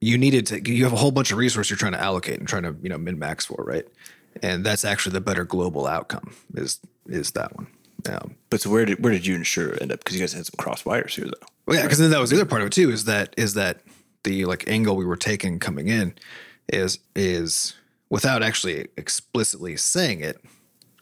you 0.00 0.18
needed 0.18 0.46
to 0.46 0.70
you 0.70 0.84
have 0.84 0.92
a 0.92 0.96
whole 0.96 1.10
bunch 1.10 1.32
of 1.32 1.38
resources 1.38 1.70
you're 1.70 1.78
trying 1.78 1.92
to 1.92 2.00
allocate 2.00 2.38
and 2.38 2.48
trying 2.48 2.62
to 2.62 2.76
you 2.82 2.88
know 2.88 2.98
min 2.98 3.18
max 3.18 3.46
for 3.46 3.62
right 3.64 3.86
and 4.42 4.64
that's 4.64 4.84
actually 4.84 5.12
the 5.12 5.20
better 5.20 5.44
global 5.44 5.86
outcome 5.86 6.34
is 6.54 6.80
is 7.06 7.32
that 7.32 7.54
one 7.56 7.66
um, 8.08 8.36
But 8.50 8.60
so 8.60 8.70
where 8.70 8.84
did 8.84 9.02
where 9.02 9.12
did 9.12 9.26
you 9.26 9.34
and 9.34 9.40
ensure 9.40 9.80
end 9.80 9.92
up? 9.92 10.00
Because 10.00 10.14
you 10.14 10.20
guys 10.20 10.32
had 10.32 10.46
some 10.46 10.56
cross 10.58 10.84
wires 10.84 11.14
here, 11.14 11.26
though. 11.26 11.46
well 11.66 11.76
yeah 11.76 11.82
because 11.82 11.98
then 11.98 12.10
that 12.10 12.20
was 12.20 12.30
the 12.30 12.36
other 12.36 12.46
part 12.46 12.62
of 12.62 12.66
it 12.68 12.72
too 12.72 12.90
is 12.90 13.04
that 13.04 13.34
is 13.36 13.54
that 13.54 13.80
the 14.24 14.44
like 14.44 14.68
angle 14.68 14.96
we 14.96 15.04
were 15.04 15.16
taking 15.16 15.58
coming 15.58 15.88
in 15.88 16.14
is 16.68 16.98
is 17.14 17.74
without 18.10 18.42
actually 18.42 18.88
explicitly 18.96 19.76
saying 19.76 20.20
it 20.20 20.40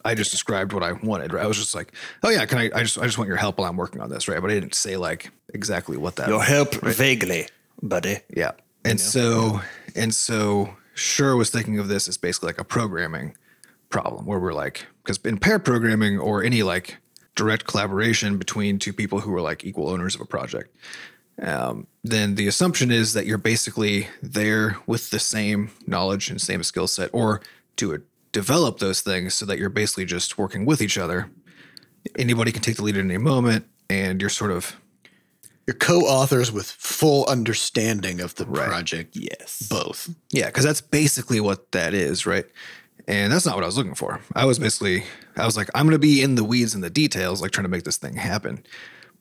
I 0.03 0.13
just 0.13 0.29
described 0.29 0.71
what 0.71 0.83
I 0.83 0.91
wanted. 0.91 1.33
Right? 1.33 1.43
I 1.43 1.47
was 1.47 1.57
just 1.57 1.73
like, 1.73 1.91
"Oh 2.21 2.29
yeah, 2.29 2.45
can 2.45 2.59
I? 2.59 2.69
I 2.75 2.83
just, 2.83 2.99
I 2.99 3.05
just 3.05 3.17
want 3.17 3.27
your 3.27 3.37
help 3.37 3.57
while 3.57 3.67
I'm 3.67 3.75
working 3.75 4.01
on 4.01 4.09
this, 4.11 4.27
right?" 4.27 4.39
But 4.39 4.51
I 4.51 4.53
didn't 4.53 4.75
say 4.75 4.97
like 4.97 5.31
exactly 5.51 5.97
what 5.97 6.17
that. 6.17 6.27
Your 6.27 6.43
help 6.43 6.75
vaguely, 6.75 7.47
buddy. 7.81 8.19
Yeah. 8.29 8.51
And 8.85 9.01
so 9.01 9.61
and 9.95 10.13
so 10.13 10.75
Sure 10.93 11.35
was 11.35 11.49
thinking 11.49 11.77
of 11.77 11.89
this 11.89 12.07
as 12.07 12.17
basically 12.17 12.47
like 12.47 12.59
a 12.59 12.63
programming 12.63 13.35
problem 13.95 14.25
where 14.25 14.39
we're 14.39 14.59
like 14.65 14.85
because 15.01 15.17
in 15.23 15.37
pair 15.37 15.57
programming 15.57 16.19
or 16.19 16.43
any 16.43 16.63
like 16.63 16.97
direct 17.35 17.65
collaboration 17.65 18.37
between 18.37 18.77
two 18.77 18.91
people 18.91 19.19
who 19.21 19.33
are 19.33 19.39
like 19.49 19.63
equal 19.63 19.87
owners 19.87 20.15
of 20.15 20.21
a 20.21 20.25
project, 20.25 20.75
um, 21.41 21.87
then 22.03 22.35
the 22.35 22.45
assumption 22.47 22.91
is 22.91 23.13
that 23.13 23.25
you're 23.25 23.37
basically 23.37 24.07
there 24.21 24.77
with 24.85 25.11
the 25.11 25.19
same 25.19 25.69
knowledge 25.87 26.29
and 26.29 26.41
same 26.41 26.61
skill 26.63 26.87
set 26.87 27.09
or 27.13 27.39
to 27.77 27.93
uh, 27.93 27.97
develop 28.33 28.79
those 28.79 28.99
things 28.99 29.33
so 29.33 29.45
that 29.45 29.57
you're 29.59 29.69
basically 29.69 30.05
just 30.05 30.37
working 30.37 30.65
with 30.65 30.81
each 30.81 30.97
other. 30.97 31.29
Anybody 32.17 32.51
can 32.51 32.61
take 32.61 32.75
the 32.75 32.83
lead 32.83 32.97
at 32.97 33.05
any 33.05 33.17
moment 33.17 33.65
and 33.89 34.19
you're 34.19 34.29
sort 34.29 34.51
of 34.51 34.75
You're 35.67 35.79
co-authors 35.79 36.51
with 36.51 36.67
full 36.69 37.25
understanding 37.27 38.21
of 38.21 38.35
the 38.35 38.45
project. 38.45 39.15
Yes. 39.15 39.67
Both. 39.69 40.09
Yeah, 40.31 40.47
because 40.47 40.65
that's 40.65 40.81
basically 40.81 41.39
what 41.39 41.71
that 41.71 41.93
is, 41.93 42.25
right? 42.25 42.45
And 43.07 43.31
that's 43.31 43.45
not 43.45 43.55
what 43.55 43.63
I 43.63 43.67
was 43.67 43.77
looking 43.77 43.95
for. 43.95 44.19
I 44.33 44.45
was 44.45 44.57
basically, 44.57 45.03
I 45.37 45.45
was 45.45 45.55
like, 45.55 45.69
I'm 45.75 45.85
going 45.85 45.93
to 45.93 45.99
be 45.99 46.23
in 46.23 46.35
the 46.35 46.43
weeds 46.43 46.73
and 46.73 46.83
the 46.83 46.89
details, 46.89 47.41
like 47.41 47.51
trying 47.51 47.65
to 47.65 47.69
make 47.69 47.83
this 47.83 47.97
thing 47.97 48.15
happen. 48.15 48.63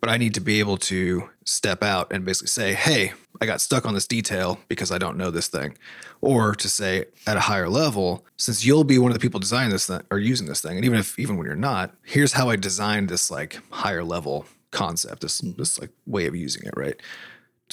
But 0.01 0.11
I 0.11 0.17
need 0.17 0.35
to 0.35 0.41
be 0.41 0.59
able 0.59 0.77
to 0.79 1.31
step 1.45 1.83
out 1.83 2.13
and 2.13 2.25
basically 2.25 2.49
say, 2.49 2.75
hey, 2.75 3.13
I 3.41 3.47
got 3.47 3.61
stuck 3.61 3.87
on 3.87 3.95
this 3.95 4.07
detail 4.07 4.59
because 4.69 4.93
I 4.93 4.99
don't 4.99 5.17
know 5.17 5.31
this 5.31 5.49
thing. 5.49 5.77
Or 6.21 6.55
to 6.55 6.69
say 6.69 7.07
at 7.27 7.37
a 7.37 7.41
higher 7.41 7.69
level, 7.69 8.25
since 8.37 8.65
you'll 8.65 8.85
be 8.85 8.99
one 8.99 9.11
of 9.11 9.15
the 9.15 9.21
people 9.21 9.41
designing 9.41 9.71
this 9.71 9.87
thing 9.87 10.03
or 10.11 10.19
using 10.19 10.47
this 10.47 10.61
thing, 10.61 10.77
and 10.77 10.85
even 10.85 10.99
if, 10.99 11.19
even 11.19 11.37
when 11.37 11.47
you're 11.47 11.57
not, 11.57 11.95
here's 12.05 12.33
how 12.35 12.51
I 12.51 12.57
designed 12.57 13.09
this 13.09 13.31
like 13.31 13.61
higher 13.71 14.05
level 14.05 14.47
concept, 14.71 15.23
this, 15.23 15.39
this 15.39 15.81
like 15.81 15.91
way 16.07 16.27
of 16.27 16.37
using 16.37 16.63
it, 16.67 16.75
right? 16.77 16.97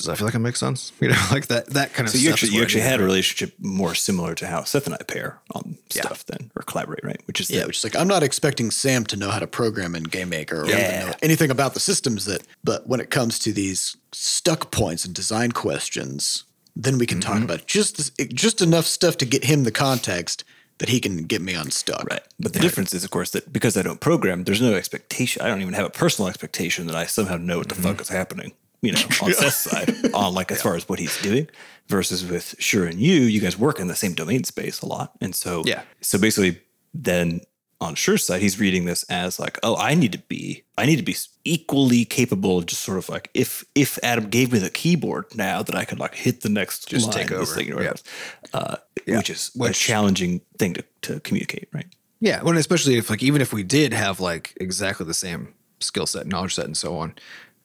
Does 0.02 0.08
that 0.08 0.18
feel 0.18 0.26
like 0.28 0.36
it 0.36 0.40
makes 0.40 0.60
sense? 0.60 0.92
You 1.02 1.10
know, 1.10 1.26
like 1.32 1.48
that, 1.48 1.68
that 1.68 1.94
kind 1.94 2.08
of 2.08 2.12
So 2.14 2.18
you 2.18 2.26
stuff 2.26 2.34
actually 2.34 2.56
you 2.58 2.62
actually 2.64 2.82
had 2.82 3.00
a 3.00 3.04
relationship 3.04 3.54
more 3.60 3.96
similar 3.96 4.34
to 4.36 4.48
how 4.48 4.64
Seth 4.64 4.86
and 4.86 4.96
I 4.96 5.04
pair 5.04 5.40
on 5.56 5.78
stuff 5.90 6.26
then 6.26 6.52
or 6.56 6.64
collaborate, 6.64 7.04
right? 7.04 7.22
Which 7.26 7.40
is 7.42 7.50
Yeah, 7.50 7.60
that- 7.60 7.68
which 7.68 7.78
is 7.78 7.84
like 7.84 7.96
I'm 7.96 8.08
not 8.08 8.24
expecting 8.24 8.72
Sam 8.72 9.06
to 9.06 9.16
know 9.16 9.30
how 9.30 9.40
to 9.40 9.48
program 9.48 9.96
in 9.96 10.04
Game 10.04 10.30
Maker 10.30 10.62
or 10.64 10.68
Yeah. 10.68 11.06
know 11.08 11.14
anything 11.22 11.52
about 11.52 11.74
the 11.74 11.80
systems 11.80 12.26
that. 12.26 12.42
But 12.64 12.88
when 12.88 13.00
it 13.00 13.10
comes 13.10 13.40
to 13.40 13.52
these 13.54 13.96
stuck 14.12 14.72
points 14.72 15.06
and 15.06 15.14
design 15.16 15.52
questions, 15.52 16.44
then 16.76 16.98
we 16.98 17.06
can 17.06 17.20
Mm-hmm. 17.20 17.34
talk 17.34 17.44
about 17.44 17.68
just 17.68 17.98
this, 17.98 18.12
just 18.34 18.62
enough 18.62 18.86
stuff 18.86 19.18
to 19.18 19.26
get 19.26 19.44
him 19.46 19.64
the 19.64 19.72
context 19.72 20.44
that 20.78 20.90
he 20.90 21.00
can 21.00 21.26
get 21.26 21.42
me 21.42 21.54
unstuck. 21.54 22.04
Right. 22.10 22.24
But 22.40 22.54
the 22.54 22.60
difference 22.60 22.92
is, 22.94 23.04
of 23.04 23.12
course, 23.12 23.30
that 23.32 23.54
because 23.54 23.78
I 23.78 23.84
don't 23.84 24.00
program, 24.00 24.46
there's 24.46 24.62
no 24.62 24.74
expectation. 24.74 25.42
I 25.44 25.48
don't 25.48 25.62
even 25.62 25.74
have 25.76 25.86
a 25.86 25.90
personal 25.92 26.28
expectation 26.30 26.88
that 26.88 26.96
I 26.96 27.06
somehow 27.06 27.38
know 27.38 27.58
what 27.60 27.70
the 27.70 27.76
Mm-hmm. 27.76 27.84
fuck 27.84 28.02
is 28.02 28.10
happening, 28.10 28.54
you 28.82 28.92
know, 28.92 29.00
on 29.22 29.34
Seth's 29.34 29.56
side, 29.70 30.14
on 30.14 30.34
like 30.34 30.52
as 30.52 30.62
far 30.62 30.76
as 30.76 30.88
what 30.90 31.00
he's 31.00 31.20
doing, 31.22 31.48
versus 31.88 32.26
with 32.26 32.56
Sure 32.60 32.86
and 32.86 33.00
you, 33.00 33.14
you 33.14 33.40
guys 33.42 33.58
work 33.58 33.80
in 33.80 33.88
the 33.88 33.96
same 33.96 34.14
domain 34.14 34.44
space 34.44 34.82
a 34.82 34.86
lot. 34.86 35.14
And 35.22 35.36
so, 35.36 35.64
Yeah. 35.66 35.84
So 36.02 36.18
basically, 36.18 36.60
then 36.94 37.42
on 37.80 37.96
Sure's 37.96 38.24
side, 38.26 38.42
he's 38.42 38.60
reading 38.60 38.86
this 38.86 39.04
as 39.10 39.40
like, 39.40 39.60
oh, 39.64 39.76
I 39.76 39.96
need 39.96 40.12
to 40.12 40.20
be, 40.20 40.64
I 40.78 40.86
need 40.86 40.98
to 40.98 41.04
be 41.04 41.16
equally 41.44 42.06
capable 42.06 42.60
of 42.60 42.68
just 42.68 42.82
sort 42.84 42.98
of 43.00 43.10
like, 43.10 43.30
if 43.34 43.64
if 43.76 43.98
Adam 44.04 44.30
gave 44.30 44.52
me 44.54 44.60
the 44.60 44.70
keyboard 44.70 45.26
now 45.36 45.64
that 45.64 45.76
I 45.76 45.84
could 45.86 46.00
like 46.00 46.14
hit 46.16 46.42
the 46.42 46.50
next 46.50 46.88
Just 46.90 47.08
line 47.08 47.14
take 47.28 47.32
of 47.32 47.40
this 47.40 47.56
thing, 47.56 47.70
know, 47.70 47.82
Yeah. 47.82 47.94
uh, 48.54 48.76
Yeah. 49.08 49.18
which 49.18 49.30
is 49.32 49.52
a 49.60 49.72
challenging 49.74 50.42
thing 50.60 50.76
to, 50.76 50.84
to 51.04 51.20
communicate, 51.22 51.70
right? 51.74 51.88
Yeah, 52.20 52.44
well, 52.44 52.56
especially 52.56 52.98
if 52.98 53.10
like 53.10 53.24
even 53.24 53.42
if 53.42 53.52
we 53.52 53.64
did 53.64 53.94
have 53.94 54.20
like 54.20 54.54
exactly 54.62 55.06
the 55.08 55.14
same 55.16 55.54
skill 55.80 56.06
set, 56.06 56.28
knowledge 56.28 56.54
set, 56.54 56.66
and 56.66 56.78
so 56.78 56.96
on, 56.98 57.16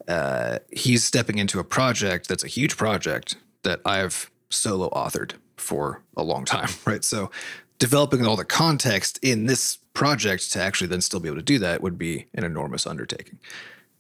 uh, 0.09 0.59
he's 0.71 1.05
stepping 1.05 1.39
into 1.39 1.59
a 1.59 1.65
project 1.65 2.29
that's 2.29 2.45
a 2.45 2.49
huge 2.49 2.77
project 2.77 3.37
that 3.63 3.81
I've 3.85 4.31
solo 4.51 4.89
authored 4.91 5.33
for 5.57 6.03
a 6.17 6.23
long 6.23 6.45
time, 6.45 6.69
right? 6.85 7.05
So 7.05 7.31
developing 7.79 8.25
all 8.27 8.37
the 8.37 8.45
context 8.45 9.19
in 9.23 9.47
this 9.47 9.79
project 9.95 10.53
to 10.53 10.63
actually 10.63 10.89
then 10.89 11.01
still 11.01 11.21
be 11.21 11.29
able 11.29 11.39
to 11.39 11.43
do 11.43 11.59
that 11.59 11.83
would 11.83 11.99
be 11.99 12.27
an 12.35 12.45
enormous 12.45 12.87
undertaking. 12.87 13.39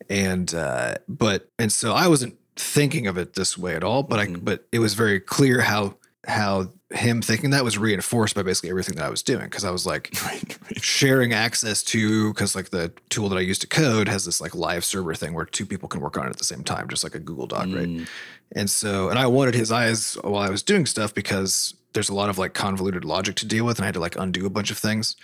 And 0.08 0.54
uh, 0.54 0.96
but 1.08 1.50
and 1.58 1.72
so 1.72 1.92
I 1.92 2.06
wasn't 2.06 2.38
thinking 2.54 3.06
of 3.06 3.18
it 3.18 3.34
this 3.34 3.58
way 3.58 3.74
at 3.74 3.82
all, 3.82 4.02
but 4.02 4.18
I 4.18 4.26
but 4.28 4.66
it 4.72 4.78
was 4.78 4.94
very 4.94 5.18
clear 5.18 5.60
how 5.62 5.96
how 6.26 6.70
him 6.90 7.20
thinking 7.20 7.50
that 7.50 7.64
was 7.64 7.76
reinforced 7.76 8.36
by 8.36 8.42
basically 8.42 8.70
everything 8.70 8.94
that 8.94 9.04
I 9.04 9.10
was 9.10 9.22
doing 9.22 9.44
because 9.44 9.64
I 9.64 9.70
was 9.70 9.86
like 9.86 10.14
sharing 10.76 11.32
access 11.32 11.82
to 11.84 12.32
because 12.32 12.54
like 12.54 12.70
the 12.70 12.92
tool 13.08 13.28
that 13.28 13.36
I 13.36 13.40
use 13.40 13.58
to 13.60 13.66
code 13.66 14.08
has 14.08 14.24
this 14.24 14.40
like 14.40 14.54
live 14.54 14.84
server 14.84 15.14
thing 15.14 15.34
where 15.34 15.44
two 15.44 15.66
people 15.66 15.88
can 15.88 16.00
work 16.00 16.16
on 16.16 16.26
it 16.26 16.30
at 16.30 16.38
the 16.38 16.44
same 16.44 16.62
time, 16.62 16.88
just 16.88 17.02
like 17.02 17.16
a 17.16 17.18
Google 17.18 17.48
Doc, 17.48 17.66
right? 17.66 17.88
Mm. 17.88 18.08
And 18.52 18.70
so, 18.70 19.08
and 19.08 19.18
I 19.18 19.26
wanted 19.26 19.54
his 19.54 19.72
eyes 19.72 20.16
while 20.22 20.42
I 20.42 20.50
was 20.50 20.62
doing 20.62 20.86
stuff 20.86 21.12
because 21.12 21.74
there's 21.92 22.08
a 22.08 22.14
lot 22.14 22.28
of 22.28 22.38
like 22.38 22.54
convoluted 22.54 23.04
logic 23.04 23.34
to 23.36 23.46
deal 23.46 23.64
with, 23.64 23.78
and 23.78 23.84
I 23.84 23.86
had 23.86 23.94
to 23.94 24.00
like 24.00 24.16
undo 24.16 24.46
a 24.46 24.50
bunch 24.50 24.70
of 24.70 24.78
things. 24.78 25.16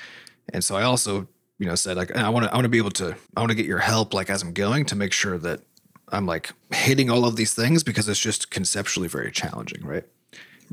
And 0.52 0.64
so 0.64 0.74
I 0.74 0.82
also, 0.82 1.28
you 1.60 1.66
know, 1.66 1.76
said 1.76 1.96
like 1.96 2.16
I 2.16 2.28
want 2.28 2.46
to, 2.46 2.50
I 2.50 2.56
want 2.56 2.64
to 2.64 2.70
be 2.70 2.78
able 2.78 2.90
to, 2.92 3.14
I 3.36 3.40
want 3.40 3.50
to 3.50 3.56
get 3.56 3.66
your 3.66 3.78
help 3.78 4.14
like 4.14 4.30
as 4.30 4.42
I'm 4.42 4.52
going 4.52 4.84
to 4.86 4.96
make 4.96 5.12
sure 5.12 5.38
that 5.38 5.60
I'm 6.08 6.26
like 6.26 6.50
hitting 6.72 7.08
all 7.08 7.24
of 7.24 7.36
these 7.36 7.54
things 7.54 7.84
because 7.84 8.08
it's 8.08 8.18
just 8.18 8.50
conceptually 8.50 9.06
very 9.06 9.30
challenging, 9.30 9.84
right? 9.84 10.04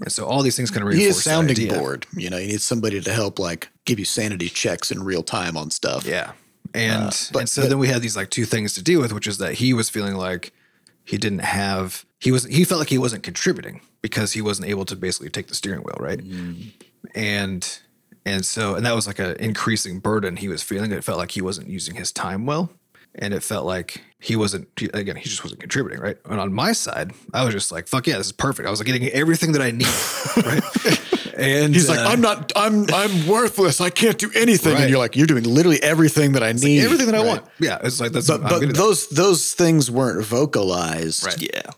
So 0.08 0.26
all 0.26 0.42
these 0.42 0.56
things 0.56 0.72
kind 0.72 0.86
of 0.88 0.94
You 0.94 0.98
need 1.00 1.04
a 1.04 1.08
reinforce 1.08 1.24
that 1.26 1.30
sounding 1.30 1.68
board. 1.80 2.08
You 2.16 2.30
know, 2.30 2.38
you 2.38 2.48
need 2.48 2.62
somebody 2.62 3.02
to 3.02 3.12
help 3.14 3.38
like 3.40 3.70
give 3.86 4.00
you 4.00 4.06
sanity 4.06 4.50
checks 4.50 4.92
in 4.92 5.04
real 5.04 5.24
time 5.24 5.58
on 5.58 5.72
stuff. 5.72 6.06
Yeah. 6.06 6.32
And 6.74 7.08
Uh, 7.08 7.12
but- 7.34 7.40
and 7.40 7.50
so 7.50 7.62
but- 7.64 7.70
then 7.70 7.80
we 7.80 7.88
had 7.88 8.02
these 8.02 8.16
like 8.16 8.30
two 8.30 8.46
things 8.46 8.74
to 8.76 8.84
deal 8.84 9.02
with, 9.02 9.12
which 9.14 9.28
is 9.28 9.38
that 9.40 9.56
he 9.56 9.74
was 9.74 9.90
feeling 9.90 10.16
like 10.16 10.54
he 11.06 11.18
didn't 11.18 11.40
have 11.40 12.06
he 12.20 12.32
was 12.32 12.44
he 12.46 12.64
felt 12.64 12.80
like 12.80 12.90
he 12.90 12.98
wasn't 12.98 13.24
contributing 13.24 13.82
because 14.02 14.34
he 14.34 14.42
wasn't 14.42 14.68
able 14.68 14.86
to 14.86 14.96
basically 14.96 15.30
take 15.30 15.48
the 15.48 15.56
steering 15.56 15.82
wheel, 15.82 15.98
right? 16.00 16.22
And 17.16 17.80
and 18.26 18.46
so 18.46 18.76
and 18.76 18.86
that 18.86 18.94
was 18.96 19.08
like 19.08 19.20
an 19.20 19.36
increasing 19.38 20.00
burden 20.00 20.36
he 20.38 20.48
was 20.48 20.62
feeling. 20.62 20.92
It 20.92 21.04
felt 21.04 21.18
like 21.18 21.32
he 21.32 21.42
wasn't 21.42 21.70
using 21.70 21.96
his 21.96 22.12
time 22.12 22.46
well. 22.46 22.72
And 23.16 23.34
it 23.34 23.42
felt 23.44 23.66
like 23.66 24.02
he 24.20 24.36
wasn't 24.36 24.68
again, 24.94 25.16
he 25.16 25.24
just 25.28 25.44
wasn't 25.44 25.60
contributing, 25.62 26.00
right? 26.00 26.18
And 26.26 26.40
on 26.40 26.54
my 26.54 26.72
side, 26.74 27.12
I 27.34 27.44
was 27.44 27.54
just 27.54 27.72
like, 27.72 27.88
fuck 27.88 28.06
yeah, 28.08 28.18
this 28.18 28.28
is 28.28 28.32
perfect. 28.32 28.68
I 28.68 28.70
was 28.72 28.80
like 28.80 28.88
getting 28.88 29.08
everything 29.10 29.54
that 29.54 29.62
I 29.62 29.72
need. 29.72 29.88
right. 30.46 31.36
And 31.40 31.74
He's 31.74 31.88
like, 31.90 32.00
uh, 32.00 32.04
I'm 32.10 32.22
not, 32.22 32.52
I'm, 32.56 32.86
I'm 32.94 33.28
worthless. 33.28 33.80
I 33.82 33.90
can't 33.90 34.18
do 34.18 34.30
anything. 34.36 34.74
Right. 34.74 34.82
And 34.82 34.90
you're 34.90 35.00
like, 35.00 35.16
you're 35.16 35.26
doing 35.28 35.44
literally 35.46 35.82
everything 35.82 36.34
that 36.34 36.44
I 36.44 36.52
need. 36.52 36.84
everything 36.84 37.06
that 37.08 37.16
I 37.16 37.24
want. 37.24 37.46
Yeah. 37.60 37.80
It's 37.84 38.00
like 38.02 38.12
that's 38.12 38.28
But, 38.28 38.42
but 38.44 38.54
at 38.54 38.60
that. 38.62 38.76
those, 38.76 39.08
those 39.10 39.54
things 39.54 39.90
weren't 39.90 40.24
vocalized. 40.26 41.26
Right. 41.26 41.42
Yeah. 41.42 41.72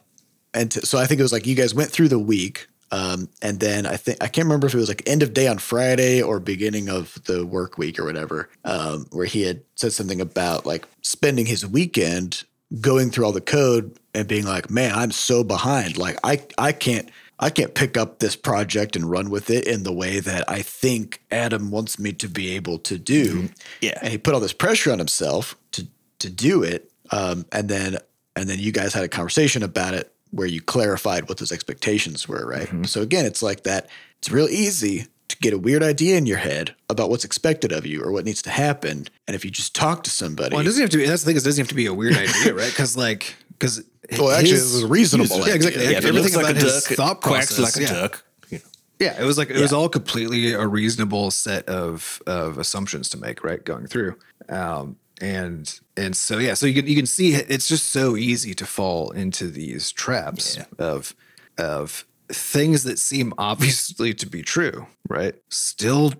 and 0.54 0.72
t- 0.72 0.82
so 0.82 0.98
I 0.98 1.06
think 1.06 1.20
it 1.20 1.24
was 1.24 1.32
like 1.32 1.46
you 1.48 1.56
guys 1.56 1.74
went 1.76 1.92
through 1.92 2.10
the 2.10 2.20
week, 2.20 2.68
um, 2.92 3.30
and 3.42 3.60
then 3.60 3.86
I 3.86 3.96
think 3.96 4.18
I 4.22 4.28
can't 4.28 4.46
remember 4.46 4.68
if 4.68 4.74
it 4.74 4.78
was 4.78 4.90
like 4.90 5.04
end 5.08 5.24
of 5.24 5.34
day 5.34 5.48
on 5.48 5.58
Friday 5.58 6.22
or 6.22 6.40
beginning 6.40 6.90
of 6.90 7.18
the 7.26 7.46
work 7.46 7.78
week 7.78 7.98
or 7.98 8.04
whatever, 8.04 8.50
um, 8.66 9.06
where 9.12 9.26
he 9.26 9.44
had 9.44 9.62
said 9.76 9.94
something 9.94 10.20
about 10.20 10.66
like 10.66 10.86
spending 11.02 11.46
his 11.46 11.66
weekend 11.66 12.44
going 12.80 13.10
through 13.10 13.26
all 13.26 13.32
the 13.32 13.42
code 13.42 13.98
and 14.14 14.28
being 14.28 14.46
like, 14.46 14.70
"Man, 14.70 14.94
I'm 14.94 15.12
so 15.12 15.44
behind. 15.44 15.98
Like 15.98 16.18
I 16.24 16.44
I 16.58 16.72
can't." 16.74 17.10
I 17.44 17.50
can't 17.50 17.74
pick 17.74 17.98
up 17.98 18.20
this 18.20 18.36
project 18.36 18.96
and 18.96 19.10
run 19.10 19.32
with 19.32 19.50
it 19.50 19.66
in 19.66 19.82
the 19.82 19.92
way 19.92 20.20
that 20.20 20.48
I 20.48 20.62
think 20.62 21.24
Adam 21.32 21.72
wants 21.72 21.98
me 21.98 22.14
to 22.14 22.28
be 22.28 22.52
able 22.52 22.78
to 22.78 23.00
do. 23.00 23.50
Yeah. 23.82 23.98
And 24.00 24.12
he 24.12 24.20
put 24.20 24.36
all 24.36 24.40
this 24.40 24.54
pressure 24.54 24.92
on 24.92 25.00
himself 25.00 25.56
to 25.72 25.88
to 26.20 26.30
do 26.30 26.62
it. 26.62 26.92
Um, 27.10 27.48
and 27.52 27.68
then 27.68 27.98
and 28.36 28.48
then 28.48 28.60
you 28.60 28.72
guys 28.72 28.94
had 28.94 29.04
a 29.04 29.08
conversation 29.08 29.64
about 29.64 29.96
it 29.96 30.14
where 30.32 30.48
you 30.48 30.62
clarified 30.62 31.30
what 31.30 31.38
those 31.38 31.52
expectations 31.52 32.28
were, 32.28 32.46
right? 32.46 32.70
So 32.88 33.02
again, 33.02 33.26
it's 33.26 33.44
like 33.44 33.64
that. 33.64 33.88
It's 34.20 34.32
real 34.32 34.48
easy 34.48 35.08
to 35.28 35.38
get 35.38 35.54
a 35.54 35.58
weird 35.58 35.84
idea 35.84 36.18
in 36.18 36.26
your 36.26 36.38
head 36.38 36.76
about 36.90 37.10
what's 37.10 37.24
expected 37.24 37.72
of 37.72 37.86
you 37.86 38.04
or 38.04 38.12
what 38.12 38.26
needs 38.26 38.42
to 38.44 38.50
happen. 38.50 39.08
And 39.28 39.36
if 39.36 39.44
you 39.46 39.52
just 39.52 39.74
talk 39.74 40.04
to 40.04 40.10
somebody, 40.10 40.56
Well, 40.56 40.62
it 40.62 40.66
doesn't 40.66 40.82
have 40.82 40.90
to. 40.92 40.98
Be, 40.98 41.06
that's 41.06 41.24
the 41.24 41.28
thing. 41.28 41.38
Is 41.38 41.44
it 41.44 41.50
doesn't 41.50 41.62
have 41.64 41.70
to 41.70 41.76
be 41.76 41.86
a 41.86 41.94
weird 41.94 42.16
idea, 42.16 42.54
right? 42.54 42.70
Because 42.70 42.96
like, 42.96 43.36
because 43.50 43.84
well, 44.18 44.32
actually, 44.32 44.52
it 44.52 44.54
was 44.54 44.84
a 44.84 44.88
reasonable. 44.88 45.48
Yeah, 45.48 45.54
exactly. 45.54 45.82
idea. 45.82 45.92
Yeah, 45.92 45.98
if 45.98 46.06
it 46.06 46.08
Everything 46.10 46.34
looks 46.34 46.36
like 46.36 46.46
a 46.48 46.52
about 46.52 46.64
his 46.64 46.84
duck, 46.84 46.98
thought 46.98 47.18
it 47.18 47.22
process, 47.22 47.60
like 47.60 47.76
a 47.78 47.82
yeah. 47.82 48.02
duck. 48.02 48.24
You 48.50 48.58
know. 48.58 48.64
Yeah, 49.00 49.22
it 49.22 49.26
was 49.26 49.38
like 49.38 49.50
it 49.50 49.60
was 49.60 49.74
all 49.74 49.90
completely 49.90 50.54
a 50.54 50.68
reasonable 50.68 51.32
set 51.32 51.68
of 51.68 52.22
of 52.28 52.58
assumptions 52.58 53.10
to 53.10 53.18
make, 53.18 53.44
right? 53.44 53.64
Going 53.64 53.88
through, 53.88 54.16
um, 54.50 54.98
and 55.22 55.80
and 55.96 56.18
so 56.18 56.38
yeah, 56.40 56.54
so 56.56 56.66
you 56.66 56.74
can 56.82 56.88
you 56.90 56.96
can 56.96 57.06
see 57.06 57.34
it's 57.34 57.68
just 57.68 57.90
so 57.92 58.18
easy 58.18 58.54
to 58.56 58.66
fall 58.66 59.12
into 59.12 59.48
these 59.48 59.92
traps 59.92 60.58
Yeah. 60.58 60.66
of 60.80 61.16
of 61.58 62.06
things 62.30 62.84
that 62.84 62.98
seem 62.98 63.34
obviously 63.38 64.14
to 64.16 64.26
be 64.26 64.42
true, 64.42 64.88
right? 65.08 65.36
Still, 65.50 66.14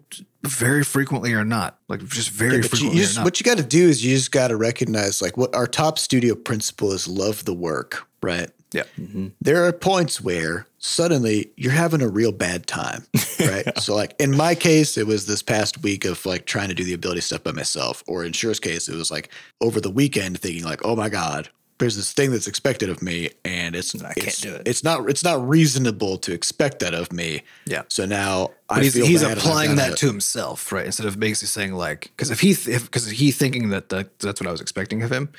very 0.44 0.84
frequently 0.84 1.34
are 1.34 1.46
not. 1.46 1.80
Like 1.88 2.06
just 2.06 2.30
very 2.30 2.58
you, 2.58 2.64
frequently 2.64 3.00
you 3.00 3.06
just, 3.06 3.24
what 3.24 3.40
you 3.40 3.44
got 3.44 3.58
to 3.58 3.64
do 3.64 3.88
is 3.90 4.04
you 4.06 4.16
just 4.16 4.32
got 4.32 4.50
to 4.50 4.56
recognize 4.58 5.22
like 5.22 5.38
what 5.38 5.56
our 5.56 5.68
top 5.68 5.98
studio 5.98 6.36
principle 6.36 6.92
is 6.92 7.08
love 7.08 7.46
the 7.46 7.54
work, 7.54 8.08
right? 8.22 8.50
Yeah, 8.74 8.84
mm-hmm. 9.00 9.28
There 9.42 9.66
are 9.66 9.74
points 9.74 10.22
where 10.22 10.66
suddenly 10.80 11.52
you're 11.58 11.74
having 11.74 12.02
a 12.02 12.08
real 12.08 12.32
bad 12.32 12.68
time, 12.68 13.06
right? 13.40 13.78
So 13.78 13.96
like 13.96 14.16
in 14.20 14.36
my 14.36 14.56
case, 14.56 14.98
it 14.98 15.08
was 15.08 15.26
this 15.26 15.42
past 15.42 15.84
week 15.84 16.06
of 16.06 16.26
like 16.26 16.46
trying 16.46 16.70
to 16.70 16.74
do 16.74 16.84
the 16.84 16.94
ability 16.94 17.22
stuff 17.22 17.44
by 17.44 17.52
myself, 17.52 18.04
or 18.08 18.24
in 18.24 18.32
Shure's 18.32 18.60
case, 18.60 18.88
it 18.88 18.96
was 18.96 19.12
like 19.12 19.30
over 19.60 19.82
the 19.82 19.90
weekend 19.92 20.40
thinking 20.40 20.64
like, 20.64 20.86
oh 20.86 20.96
my 20.96 21.10
god, 21.10 21.50
there's 21.82 21.96
this 21.96 22.14
thing 22.14 22.32
that's 22.32 22.48
expected 22.48 22.90
of 22.90 23.02
me, 23.02 23.30
and 23.44 23.76
it's 23.76 23.94
I 24.02 24.14
can't 24.14 24.40
do 24.40 24.54
it. 24.54 24.62
It's 24.66 24.84
not 24.84 25.10
it's 25.10 25.24
not 25.24 25.46
reasonable 25.46 26.18
to 26.20 26.32
expect 26.32 26.80
that 26.80 26.94
of 26.94 27.12
me. 27.12 27.42
Yeah. 27.66 27.82
So 27.90 28.06
now 28.06 28.52
But 28.70 28.78
I 28.78 28.84
he's, 28.84 28.94
he's 28.94 29.22
bad 29.22 29.32
and 29.32 29.40
I've 29.40 29.46
applying 29.46 29.76
that 29.78 29.98
to 29.98 30.06
himself, 30.06 30.72
right? 30.72 30.86
Instead 30.86 31.08
of 31.08 31.20
basically 31.20 31.48
saying 31.48 31.74
like, 31.74 32.12
because 32.16 32.30
if 32.32 32.40
he 32.40 32.54
because 32.54 33.10
he 33.10 33.32
thinking 33.32 33.70
that, 33.70 33.90
that 33.90 34.20
that's 34.20 34.40
what 34.40 34.48
I 34.48 34.52
was 34.52 34.62
expecting 34.62 35.02
of 35.02 35.12
him, 35.12 35.30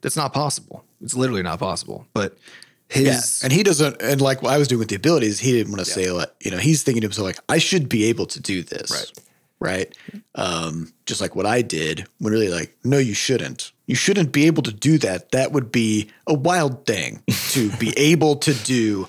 that's 0.00 0.16
not 0.16 0.32
possible. 0.32 0.84
It's 1.02 1.14
literally 1.14 1.42
not 1.42 1.58
possible. 1.58 2.06
But 2.14 2.36
his 2.90 3.40
Yeah, 3.40 3.46
and 3.46 3.52
he 3.52 3.62
doesn't. 3.62 4.02
And 4.02 4.20
like 4.20 4.42
what 4.42 4.52
I 4.52 4.58
was 4.58 4.68
doing 4.68 4.80
with 4.80 4.88
the 4.88 4.96
abilities, 4.96 5.38
he 5.38 5.52
didn't 5.52 5.72
want 5.72 5.84
to 5.84 5.90
say 5.90 6.10
like, 6.10 6.30
you 6.40 6.50
know, 6.50 6.58
he's 6.58 6.82
thinking 6.82 7.02
to 7.02 7.06
himself 7.06 7.24
like, 7.24 7.38
I 7.48 7.58
should 7.58 7.88
be 7.88 8.04
able 8.04 8.26
to 8.26 8.40
do 8.40 8.62
this, 8.62 8.90
Right. 8.90 9.12
Right. 9.62 9.94
Um, 10.34 10.90
just 11.04 11.20
like 11.20 11.36
what 11.36 11.44
I 11.44 11.60
did. 11.60 12.06
When 12.18 12.32
really 12.32 12.48
like, 12.48 12.74
no, 12.82 12.96
you 12.96 13.12
shouldn't. 13.12 13.72
You 13.86 13.94
shouldn't 13.94 14.32
be 14.32 14.46
able 14.46 14.62
to 14.62 14.72
do 14.72 14.96
that. 14.98 15.32
That 15.32 15.52
would 15.52 15.70
be 15.70 16.10
a 16.26 16.32
wild 16.32 16.86
thing 16.86 17.22
to 17.50 17.70
be 17.72 17.92
able 17.98 18.36
to 18.36 18.54
do. 18.54 19.06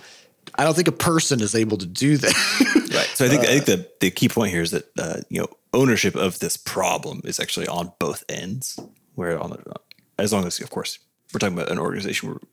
I 0.55 0.65
don't 0.65 0.75
think 0.75 0.89
a 0.89 0.93
person 0.93 1.39
is 1.39 1.55
able 1.55 1.77
to 1.77 1.85
do 1.85 2.17
that. 2.17 2.77
Right. 2.91 3.07
So 3.13 3.23
I 3.23 3.29
think 3.29 3.43
I 3.43 3.59
think 3.59 3.65
the 3.65 3.89
the 4.01 4.11
key 4.11 4.27
point 4.27 4.51
here 4.51 4.61
is 4.61 4.71
that 4.71 4.83
uh, 4.99 5.21
you 5.29 5.39
know 5.39 5.47
ownership 5.73 6.13
of 6.13 6.39
this 6.39 6.57
problem 6.57 7.21
is 7.23 7.39
actually 7.39 7.67
on 7.67 7.93
both 7.99 8.25
ends. 8.27 8.77
Where 9.15 9.39
on 9.39 9.51
the 9.51 9.63
as 10.19 10.33
long 10.33 10.45
as 10.45 10.59
of 10.59 10.69
course 10.69 10.99
we're 11.33 11.39
talking 11.39 11.57
about 11.57 11.71
an 11.71 11.79
organization 11.79 12.29
where 12.29 12.37
uh, 12.37 12.45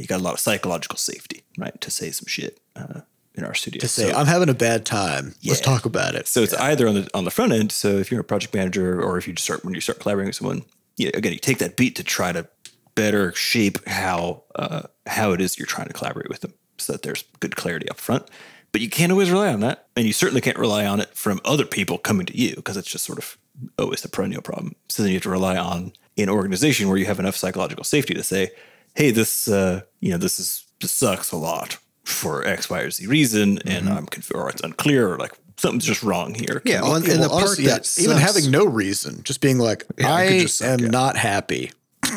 you 0.00 0.06
got 0.06 0.20
a 0.20 0.22
lot 0.22 0.34
of 0.34 0.40
psychological 0.40 0.96
safety, 0.96 1.42
right, 1.58 1.78
to 1.80 1.90
say 1.90 2.10
some 2.10 2.26
shit 2.26 2.60
uh, 2.76 3.00
in 3.34 3.44
our 3.44 3.54
studio. 3.54 3.80
to 3.80 3.88
say, 3.88 4.10
So- 4.10 4.16
I'm 4.16 4.26
having 4.26 4.48
a 4.48 4.54
bad 4.54 4.84
time. 4.86 5.34
Let's 5.44 5.60
talk 5.60 5.84
about 5.84 6.14
it. 6.14 6.26
So 6.28 6.42
it's 6.42 6.54
either 6.54 6.88
on 6.88 6.94
the 6.94 7.10
on 7.14 7.24
the 7.24 7.30
front 7.30 7.52
end. 7.52 7.72
So 7.72 7.88
if 7.98 8.10
you're 8.10 8.20
a 8.20 8.24
project 8.24 8.54
manager, 8.54 9.00
or 9.02 9.18
if 9.18 9.26
you 9.26 9.34
just 9.34 9.44
start 9.44 9.64
when 9.64 9.74
you 9.74 9.80
start 9.80 10.00
collaborating 10.00 10.28
with 10.28 10.36
someone, 10.36 10.62
you 10.96 11.10
again 11.14 11.32
you 11.32 11.38
take 11.38 11.58
that 11.58 11.76
beat 11.76 11.96
to 11.96 12.04
try 12.04 12.32
to 12.32 12.46
better 12.94 13.32
shape 13.34 13.86
how 13.86 14.42
uh, 14.54 14.82
how 15.06 15.32
it 15.32 15.40
is 15.40 15.58
you're 15.58 15.66
trying 15.66 15.86
to 15.88 15.92
collaborate 15.92 16.28
with 16.28 16.40
them, 16.40 16.54
so 16.78 16.92
that 16.92 17.02
there's 17.02 17.24
good 17.40 17.56
clarity 17.56 17.88
up 17.90 17.98
front. 17.98 18.28
But 18.72 18.80
you 18.80 18.90
can't 18.90 19.12
always 19.12 19.30
rely 19.30 19.52
on 19.52 19.60
that, 19.60 19.86
and 19.96 20.04
you 20.06 20.12
certainly 20.12 20.40
can't 20.40 20.58
rely 20.58 20.84
on 20.86 21.00
it 21.00 21.14
from 21.14 21.40
other 21.44 21.64
people 21.64 21.96
coming 21.98 22.26
to 22.26 22.36
you 22.36 22.56
because 22.56 22.76
it's 22.76 22.90
just 22.90 23.04
sort 23.04 23.18
of 23.18 23.38
always 23.78 24.02
the 24.02 24.08
perennial 24.08 24.42
problem. 24.42 24.74
So 24.88 25.02
then 25.02 25.12
you 25.12 25.16
have 25.16 25.22
to 25.22 25.30
rely 25.30 25.56
on 25.56 25.92
an 26.18 26.28
organization 26.28 26.88
where 26.88 26.98
you 26.98 27.06
have 27.06 27.18
enough 27.20 27.36
psychological 27.36 27.84
safety 27.84 28.12
to 28.14 28.22
say, 28.22 28.50
"Hey, 28.96 29.10
this 29.12 29.46
uh, 29.48 29.82
you 30.00 30.10
know 30.10 30.18
this 30.18 30.40
is 30.40 30.64
this 30.80 30.92
sucks 30.92 31.32
a 31.32 31.36
lot." 31.36 31.78
For 32.04 32.46
X, 32.46 32.70
Y, 32.70 32.80
or 32.82 32.90
Z 32.92 33.04
reason, 33.08 33.58
and 33.66 33.88
I'm 33.88 34.06
conf- 34.06 34.30
or 34.32 34.48
it's 34.48 34.62
unclear, 34.62 35.12
or 35.12 35.18
like 35.18 35.32
something's 35.56 35.84
just 35.84 36.04
wrong 36.04 36.34
here. 36.34 36.62
yeah, 36.64 36.80
well, 36.82 36.94
and, 36.94 37.04
and 37.04 37.14
the 37.14 37.20
Well, 37.22 37.30
part 37.30 37.42
honestly, 37.42 37.64
yeah, 37.64 37.78
that 37.78 37.98
even 37.98 38.16
having 38.16 38.48
no 38.48 38.64
reason, 38.64 39.24
just 39.24 39.40
being 39.40 39.58
like, 39.58 39.84
Yeah, 39.98 40.16
it 40.20 40.36
I 40.36 40.38
just 40.38 40.58
suck, 40.58 40.68
am 40.68 40.78
yeah. 40.78 40.88
not 40.90 41.16
happy 41.16 41.72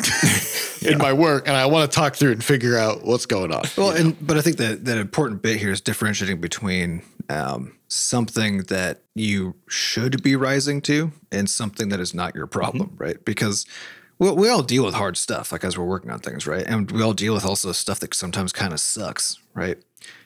in 0.86 1.00
my 1.00 1.12
work, 1.12 1.48
and 1.48 1.58
I 1.58 1.66
want 1.66 1.92
to 1.92 1.96
talk 1.96 2.16
through 2.16 2.34
and 2.34 2.44
figure 2.44 2.78
out 2.78 3.04
what's 3.04 3.26
going 3.26 3.52
on. 3.52 3.64
Well, 3.76 3.90
and 3.90 4.16
but 4.26 4.38
I 4.38 4.42
think 4.42 4.58
that 4.58 4.86
that 4.86 5.00
important 5.00 5.42
bit 5.42 5.58
here 5.58 5.72
is 5.72 5.82
differentiating 5.82 6.40
between 6.40 7.02
um, 7.30 7.74
something 7.88 8.60
that 8.66 9.02
you 9.16 9.56
should 9.68 10.22
be 10.22 10.36
rising 10.36 10.82
to 10.82 11.12
and 11.32 11.50
something 11.50 11.90
that 11.90 12.00
is 12.00 12.14
not 12.14 12.36
your 12.36 12.46
problem, 12.46 12.94
right? 12.98 13.24
Because 13.26 13.66
we, 14.20 14.32
we 14.32 14.50
all 14.50 14.62
deal 14.62 14.86
with 14.86 14.94
hard 14.94 15.18
stuff, 15.18 15.52
like 15.52 15.64
as 15.64 15.78
we're 15.78 15.86
working 15.86 16.12
on 16.12 16.20
things, 16.20 16.46
right? 16.46 16.66
And 16.68 16.92
we 16.92 17.02
all 17.02 17.14
deal 17.14 17.34
with 17.34 17.46
also 17.46 17.72
stuff 17.72 18.00
that 18.02 18.14
sometimes 18.14 18.52
kind 18.52 18.74
of 18.74 18.80
sucks, 18.80 19.40
right? 19.54 19.78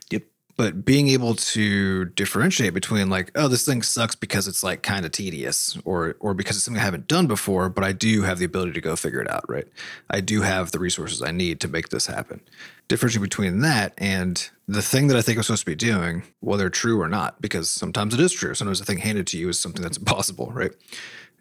Yep. 0.09 0.23
But 0.57 0.83
being 0.83 1.09
able 1.09 1.35
to 1.35 2.05
differentiate 2.05 2.73
between 2.73 3.09
like, 3.09 3.31
oh, 3.35 3.47
this 3.47 3.65
thing 3.65 3.81
sucks 3.83 4.15
because 4.15 4.47
it's 4.47 4.63
like 4.63 4.83
kind 4.83 5.05
of 5.05 5.11
tedious, 5.11 5.77
or 5.85 6.15
or 6.19 6.33
because 6.33 6.57
it's 6.57 6.65
something 6.65 6.81
I 6.81 6.85
haven't 6.85 7.07
done 7.07 7.27
before, 7.27 7.69
but 7.69 7.83
I 7.83 7.91
do 7.91 8.23
have 8.23 8.39
the 8.39 8.45
ability 8.45 8.73
to 8.73 8.81
go 8.81 8.95
figure 8.95 9.21
it 9.21 9.29
out, 9.29 9.45
right? 9.47 9.67
I 10.09 10.21
do 10.21 10.41
have 10.41 10.71
the 10.71 10.79
resources 10.79 11.21
I 11.21 11.31
need 11.31 11.59
to 11.61 11.67
make 11.67 11.89
this 11.89 12.07
happen. 12.07 12.41
Differentiating 12.87 13.23
between 13.23 13.61
that 13.61 13.93
and 13.97 14.49
the 14.67 14.81
thing 14.81 15.07
that 15.07 15.17
I 15.17 15.21
think 15.21 15.37
I'm 15.37 15.43
supposed 15.43 15.61
to 15.61 15.71
be 15.71 15.75
doing, 15.75 16.23
whether 16.41 16.69
true 16.69 17.01
or 17.01 17.07
not, 17.07 17.41
because 17.41 17.69
sometimes 17.69 18.13
it 18.13 18.19
is 18.19 18.31
true. 18.31 18.53
Sometimes 18.53 18.79
the 18.79 18.85
thing 18.85 18.99
handed 18.99 19.27
to 19.27 19.37
you 19.37 19.49
is 19.49 19.59
something 19.59 19.81
that's 19.81 19.97
impossible, 20.03 20.51
right? 20.51 20.71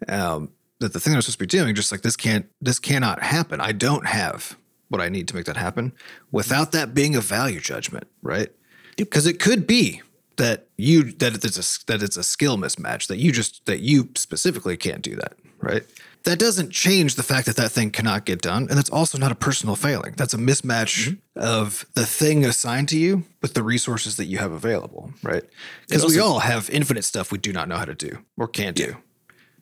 Um, 0.07 0.49
that 0.79 0.93
the 0.93 0.99
thing 0.99 1.13
I'm 1.13 1.21
supposed 1.21 1.39
to 1.39 1.43
be 1.43 1.47
doing, 1.47 1.75
just 1.75 1.91
like 1.91 2.01
this 2.01 2.15
can't, 2.15 2.47
this 2.61 2.79
cannot 2.79 3.21
happen. 3.21 3.61
I 3.61 3.71
don't 3.71 4.05
have 4.07 4.57
what 4.89 5.01
I 5.01 5.09
need 5.09 5.27
to 5.29 5.35
make 5.35 5.45
that 5.45 5.57
happen 5.57 5.91
without 6.31 6.71
that 6.71 6.93
being 6.93 7.15
a 7.15 7.21
value 7.21 7.59
judgment, 7.59 8.07
right? 8.21 8.49
Because 8.95 9.25
it 9.25 9.39
could 9.39 9.65
be 9.65 10.01
that 10.37 10.67
you 10.77 11.11
that 11.13 11.43
it's 11.43 11.57
a 11.57 11.85
that 11.85 12.01
it's 12.03 12.17
a 12.17 12.23
skill 12.23 12.57
mismatch 12.57 13.07
that 13.07 13.17
you 13.17 13.31
just 13.31 13.65
that 13.65 13.79
you 13.79 14.09
specifically 14.15 14.77
can't 14.77 15.01
do 15.01 15.15
that, 15.15 15.33
right? 15.59 15.83
That 16.23 16.39
doesn't 16.39 16.71
change 16.71 17.15
the 17.15 17.23
fact 17.23 17.47
that 17.47 17.57
that 17.57 17.71
thing 17.71 17.91
cannot 17.91 18.25
get 18.25 18.41
done, 18.41 18.67
and 18.69 18.77
that's 18.77 18.89
also 18.89 19.17
not 19.17 19.31
a 19.31 19.35
personal 19.35 19.75
failing. 19.75 20.13
That's 20.15 20.33
a 20.33 20.37
mismatch 20.37 21.09
mm-hmm. 21.09 21.41
of 21.41 21.85
the 21.95 22.05
thing 22.05 22.45
assigned 22.45 22.87
to 22.89 22.97
you 22.97 23.25
with 23.41 23.55
the 23.55 23.63
resources 23.63 24.15
that 24.17 24.25
you 24.25 24.37
have 24.37 24.53
available, 24.53 25.11
right? 25.21 25.43
Because 25.87 26.05
we 26.05 26.19
all 26.19 26.39
have 26.39 26.69
infinite 26.69 27.03
stuff 27.03 27.31
we 27.31 27.39
do 27.39 27.51
not 27.51 27.67
know 27.67 27.75
how 27.75 27.85
to 27.85 27.93
do 27.93 28.19
or 28.37 28.47
can't 28.47 28.75
do, 28.75 28.95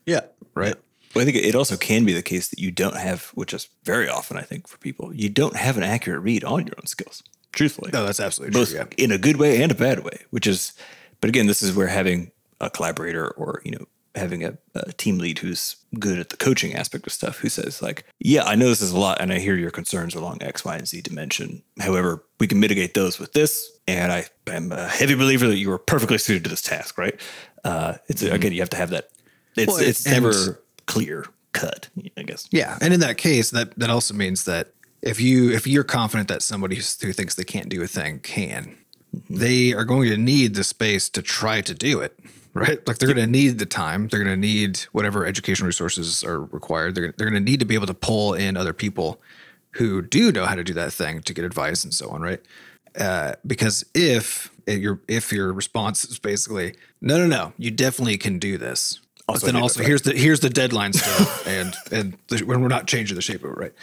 Yeah. 0.05 0.21
right? 0.53 0.75
Well, 1.13 1.21
I 1.21 1.25
think 1.31 1.37
it 1.43 1.55
also 1.55 1.77
can 1.77 2.05
be 2.05 2.13
the 2.13 2.21
case 2.21 2.47
that 2.49 2.59
you 2.59 2.71
don't 2.71 2.97
have, 2.97 3.25
which 3.33 3.53
is 3.53 3.67
very 3.83 4.07
often, 4.09 4.37
I 4.37 4.41
think, 4.43 4.67
for 4.67 4.77
people, 4.77 5.13
you 5.13 5.29
don't 5.29 5.55
have 5.55 5.77
an 5.77 5.83
accurate 5.83 6.21
read 6.21 6.43
on 6.43 6.65
your 6.65 6.75
own 6.77 6.85
skills. 6.85 7.23
Truthfully, 7.51 7.91
No, 7.91 8.05
that's 8.05 8.19
absolutely 8.21 8.57
both 8.57 8.69
true. 8.69 8.79
Yeah. 8.79 9.03
in 9.03 9.11
a 9.11 9.17
good 9.17 9.35
way 9.37 9.61
and 9.61 9.71
a 9.71 9.75
bad 9.75 10.03
way. 10.05 10.23
Which 10.29 10.47
is, 10.47 10.73
but 11.19 11.29
again, 11.29 11.47
this 11.47 11.61
is 11.61 11.75
where 11.75 11.87
having 11.87 12.31
a 12.61 12.69
collaborator 12.69 13.27
or 13.31 13.61
you 13.65 13.71
know 13.71 13.85
having 14.15 14.43
a, 14.43 14.57
a 14.75 14.91
team 14.93 15.17
lead 15.17 15.39
who's 15.39 15.75
good 15.99 16.19
at 16.19 16.29
the 16.29 16.37
coaching 16.37 16.75
aspect 16.75 17.07
of 17.07 17.13
stuff, 17.13 17.39
who 17.39 17.49
says 17.49 17.81
like, 17.81 18.05
"Yeah, 18.19 18.43
I 18.43 18.55
know 18.55 18.69
this 18.69 18.81
is 18.81 18.91
a 18.91 18.99
lot, 18.99 19.19
and 19.19 19.33
I 19.33 19.39
hear 19.39 19.55
your 19.55 19.71
concerns 19.71 20.15
along 20.15 20.41
X, 20.41 20.63
Y, 20.63 20.75
and 20.77 20.87
Z 20.87 21.01
dimension. 21.01 21.61
However, 21.79 22.23
we 22.39 22.47
can 22.47 22.59
mitigate 22.61 22.93
those 22.93 23.19
with 23.19 23.33
this, 23.33 23.69
and 23.87 24.11
I 24.13 24.25
am 24.47 24.71
a 24.71 24.87
heavy 24.87 25.15
believer 25.15 25.47
that 25.47 25.57
you 25.57 25.71
are 25.73 25.77
perfectly 25.77 26.17
suited 26.19 26.43
to 26.45 26.49
this 26.49 26.61
task. 26.61 26.97
Right? 26.97 27.19
Uh, 27.65 27.95
it's 28.07 28.21
again, 28.21 28.53
you 28.53 28.61
have 28.61 28.69
to 28.69 28.77
have 28.77 28.91
that. 28.91 29.09
It's 29.57 29.67
Well, 29.67 29.77
it's 29.81 30.05
never 30.05 30.61
clear 30.91 31.25
cut. 31.53 31.89
I 32.17 32.23
guess. 32.23 32.47
Yeah, 32.51 32.77
and 32.81 32.93
in 32.93 32.99
that 32.99 33.17
case, 33.17 33.49
that 33.51 33.77
that 33.79 33.89
also 33.89 34.13
means 34.13 34.43
that 34.45 34.73
if 35.01 35.21
you 35.21 35.51
if 35.51 35.65
you're 35.65 35.83
confident 35.83 36.27
that 36.27 36.41
somebody 36.41 36.75
who 36.75 37.13
thinks 37.13 37.35
they 37.35 37.43
can't 37.43 37.69
do 37.69 37.81
a 37.81 37.87
thing 37.87 38.19
can, 38.19 38.75
they 39.29 39.73
are 39.73 39.85
going 39.85 40.09
to 40.09 40.17
need 40.17 40.55
the 40.55 40.63
space 40.63 41.09
to 41.09 41.21
try 41.21 41.61
to 41.61 41.73
do 41.73 41.99
it. 41.99 42.17
Right, 42.53 42.85
like 42.85 42.97
they're 42.97 43.07
going 43.13 43.25
to 43.25 43.31
need 43.31 43.59
the 43.59 43.65
time. 43.65 44.09
They're 44.09 44.21
going 44.21 44.35
to 44.35 44.47
need 44.47 44.79
whatever 44.91 45.25
education 45.25 45.65
resources 45.65 46.21
are 46.21 46.41
required. 46.41 46.95
They're 46.95 47.13
they're 47.17 47.29
going 47.29 47.41
to 47.41 47.51
need 47.51 47.61
to 47.61 47.65
be 47.65 47.75
able 47.75 47.87
to 47.87 47.93
pull 47.93 48.33
in 48.33 48.57
other 48.57 48.73
people 48.73 49.21
who 49.75 50.01
do 50.01 50.33
know 50.33 50.45
how 50.45 50.55
to 50.55 50.63
do 50.63 50.73
that 50.73 50.91
thing 50.91 51.21
to 51.21 51.33
get 51.33 51.45
advice 51.45 51.85
and 51.85 51.93
so 51.93 52.09
on. 52.09 52.21
Right, 52.21 52.41
uh, 52.99 53.35
because 53.47 53.85
if 53.93 54.51
your 54.67 54.99
if 55.07 55.31
your 55.31 55.53
response 55.53 56.03
is 56.03 56.19
basically 56.19 56.75
no 56.99 57.17
no 57.17 57.25
no 57.25 57.53
you 57.57 57.71
definitely 57.71 58.17
can 58.17 58.37
do 58.37 58.57
this 58.57 58.99
Also 59.27 59.45
but 59.45 59.53
then 59.53 59.61
also 59.61 59.83
here's 59.83 60.01
the 60.01 60.13
here's 60.13 60.39
the 60.39 60.49
deadline 60.49 60.93
still 60.93 61.27
and 61.47 61.75
and 61.91 62.17
the, 62.27 62.43
when 62.45 62.61
we're 62.61 62.67
not 62.67 62.87
changing 62.87 63.15
the 63.15 63.21
shape 63.21 63.43
of 63.43 63.51
it 63.51 63.57
right? 63.57 63.73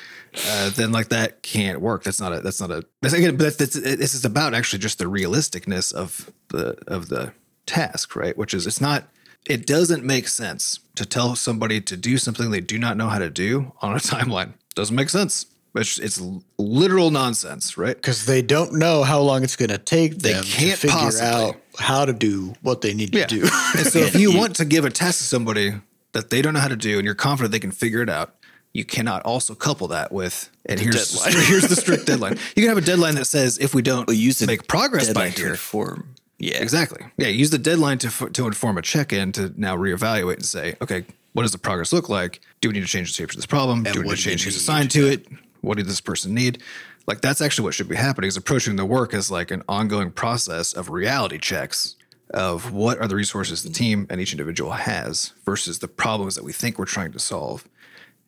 Uh, 0.49 0.70
then 0.70 0.93
like 0.93 1.09
that 1.09 1.43
can't 1.43 1.80
work. 1.80 2.03
That's 2.03 2.20
not 2.20 2.32
a 2.32 2.41
that's 2.41 2.61
not 2.61 2.70
a 2.70 2.84
that's 3.03 3.14
again 3.14 3.36
but 3.36 3.45
that's, 3.45 3.57
that's 3.57 3.74
this 3.74 4.14
is 4.14 4.24
about 4.24 4.55
actually 4.55 4.80
just 4.80 4.99
the 4.99 5.07
realisticness 5.07 5.93
of 5.93 6.30
the 6.49 6.76
of 6.86 7.09
the 7.09 7.32
task 7.66 8.14
right? 8.16 8.36
Which 8.36 8.53
is 8.55 8.66
it's 8.66 8.80
not 8.80 9.05
it 9.47 9.66
doesn't 9.66 10.05
make 10.05 10.28
sense 10.28 10.80
to 10.97 11.07
tell 11.07 11.34
somebody 11.36 11.80
to 11.80 11.97
do 11.97 12.18
something 12.18 12.51
they 12.51 12.61
do 12.61 12.78
not 12.78 12.97
know 12.97 13.09
how 13.09 13.18
to 13.18 13.30
do 13.30 13.72
on 13.80 13.95
a 13.95 13.99
timeline. 13.99 14.53
Doesn't 14.74 14.97
make 14.97 15.09
sense. 15.09 15.47
It's, 15.74 15.99
it's 15.99 16.20
literal 16.59 17.11
nonsense, 17.11 17.78
right? 17.78 17.95
because 17.95 18.26
they 18.26 18.43
don't 18.43 18.74
know 18.74 19.05
how 19.05 19.20
long 19.20 19.45
it's 19.45 19.55
going 19.55 19.68
to 19.68 19.78
take 19.78 20.18
They 20.18 20.32
them 20.32 20.43
can't 20.45 20.72
to 20.80 20.89
figure 20.89 20.97
possibly. 20.97 21.26
out 21.28 21.57
how 21.78 22.04
to 22.04 22.12
do 22.12 22.54
what 22.62 22.80
they 22.80 22.94
need 22.94 23.12
to 23.12 23.24
do. 23.26 23.42
and 23.76 23.86
so 23.86 23.98
if 24.00 24.14
you 24.16 24.36
want 24.36 24.56
to 24.56 24.64
give 24.64 24.84
a 24.84 24.90
test 24.90 25.18
to 25.18 25.24
somebody 25.24 25.74
that 26.12 26.30
they 26.30 26.42
don't 26.42 26.54
know 26.54 26.60
how 26.60 26.68
to 26.68 26.76
do 26.76 26.98
and 26.98 27.04
you're 27.04 27.14
confident 27.14 27.52
they 27.52 27.60
can 27.60 27.70
figure 27.70 28.02
it 28.02 28.08
out, 28.10 28.34
you 28.72 28.84
cannot 28.84 29.22
also 29.22 29.54
couple 29.54 29.88
that 29.88 30.12
with 30.12 30.50
and 30.66 30.78
here's 30.78 31.12
the, 31.12 31.30
here's 31.48 31.68
the 31.68 31.76
strict 31.76 32.06
deadline. 32.06 32.32
You 32.54 32.62
can 32.62 32.68
have 32.68 32.78
a 32.78 32.82
deadline 32.82 33.14
that 33.14 33.26
says 33.26 33.58
if 33.58 33.74
we 33.74 33.82
don't 33.82 34.08
use 34.10 34.38
the 34.38 34.46
make 34.46 34.68
progress 34.68 35.06
by 35.08 35.12
Deadline 35.12 35.32
to 35.32 35.42
here, 35.42 35.50
inform. 35.50 36.14
Yeah. 36.38 36.62
Exactly. 36.62 37.04
Yeah. 37.16 37.28
Use 37.28 37.50
the 37.50 37.58
deadline 37.58 37.98
to 37.98 38.30
to 38.30 38.46
inform 38.46 38.78
a 38.78 38.82
check 38.82 39.12
in 39.12 39.32
to 39.32 39.52
now 39.56 39.76
reevaluate 39.76 40.34
and 40.34 40.44
say, 40.44 40.76
okay, 40.80 41.04
what 41.32 41.42
does 41.42 41.52
the 41.52 41.58
progress 41.58 41.92
look 41.92 42.08
like? 42.08 42.40
Do 42.60 42.68
we 42.68 42.74
need 42.74 42.80
to 42.80 42.86
change 42.86 43.08
the 43.08 43.14
shape 43.14 43.30
of 43.30 43.36
this 43.36 43.46
problem? 43.46 43.82
do 43.82 43.90
we 43.90 43.98
need 44.00 44.06
what 44.06 44.16
to 44.16 44.22
change 44.22 44.44
who's 44.44 44.56
assigned 44.56 44.90
to 44.92 45.06
it? 45.06 45.26
What 45.60 45.78
does 45.78 45.86
this 45.86 46.00
person 46.00 46.34
need? 46.34 46.62
Like 47.09 47.20
that's 47.22 47.40
actually 47.40 47.64
what 47.64 47.74
should 47.74 47.88
be 47.88 47.96
happening. 47.96 48.28
Is 48.28 48.36
approaching 48.36 48.76
the 48.76 48.84
work 48.84 49.12
as 49.14 49.30
like 49.30 49.50
an 49.50 49.62
ongoing 49.68 50.11
process 50.12 50.72
of 50.72 50.90
reality 50.90 51.38
checks 51.38 51.96
of 52.34 52.70
what 52.72 52.98
are 53.00 53.09
the 53.09 53.16
resources 53.16 53.62
the 53.62 53.70
team 53.70 54.06
and 54.11 54.20
each 54.20 54.32
individual 54.32 54.72
has 54.72 55.32
versus 55.46 55.78
the 55.80 55.88
problems 55.88 56.34
that 56.36 56.44
we 56.44 56.52
think 56.52 56.78
we're 56.78 56.84
trying 56.84 57.11
to 57.12 57.18
solve 57.18 57.66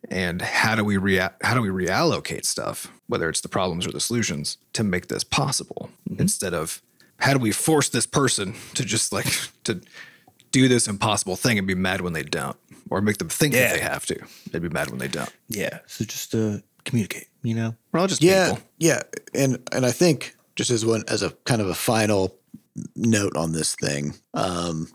and 0.09 0.41
how 0.41 0.73
do 0.73 0.83
we 0.83 0.97
rea- 0.97 1.29
how 1.43 1.53
do 1.53 1.61
we 1.61 1.69
reallocate 1.69 2.43
stuff 2.43 2.91
whether 3.05 3.29
it's 3.29 3.41
the 3.41 3.47
problems 3.47 3.85
or 3.85 3.91
the 3.91 3.99
solutions 3.99 4.57
to 4.73 4.83
make 4.83 5.07
this 5.07 5.23
possible 5.23 5.91
instead 6.17 6.51
of 6.51 6.81
how 7.19 7.31
do 7.33 7.37
we 7.37 7.51
force 7.51 7.89
this 7.89 8.07
person 8.07 8.55
to 8.73 8.83
just 8.83 9.13
like 9.13 9.27
to 9.63 9.79
do 10.51 10.67
this 10.67 10.87
impossible 10.87 11.35
thing 11.35 11.59
and 11.59 11.67
be 11.67 11.75
mad 11.75 12.01
when 12.01 12.13
they 12.13 12.23
don't 12.23 12.57
or 12.89 13.01
make 13.01 13.19
them 13.19 13.29
think 13.29 13.53
Yeah. 13.53 13.67
that 13.67 13.73
they 13.75 13.81
have 13.83 14.07
to 14.07 14.19
they'd 14.49 14.63
be 14.63 14.69
mad 14.69 14.89
when 14.89 14.97
they 14.97 15.07
don't 15.07 15.31
Yeah. 15.47 15.77
So 15.85 16.05
just 16.05 16.33
uh, 16.33 16.57
communicate, 16.83 17.27
you 17.43 17.55
know? 17.55 17.75
we're 17.91 17.99
all 17.99 18.07
just 18.07 18.21
Yeah, 18.21 18.49
people 18.49 18.63
yeah, 18.77 19.01
and 19.33 19.57
and 19.71 19.85
I 19.85 19.91
think 19.91 20.35
just 20.55 20.71
as 20.71 20.85
one 20.85 21.03
as 21.07 21.23
a 21.23 21.31
kind 21.45 21.61
of 21.61 21.67
a 21.67 21.75
final 21.75 22.35
note 22.95 23.35
on 23.35 23.51
this 23.51 23.75
thing, 23.75 24.15
um, 24.33 24.87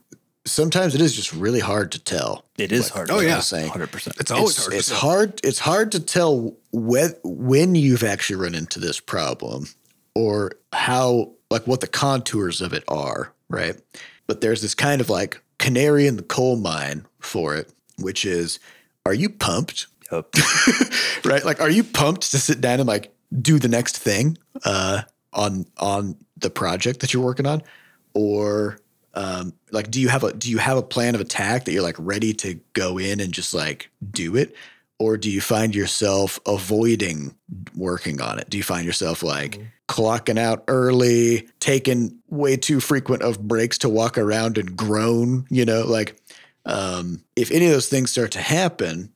sometimes 0.45 0.95
it 0.95 1.01
is 1.01 1.14
just 1.14 1.32
really 1.32 1.61
hard 1.61 1.93
to 1.93 1.99
tell. 2.03 2.45
It 2.57 2.72
is 2.72 2.89
hard. 2.89 3.11
oh, 3.11 3.16
like 3.16 3.26
I 3.26 3.30
yeah. 3.30 3.41
saying. 3.41 3.70
100%. 3.70 4.20
it's 4.20 4.30
always 4.30 4.57
it's, 4.57 4.64
hard 4.64 4.72
to 4.72 4.78
it's 4.78 4.89
tell. 4.89 4.99
hard. 4.99 5.41
It's 5.45 5.59
hard 5.59 5.93
to 5.93 6.01
tell 6.01 6.57
when 6.72 7.14
when 7.22 7.74
you've 7.74 8.05
actually 8.05 8.37
run 8.37 8.55
into 8.55 8.80
this 8.80 9.01
problem, 9.01 9.66
or 10.14 10.53
how 10.72 11.32
like 11.51 11.66
what 11.66 11.80
the 11.80 11.87
contours 11.87 12.61
of 12.61 12.72
it 12.72 12.84
are, 12.89 13.32
right? 13.49 13.76
But 14.26 14.41
there's 14.41 14.62
this 14.62 14.74
kind 14.74 15.01
of 15.01 15.11
like 15.11 15.41
canary 15.59 16.07
in 16.07 16.16
the 16.16 16.22
coal 16.22 16.57
mine 16.57 17.07
for 17.20 17.55
it, 17.57 17.72
which 17.99 18.24
is, 18.24 18.59
are 19.05 19.14
you 19.14 19.28
pumped? 19.28 19.87
Yup. 20.11 20.34
right? 21.24 21.44
Like, 21.44 21.61
are 21.61 21.70
you 21.70 21.84
pumped 21.84 22.30
to 22.30 22.38
sit 22.38 22.61
down 22.61 22.80
and 22.80 22.88
like 22.88 23.12
do 23.40 23.59
the 23.59 23.68
next 23.68 23.98
thing 23.98 24.38
uh, 24.64 25.02
on 25.32 25.66
on 25.78 26.16
the 26.36 26.50
project 26.50 27.00
that 27.00 27.12
you're 27.12 27.24
working 27.24 27.46
on, 27.46 27.62
or 28.14 28.78
um, 29.14 29.52
like 29.70 29.90
do 29.90 30.00
you 30.00 30.09
have 30.09 30.24
a 30.24 30.32
do 30.32 30.50
you 30.50 30.59
have 30.59 30.76
a 30.76 30.82
plan 30.82 31.14
of 31.14 31.20
attack 31.20 31.64
that 31.64 31.72
you're 31.72 31.82
like 31.82 31.96
ready 31.98 32.32
to 32.34 32.61
go 32.72 32.98
in 32.98 33.20
and 33.20 33.32
just 33.32 33.54
like 33.54 33.90
do 34.11 34.36
it, 34.36 34.54
or 34.98 35.16
do 35.16 35.30
you 35.30 35.40
find 35.40 35.74
yourself 35.74 36.38
avoiding 36.46 37.34
working 37.74 38.20
on 38.20 38.38
it? 38.38 38.48
Do 38.48 38.57
you 38.57 38.62
find 38.62 38.84
yourself 38.84 39.22
like 39.22 39.61
clocking 39.88 40.38
out 40.38 40.64
early, 40.68 41.48
taking 41.61 42.18
way 42.28 42.57
too 42.57 42.80
frequent 42.80 43.22
of 43.22 43.40
breaks 43.46 43.78
to 43.78 43.88
walk 43.88 44.18
around 44.18 44.59
and 44.59 44.76
groan? 44.76 45.46
You 45.50 45.64
know, 45.64 45.84
like 45.86 46.16
um, 46.64 47.22
if 47.36 47.50
any 47.50 47.66
of 47.66 47.72
those 47.72 47.88
things 47.88 48.11
start 48.11 48.32
to 48.32 48.40
happen, 48.40 49.12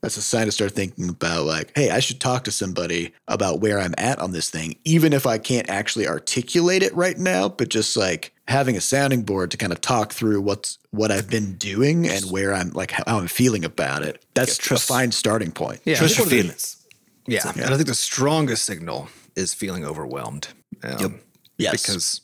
that's 0.00 0.16
a 0.16 0.22
sign 0.22 0.46
to 0.46 0.52
start 0.52 0.72
thinking 0.72 1.08
about 1.08 1.44
like, 1.44 1.72
hey, 1.74 1.90
I 1.90 1.98
should 2.00 2.20
talk 2.20 2.44
to 2.44 2.52
somebody 2.52 3.12
about 3.26 3.60
where 3.60 3.78
I'm 3.80 3.94
at 3.98 4.18
on 4.20 4.32
this 4.32 4.48
thing, 4.48 4.76
even 4.84 5.12
if 5.12 5.26
I 5.26 5.38
can't 5.38 5.68
actually 5.68 6.06
articulate 6.06 6.82
it 6.84 6.94
right 6.94 7.18
now, 7.18 7.48
but 7.48 7.68
just 7.68 7.96
like 7.96 8.32
having 8.46 8.76
a 8.76 8.80
sounding 8.80 9.22
board 9.22 9.50
to 9.50 9.56
kind 9.56 9.72
of 9.72 9.80
talk 9.80 10.12
through 10.12 10.40
what's 10.40 10.78
what 10.90 11.10
I've 11.10 11.28
been 11.28 11.54
doing 11.56 12.08
and 12.08 12.24
where 12.30 12.54
I'm 12.54 12.70
like 12.70 12.92
how 12.92 13.18
I'm 13.18 13.26
feeling 13.28 13.64
about 13.64 14.02
it. 14.02 14.24
That's 14.34 14.56
trust- 14.56 14.84
a 14.88 14.92
fine 14.92 15.10
starting 15.12 15.50
point. 15.52 15.80
yeah 15.84 15.94
I 15.94 15.98
Trust 15.98 16.16
your 16.18 16.26
one 16.26 16.26
of 16.26 16.30
the- 16.30 16.42
feelings. 16.42 16.76
yeah. 17.26 17.52
and 17.54 17.64
i 17.74 17.76
think 17.76 17.86
the 17.88 17.94
strongest 17.94 18.64
signal 18.64 19.08
is 19.36 19.52
feeling 19.52 19.84
overwhelmed 19.84 20.48
um, 20.82 21.20
Yes. 21.58 21.82
because 21.82 22.20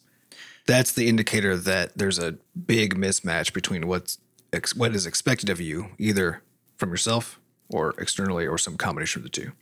that's 0.67 0.93
the 0.93 1.09
indicator 1.09 1.57
that 1.59 1.99
there's 1.99 2.19
a 2.19 2.37
big 2.67 2.95
mismatch 2.95 3.53
between 3.53 3.87
what's 3.87 4.19
ex- 4.53 4.75
what 4.75 4.95
is 4.95 5.05
expected 5.07 5.51
of 5.51 5.61
you, 5.61 5.89
either 5.99 6.41
from 6.79 6.91
yourself 6.91 7.39
or 7.71 7.95
externally, 7.99 8.47
or 8.47 8.59
some 8.59 8.77
combination 8.77 9.21
of 9.21 9.25
the 9.25 9.31
two, 9.31 9.53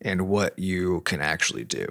and 0.00 0.28
what 0.28 0.58
you 0.58 1.00
can 1.02 1.20
actually 1.20 1.64
do. 1.64 1.86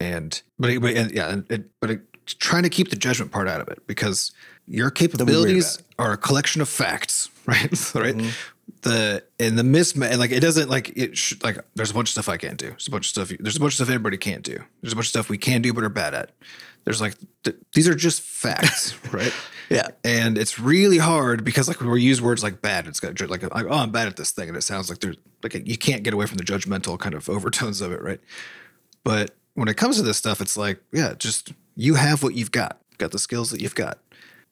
And 0.00 0.40
but, 0.58 0.70
it, 0.70 0.80
but 0.80 0.94
and, 0.96 1.10
yeah, 1.10 1.30
and 1.30 1.50
it, 1.50 1.64
but 1.80 1.90
it, 1.90 2.00
trying 2.26 2.62
to 2.62 2.68
keep 2.68 2.90
the 2.90 2.96
judgment 2.96 3.32
part 3.32 3.48
out 3.48 3.60
of 3.60 3.68
it 3.68 3.86
because 3.86 4.32
your 4.66 4.90
capabilities 4.90 5.82
are 5.98 6.12
a 6.12 6.16
collection 6.16 6.60
of 6.60 6.68
facts, 6.68 7.30
right? 7.46 7.94
right. 7.94 8.34
The 8.82 9.24
and 9.40 9.58
the 9.58 9.62
mismatch, 9.62 10.10
and 10.10 10.18
like 10.18 10.30
it 10.30 10.40
doesn't 10.40 10.68
like 10.68 10.96
it. 10.96 11.16
Sh- 11.16 11.34
like 11.42 11.58
there's 11.74 11.90
a 11.90 11.94
bunch 11.94 12.10
of 12.10 12.12
stuff 12.12 12.28
I 12.28 12.36
can't 12.36 12.58
do. 12.58 12.68
There's 12.68 12.86
a 12.86 12.90
bunch 12.90 13.06
of 13.06 13.10
stuff. 13.10 13.32
There's 13.40 13.56
a 13.56 13.60
bunch 13.60 13.72
of 13.72 13.76
stuff 13.76 13.88
everybody 13.88 14.18
can't 14.18 14.42
do. 14.42 14.58
There's 14.82 14.92
a 14.92 14.96
bunch 14.96 15.06
of 15.06 15.10
stuff 15.10 15.28
we 15.30 15.38
can 15.38 15.62
do 15.62 15.72
but 15.72 15.84
are 15.84 15.88
bad 15.88 16.14
at. 16.14 16.30
There's 16.84 17.00
like 17.00 17.14
th- 17.44 17.56
these 17.74 17.88
are 17.88 17.94
just 17.94 18.20
facts, 18.20 18.94
right? 19.12 19.32
Yeah. 19.68 19.88
And 20.04 20.38
it's 20.38 20.58
really 20.58 20.98
hard 20.98 21.44
because 21.44 21.68
like 21.68 21.80
we 21.80 22.02
use 22.02 22.22
words 22.22 22.42
like 22.42 22.62
bad. 22.62 22.86
It's 22.86 23.00
got 23.00 23.20
like, 23.28 23.42
like 23.42 23.66
oh 23.66 23.70
I'm 23.70 23.90
bad 23.90 24.08
at 24.08 24.16
this 24.16 24.30
thing, 24.30 24.48
and 24.48 24.56
it 24.56 24.62
sounds 24.62 24.88
like 24.88 25.00
there's 25.00 25.16
like 25.42 25.54
you 25.66 25.76
can't 25.76 26.02
get 26.02 26.14
away 26.14 26.26
from 26.26 26.38
the 26.38 26.44
judgmental 26.44 26.98
kind 26.98 27.14
of 27.14 27.28
overtones 27.28 27.80
of 27.80 27.92
it, 27.92 28.02
right? 28.02 28.20
But 29.04 29.34
when 29.54 29.68
it 29.68 29.76
comes 29.76 29.96
to 29.96 30.02
this 30.02 30.16
stuff, 30.16 30.40
it's 30.40 30.56
like 30.56 30.80
yeah, 30.92 31.14
just 31.18 31.52
you 31.76 31.94
have 31.94 32.22
what 32.22 32.34
you've 32.34 32.52
got, 32.52 32.78
got 32.98 33.12
the 33.12 33.18
skills 33.18 33.50
that 33.50 33.60
you've 33.60 33.74
got, 33.74 33.98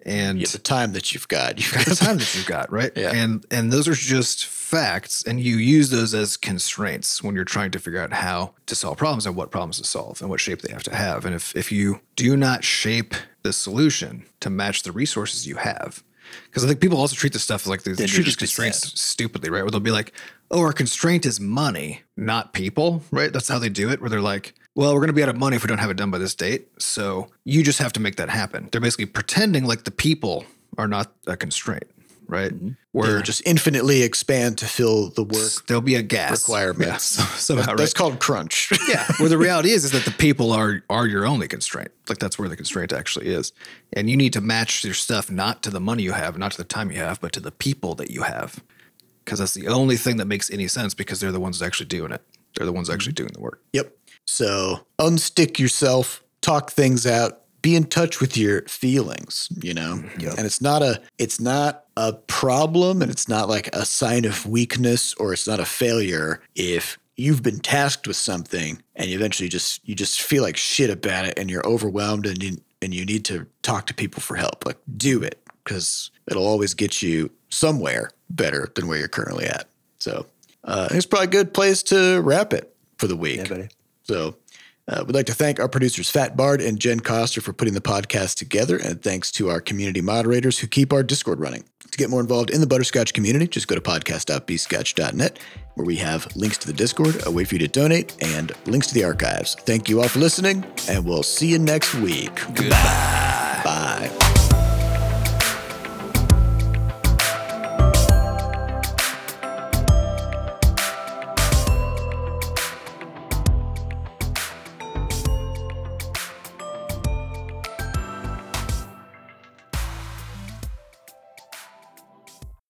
and 0.07 0.41
The 0.41 0.59
time 0.59 0.93
that 0.93 1.12
you've 1.12 1.27
got, 1.27 1.59
you've 1.59 1.73
got 1.73 1.85
the 1.87 1.97
time 1.97 2.19
that 2.19 2.35
you've 2.35 2.47
got, 2.47 2.71
right? 2.71 2.93
Yeah. 2.97 3.12
And 3.12 3.45
and 3.51 3.73
those 3.73 3.89
are 3.89 3.95
just 3.95 4.47
facts, 4.67 5.23
and 5.25 5.41
you 5.41 5.57
use 5.57 5.91
those 5.91 6.12
as 6.12 6.37
constraints 6.37 7.23
when 7.23 7.37
you're 7.37 7.45
trying 7.45 7.71
to 7.71 7.79
figure 7.79 8.01
out 8.01 8.12
how 8.12 8.53
to 8.67 8.75
solve 8.75 8.99
problems 8.99 9.25
and 9.25 9.37
what 9.37 9.53
problems 9.53 9.79
to 9.79 9.85
solve 9.85 10.21
and 10.21 10.29
what 10.29 10.41
shape 10.41 10.62
they 10.62 10.73
have 10.73 10.83
to 10.83 10.95
have. 10.95 11.25
And 11.25 11.35
if 11.35 11.55
if 11.55 11.71
you 11.71 12.01
do 12.17 12.37
not 12.37 12.64
shape 12.64 13.14
the 13.43 13.53
solution 13.53 14.25
to 14.41 14.51
match 14.51 14.83
the 14.83 14.91
resources 14.91 15.47
you 15.47 15.57
have, 15.57 16.03
because 16.47 16.64
I 16.64 16.69
think 16.69 16.81
people 16.81 16.99
also 16.99 17.14
treat 17.14 17.33
this 17.33 17.45
stuff 17.45 17.67
like 17.67 17.85
they, 17.85 17.93
they 17.93 18.07
treat 18.07 18.25
these 18.25 18.35
constraints 18.35 19.01
stupidly, 19.01 19.51
right? 19.51 19.62
Where 19.62 19.71
they'll 19.71 19.81
be 19.81 19.93
like, 19.93 20.12
"Oh, 20.51 20.61
our 20.61 20.73
constraint 20.73 21.25
is 21.25 21.39
money, 21.39 22.03
not 22.17 22.53
people," 22.53 23.05
right? 23.12 23.33
That's 23.33 23.49
how 23.49 23.61
they 23.61 23.69
do 23.69 23.89
it. 23.91 24.01
Where 24.01 24.11
they're 24.11 24.21
like, 24.21 24.55
"Well, 24.75 24.93
we're 24.93 25.01
going 25.01 25.09
to 25.09 25.21
be 25.21 25.23
out 25.23 25.29
of 25.29 25.37
money 25.37 25.55
if 25.57 25.62
we 25.62 25.69
don't 25.69 25.79
have 25.79 25.91
it 25.91 25.97
done 25.97 26.11
by 26.11 26.19
this 26.19 26.35
date, 26.35 26.69
so 26.81 27.29
you 27.45 27.62
just 27.62 27.79
have 27.79 27.93
to 27.93 28.01
make 28.01 28.17
that 28.17 28.29
happen." 28.31 28.69
They're 28.73 28.81
basically 28.81 29.07
pretending 29.07 29.64
like 29.64 29.85
the 29.85 29.93
people 29.93 30.45
are 30.77 30.89
not 30.89 31.12
a 31.27 31.37
constraint, 31.37 31.87
right? 32.29 32.53
Mm-hmm. 32.53 32.70
Where 32.93 33.18
Or 33.18 33.22
just 33.22 33.43
infinitely 33.47 34.03
expand 34.03 34.59
to 34.59 34.66
fill 34.66 35.11
the 35.11 35.22
work 35.22 35.66
there'll 35.66 35.81
be 35.81 35.95
a 35.95 36.03
gas 36.03 36.43
requirements. 36.43 37.18
Yeah, 37.18 37.24
so- 37.27 37.39
somehow, 37.39 37.68
right? 37.68 37.79
That's 37.79 37.95
called 37.95 38.20
crunch. 38.20 38.72
yeah. 38.89 39.07
Where 39.18 39.29
the 39.29 39.39
reality 39.39 39.70
is, 39.70 39.85
is 39.85 39.93
that 39.93 40.05
the 40.05 40.11
people 40.12 40.53
are 40.53 40.83
are 40.89 41.07
your 41.07 41.27
only 41.27 41.49
constraint. 41.49 41.91
Like 42.09 42.18
that's 42.18 42.39
where 42.39 42.49
the 42.49 42.57
constraint 42.57 42.93
actually 42.93 43.29
is, 43.29 43.53
and 43.93 44.09
you 44.09 44.16
need 44.16 44.33
to 44.33 44.41
match 44.41 44.85
your 44.85 44.95
stuff 44.95 45.31
not 45.31 45.62
to 45.64 45.70
the 45.70 45.81
money 45.81 46.03
you 46.03 46.12
have, 46.12 46.39
not 46.39 46.53
to 46.53 46.59
the 46.59 46.64
time 46.64 46.91
you 46.91 46.99
have, 46.99 47.20
but 47.20 47.33
to 47.33 47.41
the 47.41 47.53
people 47.53 47.95
that 47.97 48.11
you 48.11 48.22
have, 48.22 48.62
because 49.24 49.39
that's 49.39 49.55
the 49.55 49.68
only 49.68 49.97
thing 49.97 50.16
that 50.16 50.27
makes 50.27 50.51
any 50.51 50.68
sense. 50.68 50.95
Because 50.95 51.20
they're 51.20 51.33
the 51.33 51.41
ones 51.41 51.61
actually 51.62 51.87
doing 51.87 52.12
it. 52.12 52.22
They're 52.57 52.66
the 52.66 52.72
ones 52.72 52.89
actually 52.89 53.12
mm-hmm. 53.12 53.27
doing 53.27 53.33
the 53.35 53.41
work. 53.41 53.61
Yep. 53.72 53.93
So 54.27 54.81
unstick 54.99 55.59
yourself, 55.59 56.22
talk 56.41 56.70
things 56.70 57.07
out, 57.07 57.41
be 57.67 57.75
in 57.75 57.83
touch 57.83 58.21
with 58.21 58.37
your 58.37 58.62
feelings, 58.69 59.49
you 59.61 59.75
know? 59.75 60.01
And 60.37 60.47
it's 60.47 60.62
not 60.62 60.83
a 60.83 61.01
it's 61.19 61.41
not 61.41 61.83
a 61.97 62.12
problem 62.12 63.03
and 63.03 63.11
it's 63.11 63.29
not 63.29 63.49
like 63.49 63.75
a 63.75 63.85
sign 63.85 64.25
of 64.25 64.47
weakness 64.47 65.14
or 65.14 65.33
it's 65.33 65.49
not 65.49 65.59
a 65.59 65.64
failure 65.64 66.41
if 66.55 66.97
you've 67.17 67.43
been 67.43 67.59
tasked 67.59 68.07
with 68.07 68.14
something 68.14 68.81
and 68.95 69.11
you 69.11 69.17
eventually 69.17 69.49
just 69.49 69.81
you 69.89 69.97
just 69.97 70.23
feel 70.23 70.45
like 70.45 70.57
shit 70.57 70.91
about 70.91 71.25
it 71.25 71.37
and 71.37 71.51
you're 71.51 71.67
overwhelmed 71.67 72.25
and 72.25 72.41
you 72.41 72.57
and 72.81 72.95
you 72.95 73.05
need 73.05 73.25
to 73.25 73.45
talk 73.62 73.89
to 73.89 73.95
people 73.95 74.23
for 74.23 74.37
help. 74.37 74.64
Like 74.64 74.79
do 74.97 75.21
it 75.25 75.41
because 75.64 76.12
it'll 76.29 76.47
always 76.47 76.73
get 76.73 77.03
you 77.03 77.33
somewhere 77.49 78.12
better 78.31 78.71
than 78.77 78.87
where 78.87 78.99
you're 78.99 79.09
currently 79.09 79.47
at. 79.47 79.67
So 79.99 80.27
uh, 80.62 80.87
it's 80.93 81.07
probably 81.07 81.27
a 81.27 81.31
good 81.31 81.53
place 81.53 81.83
to 81.85 82.21
wrap 82.21 82.53
it 82.53 82.73
for 82.99 83.09
the 83.09 83.17
week. 83.17 83.39
Yeah, 83.39 83.49
buddy. 83.49 83.69
So 84.05 84.37
uh, 84.89 85.05
we'd 85.07 85.14
like 85.14 85.26
to 85.26 85.34
thank 85.34 85.59
our 85.59 85.68
producers, 85.68 86.11
Fat 86.11 86.37
Bard 86.37 86.61
and 86.61 86.78
Jen 86.78 87.01
Coster, 87.01 87.41
for 87.41 87.53
putting 87.53 87.74
the 87.74 87.80
podcast 87.80 88.37
together. 88.37 88.76
And 88.76 89.03
thanks 89.03 89.32
to 89.32 89.51
our 89.51 89.61
community 89.61 90.01
moderators 90.01 90.59
who 90.59 90.66
keep 90.66 90.93
our 90.93 91.03
Discord 91.03 91.41
running. 91.41 91.64
To 91.91 91.99
get 91.99 92.11
more 92.11 92.20
involved 92.20 92.51
in 92.51 92.61
the 92.61 92.66
Butterscotch 92.66 93.12
community, 93.14 93.47
just 93.47 93.68
go 93.68 93.74
to 93.74 93.80
podcast.bscotch.net, 93.80 95.39
where 95.74 95.87
we 95.87 95.97
have 95.97 96.34
links 96.37 96.59
to 96.59 96.66
the 96.66 96.72
Discord, 96.72 97.26
a 97.26 97.30
way 97.30 97.45
for 97.45 97.55
you 97.55 97.61
to 97.61 97.68
donate, 97.68 98.16
and 98.22 98.53
links 98.66 98.89
to 98.89 98.95
the 98.95 99.05
archives. 99.05 99.55
Thank 99.55 99.89
you 99.89 100.01
all 100.01 100.09
for 100.09 100.18
listening, 100.18 100.64
and 100.89 101.05
we'll 101.05 101.22
see 101.22 101.49
you 101.49 101.59
next 101.59 101.95
week. 101.95 102.34
Goodbye. 102.55 103.61
Bye. 103.64 104.55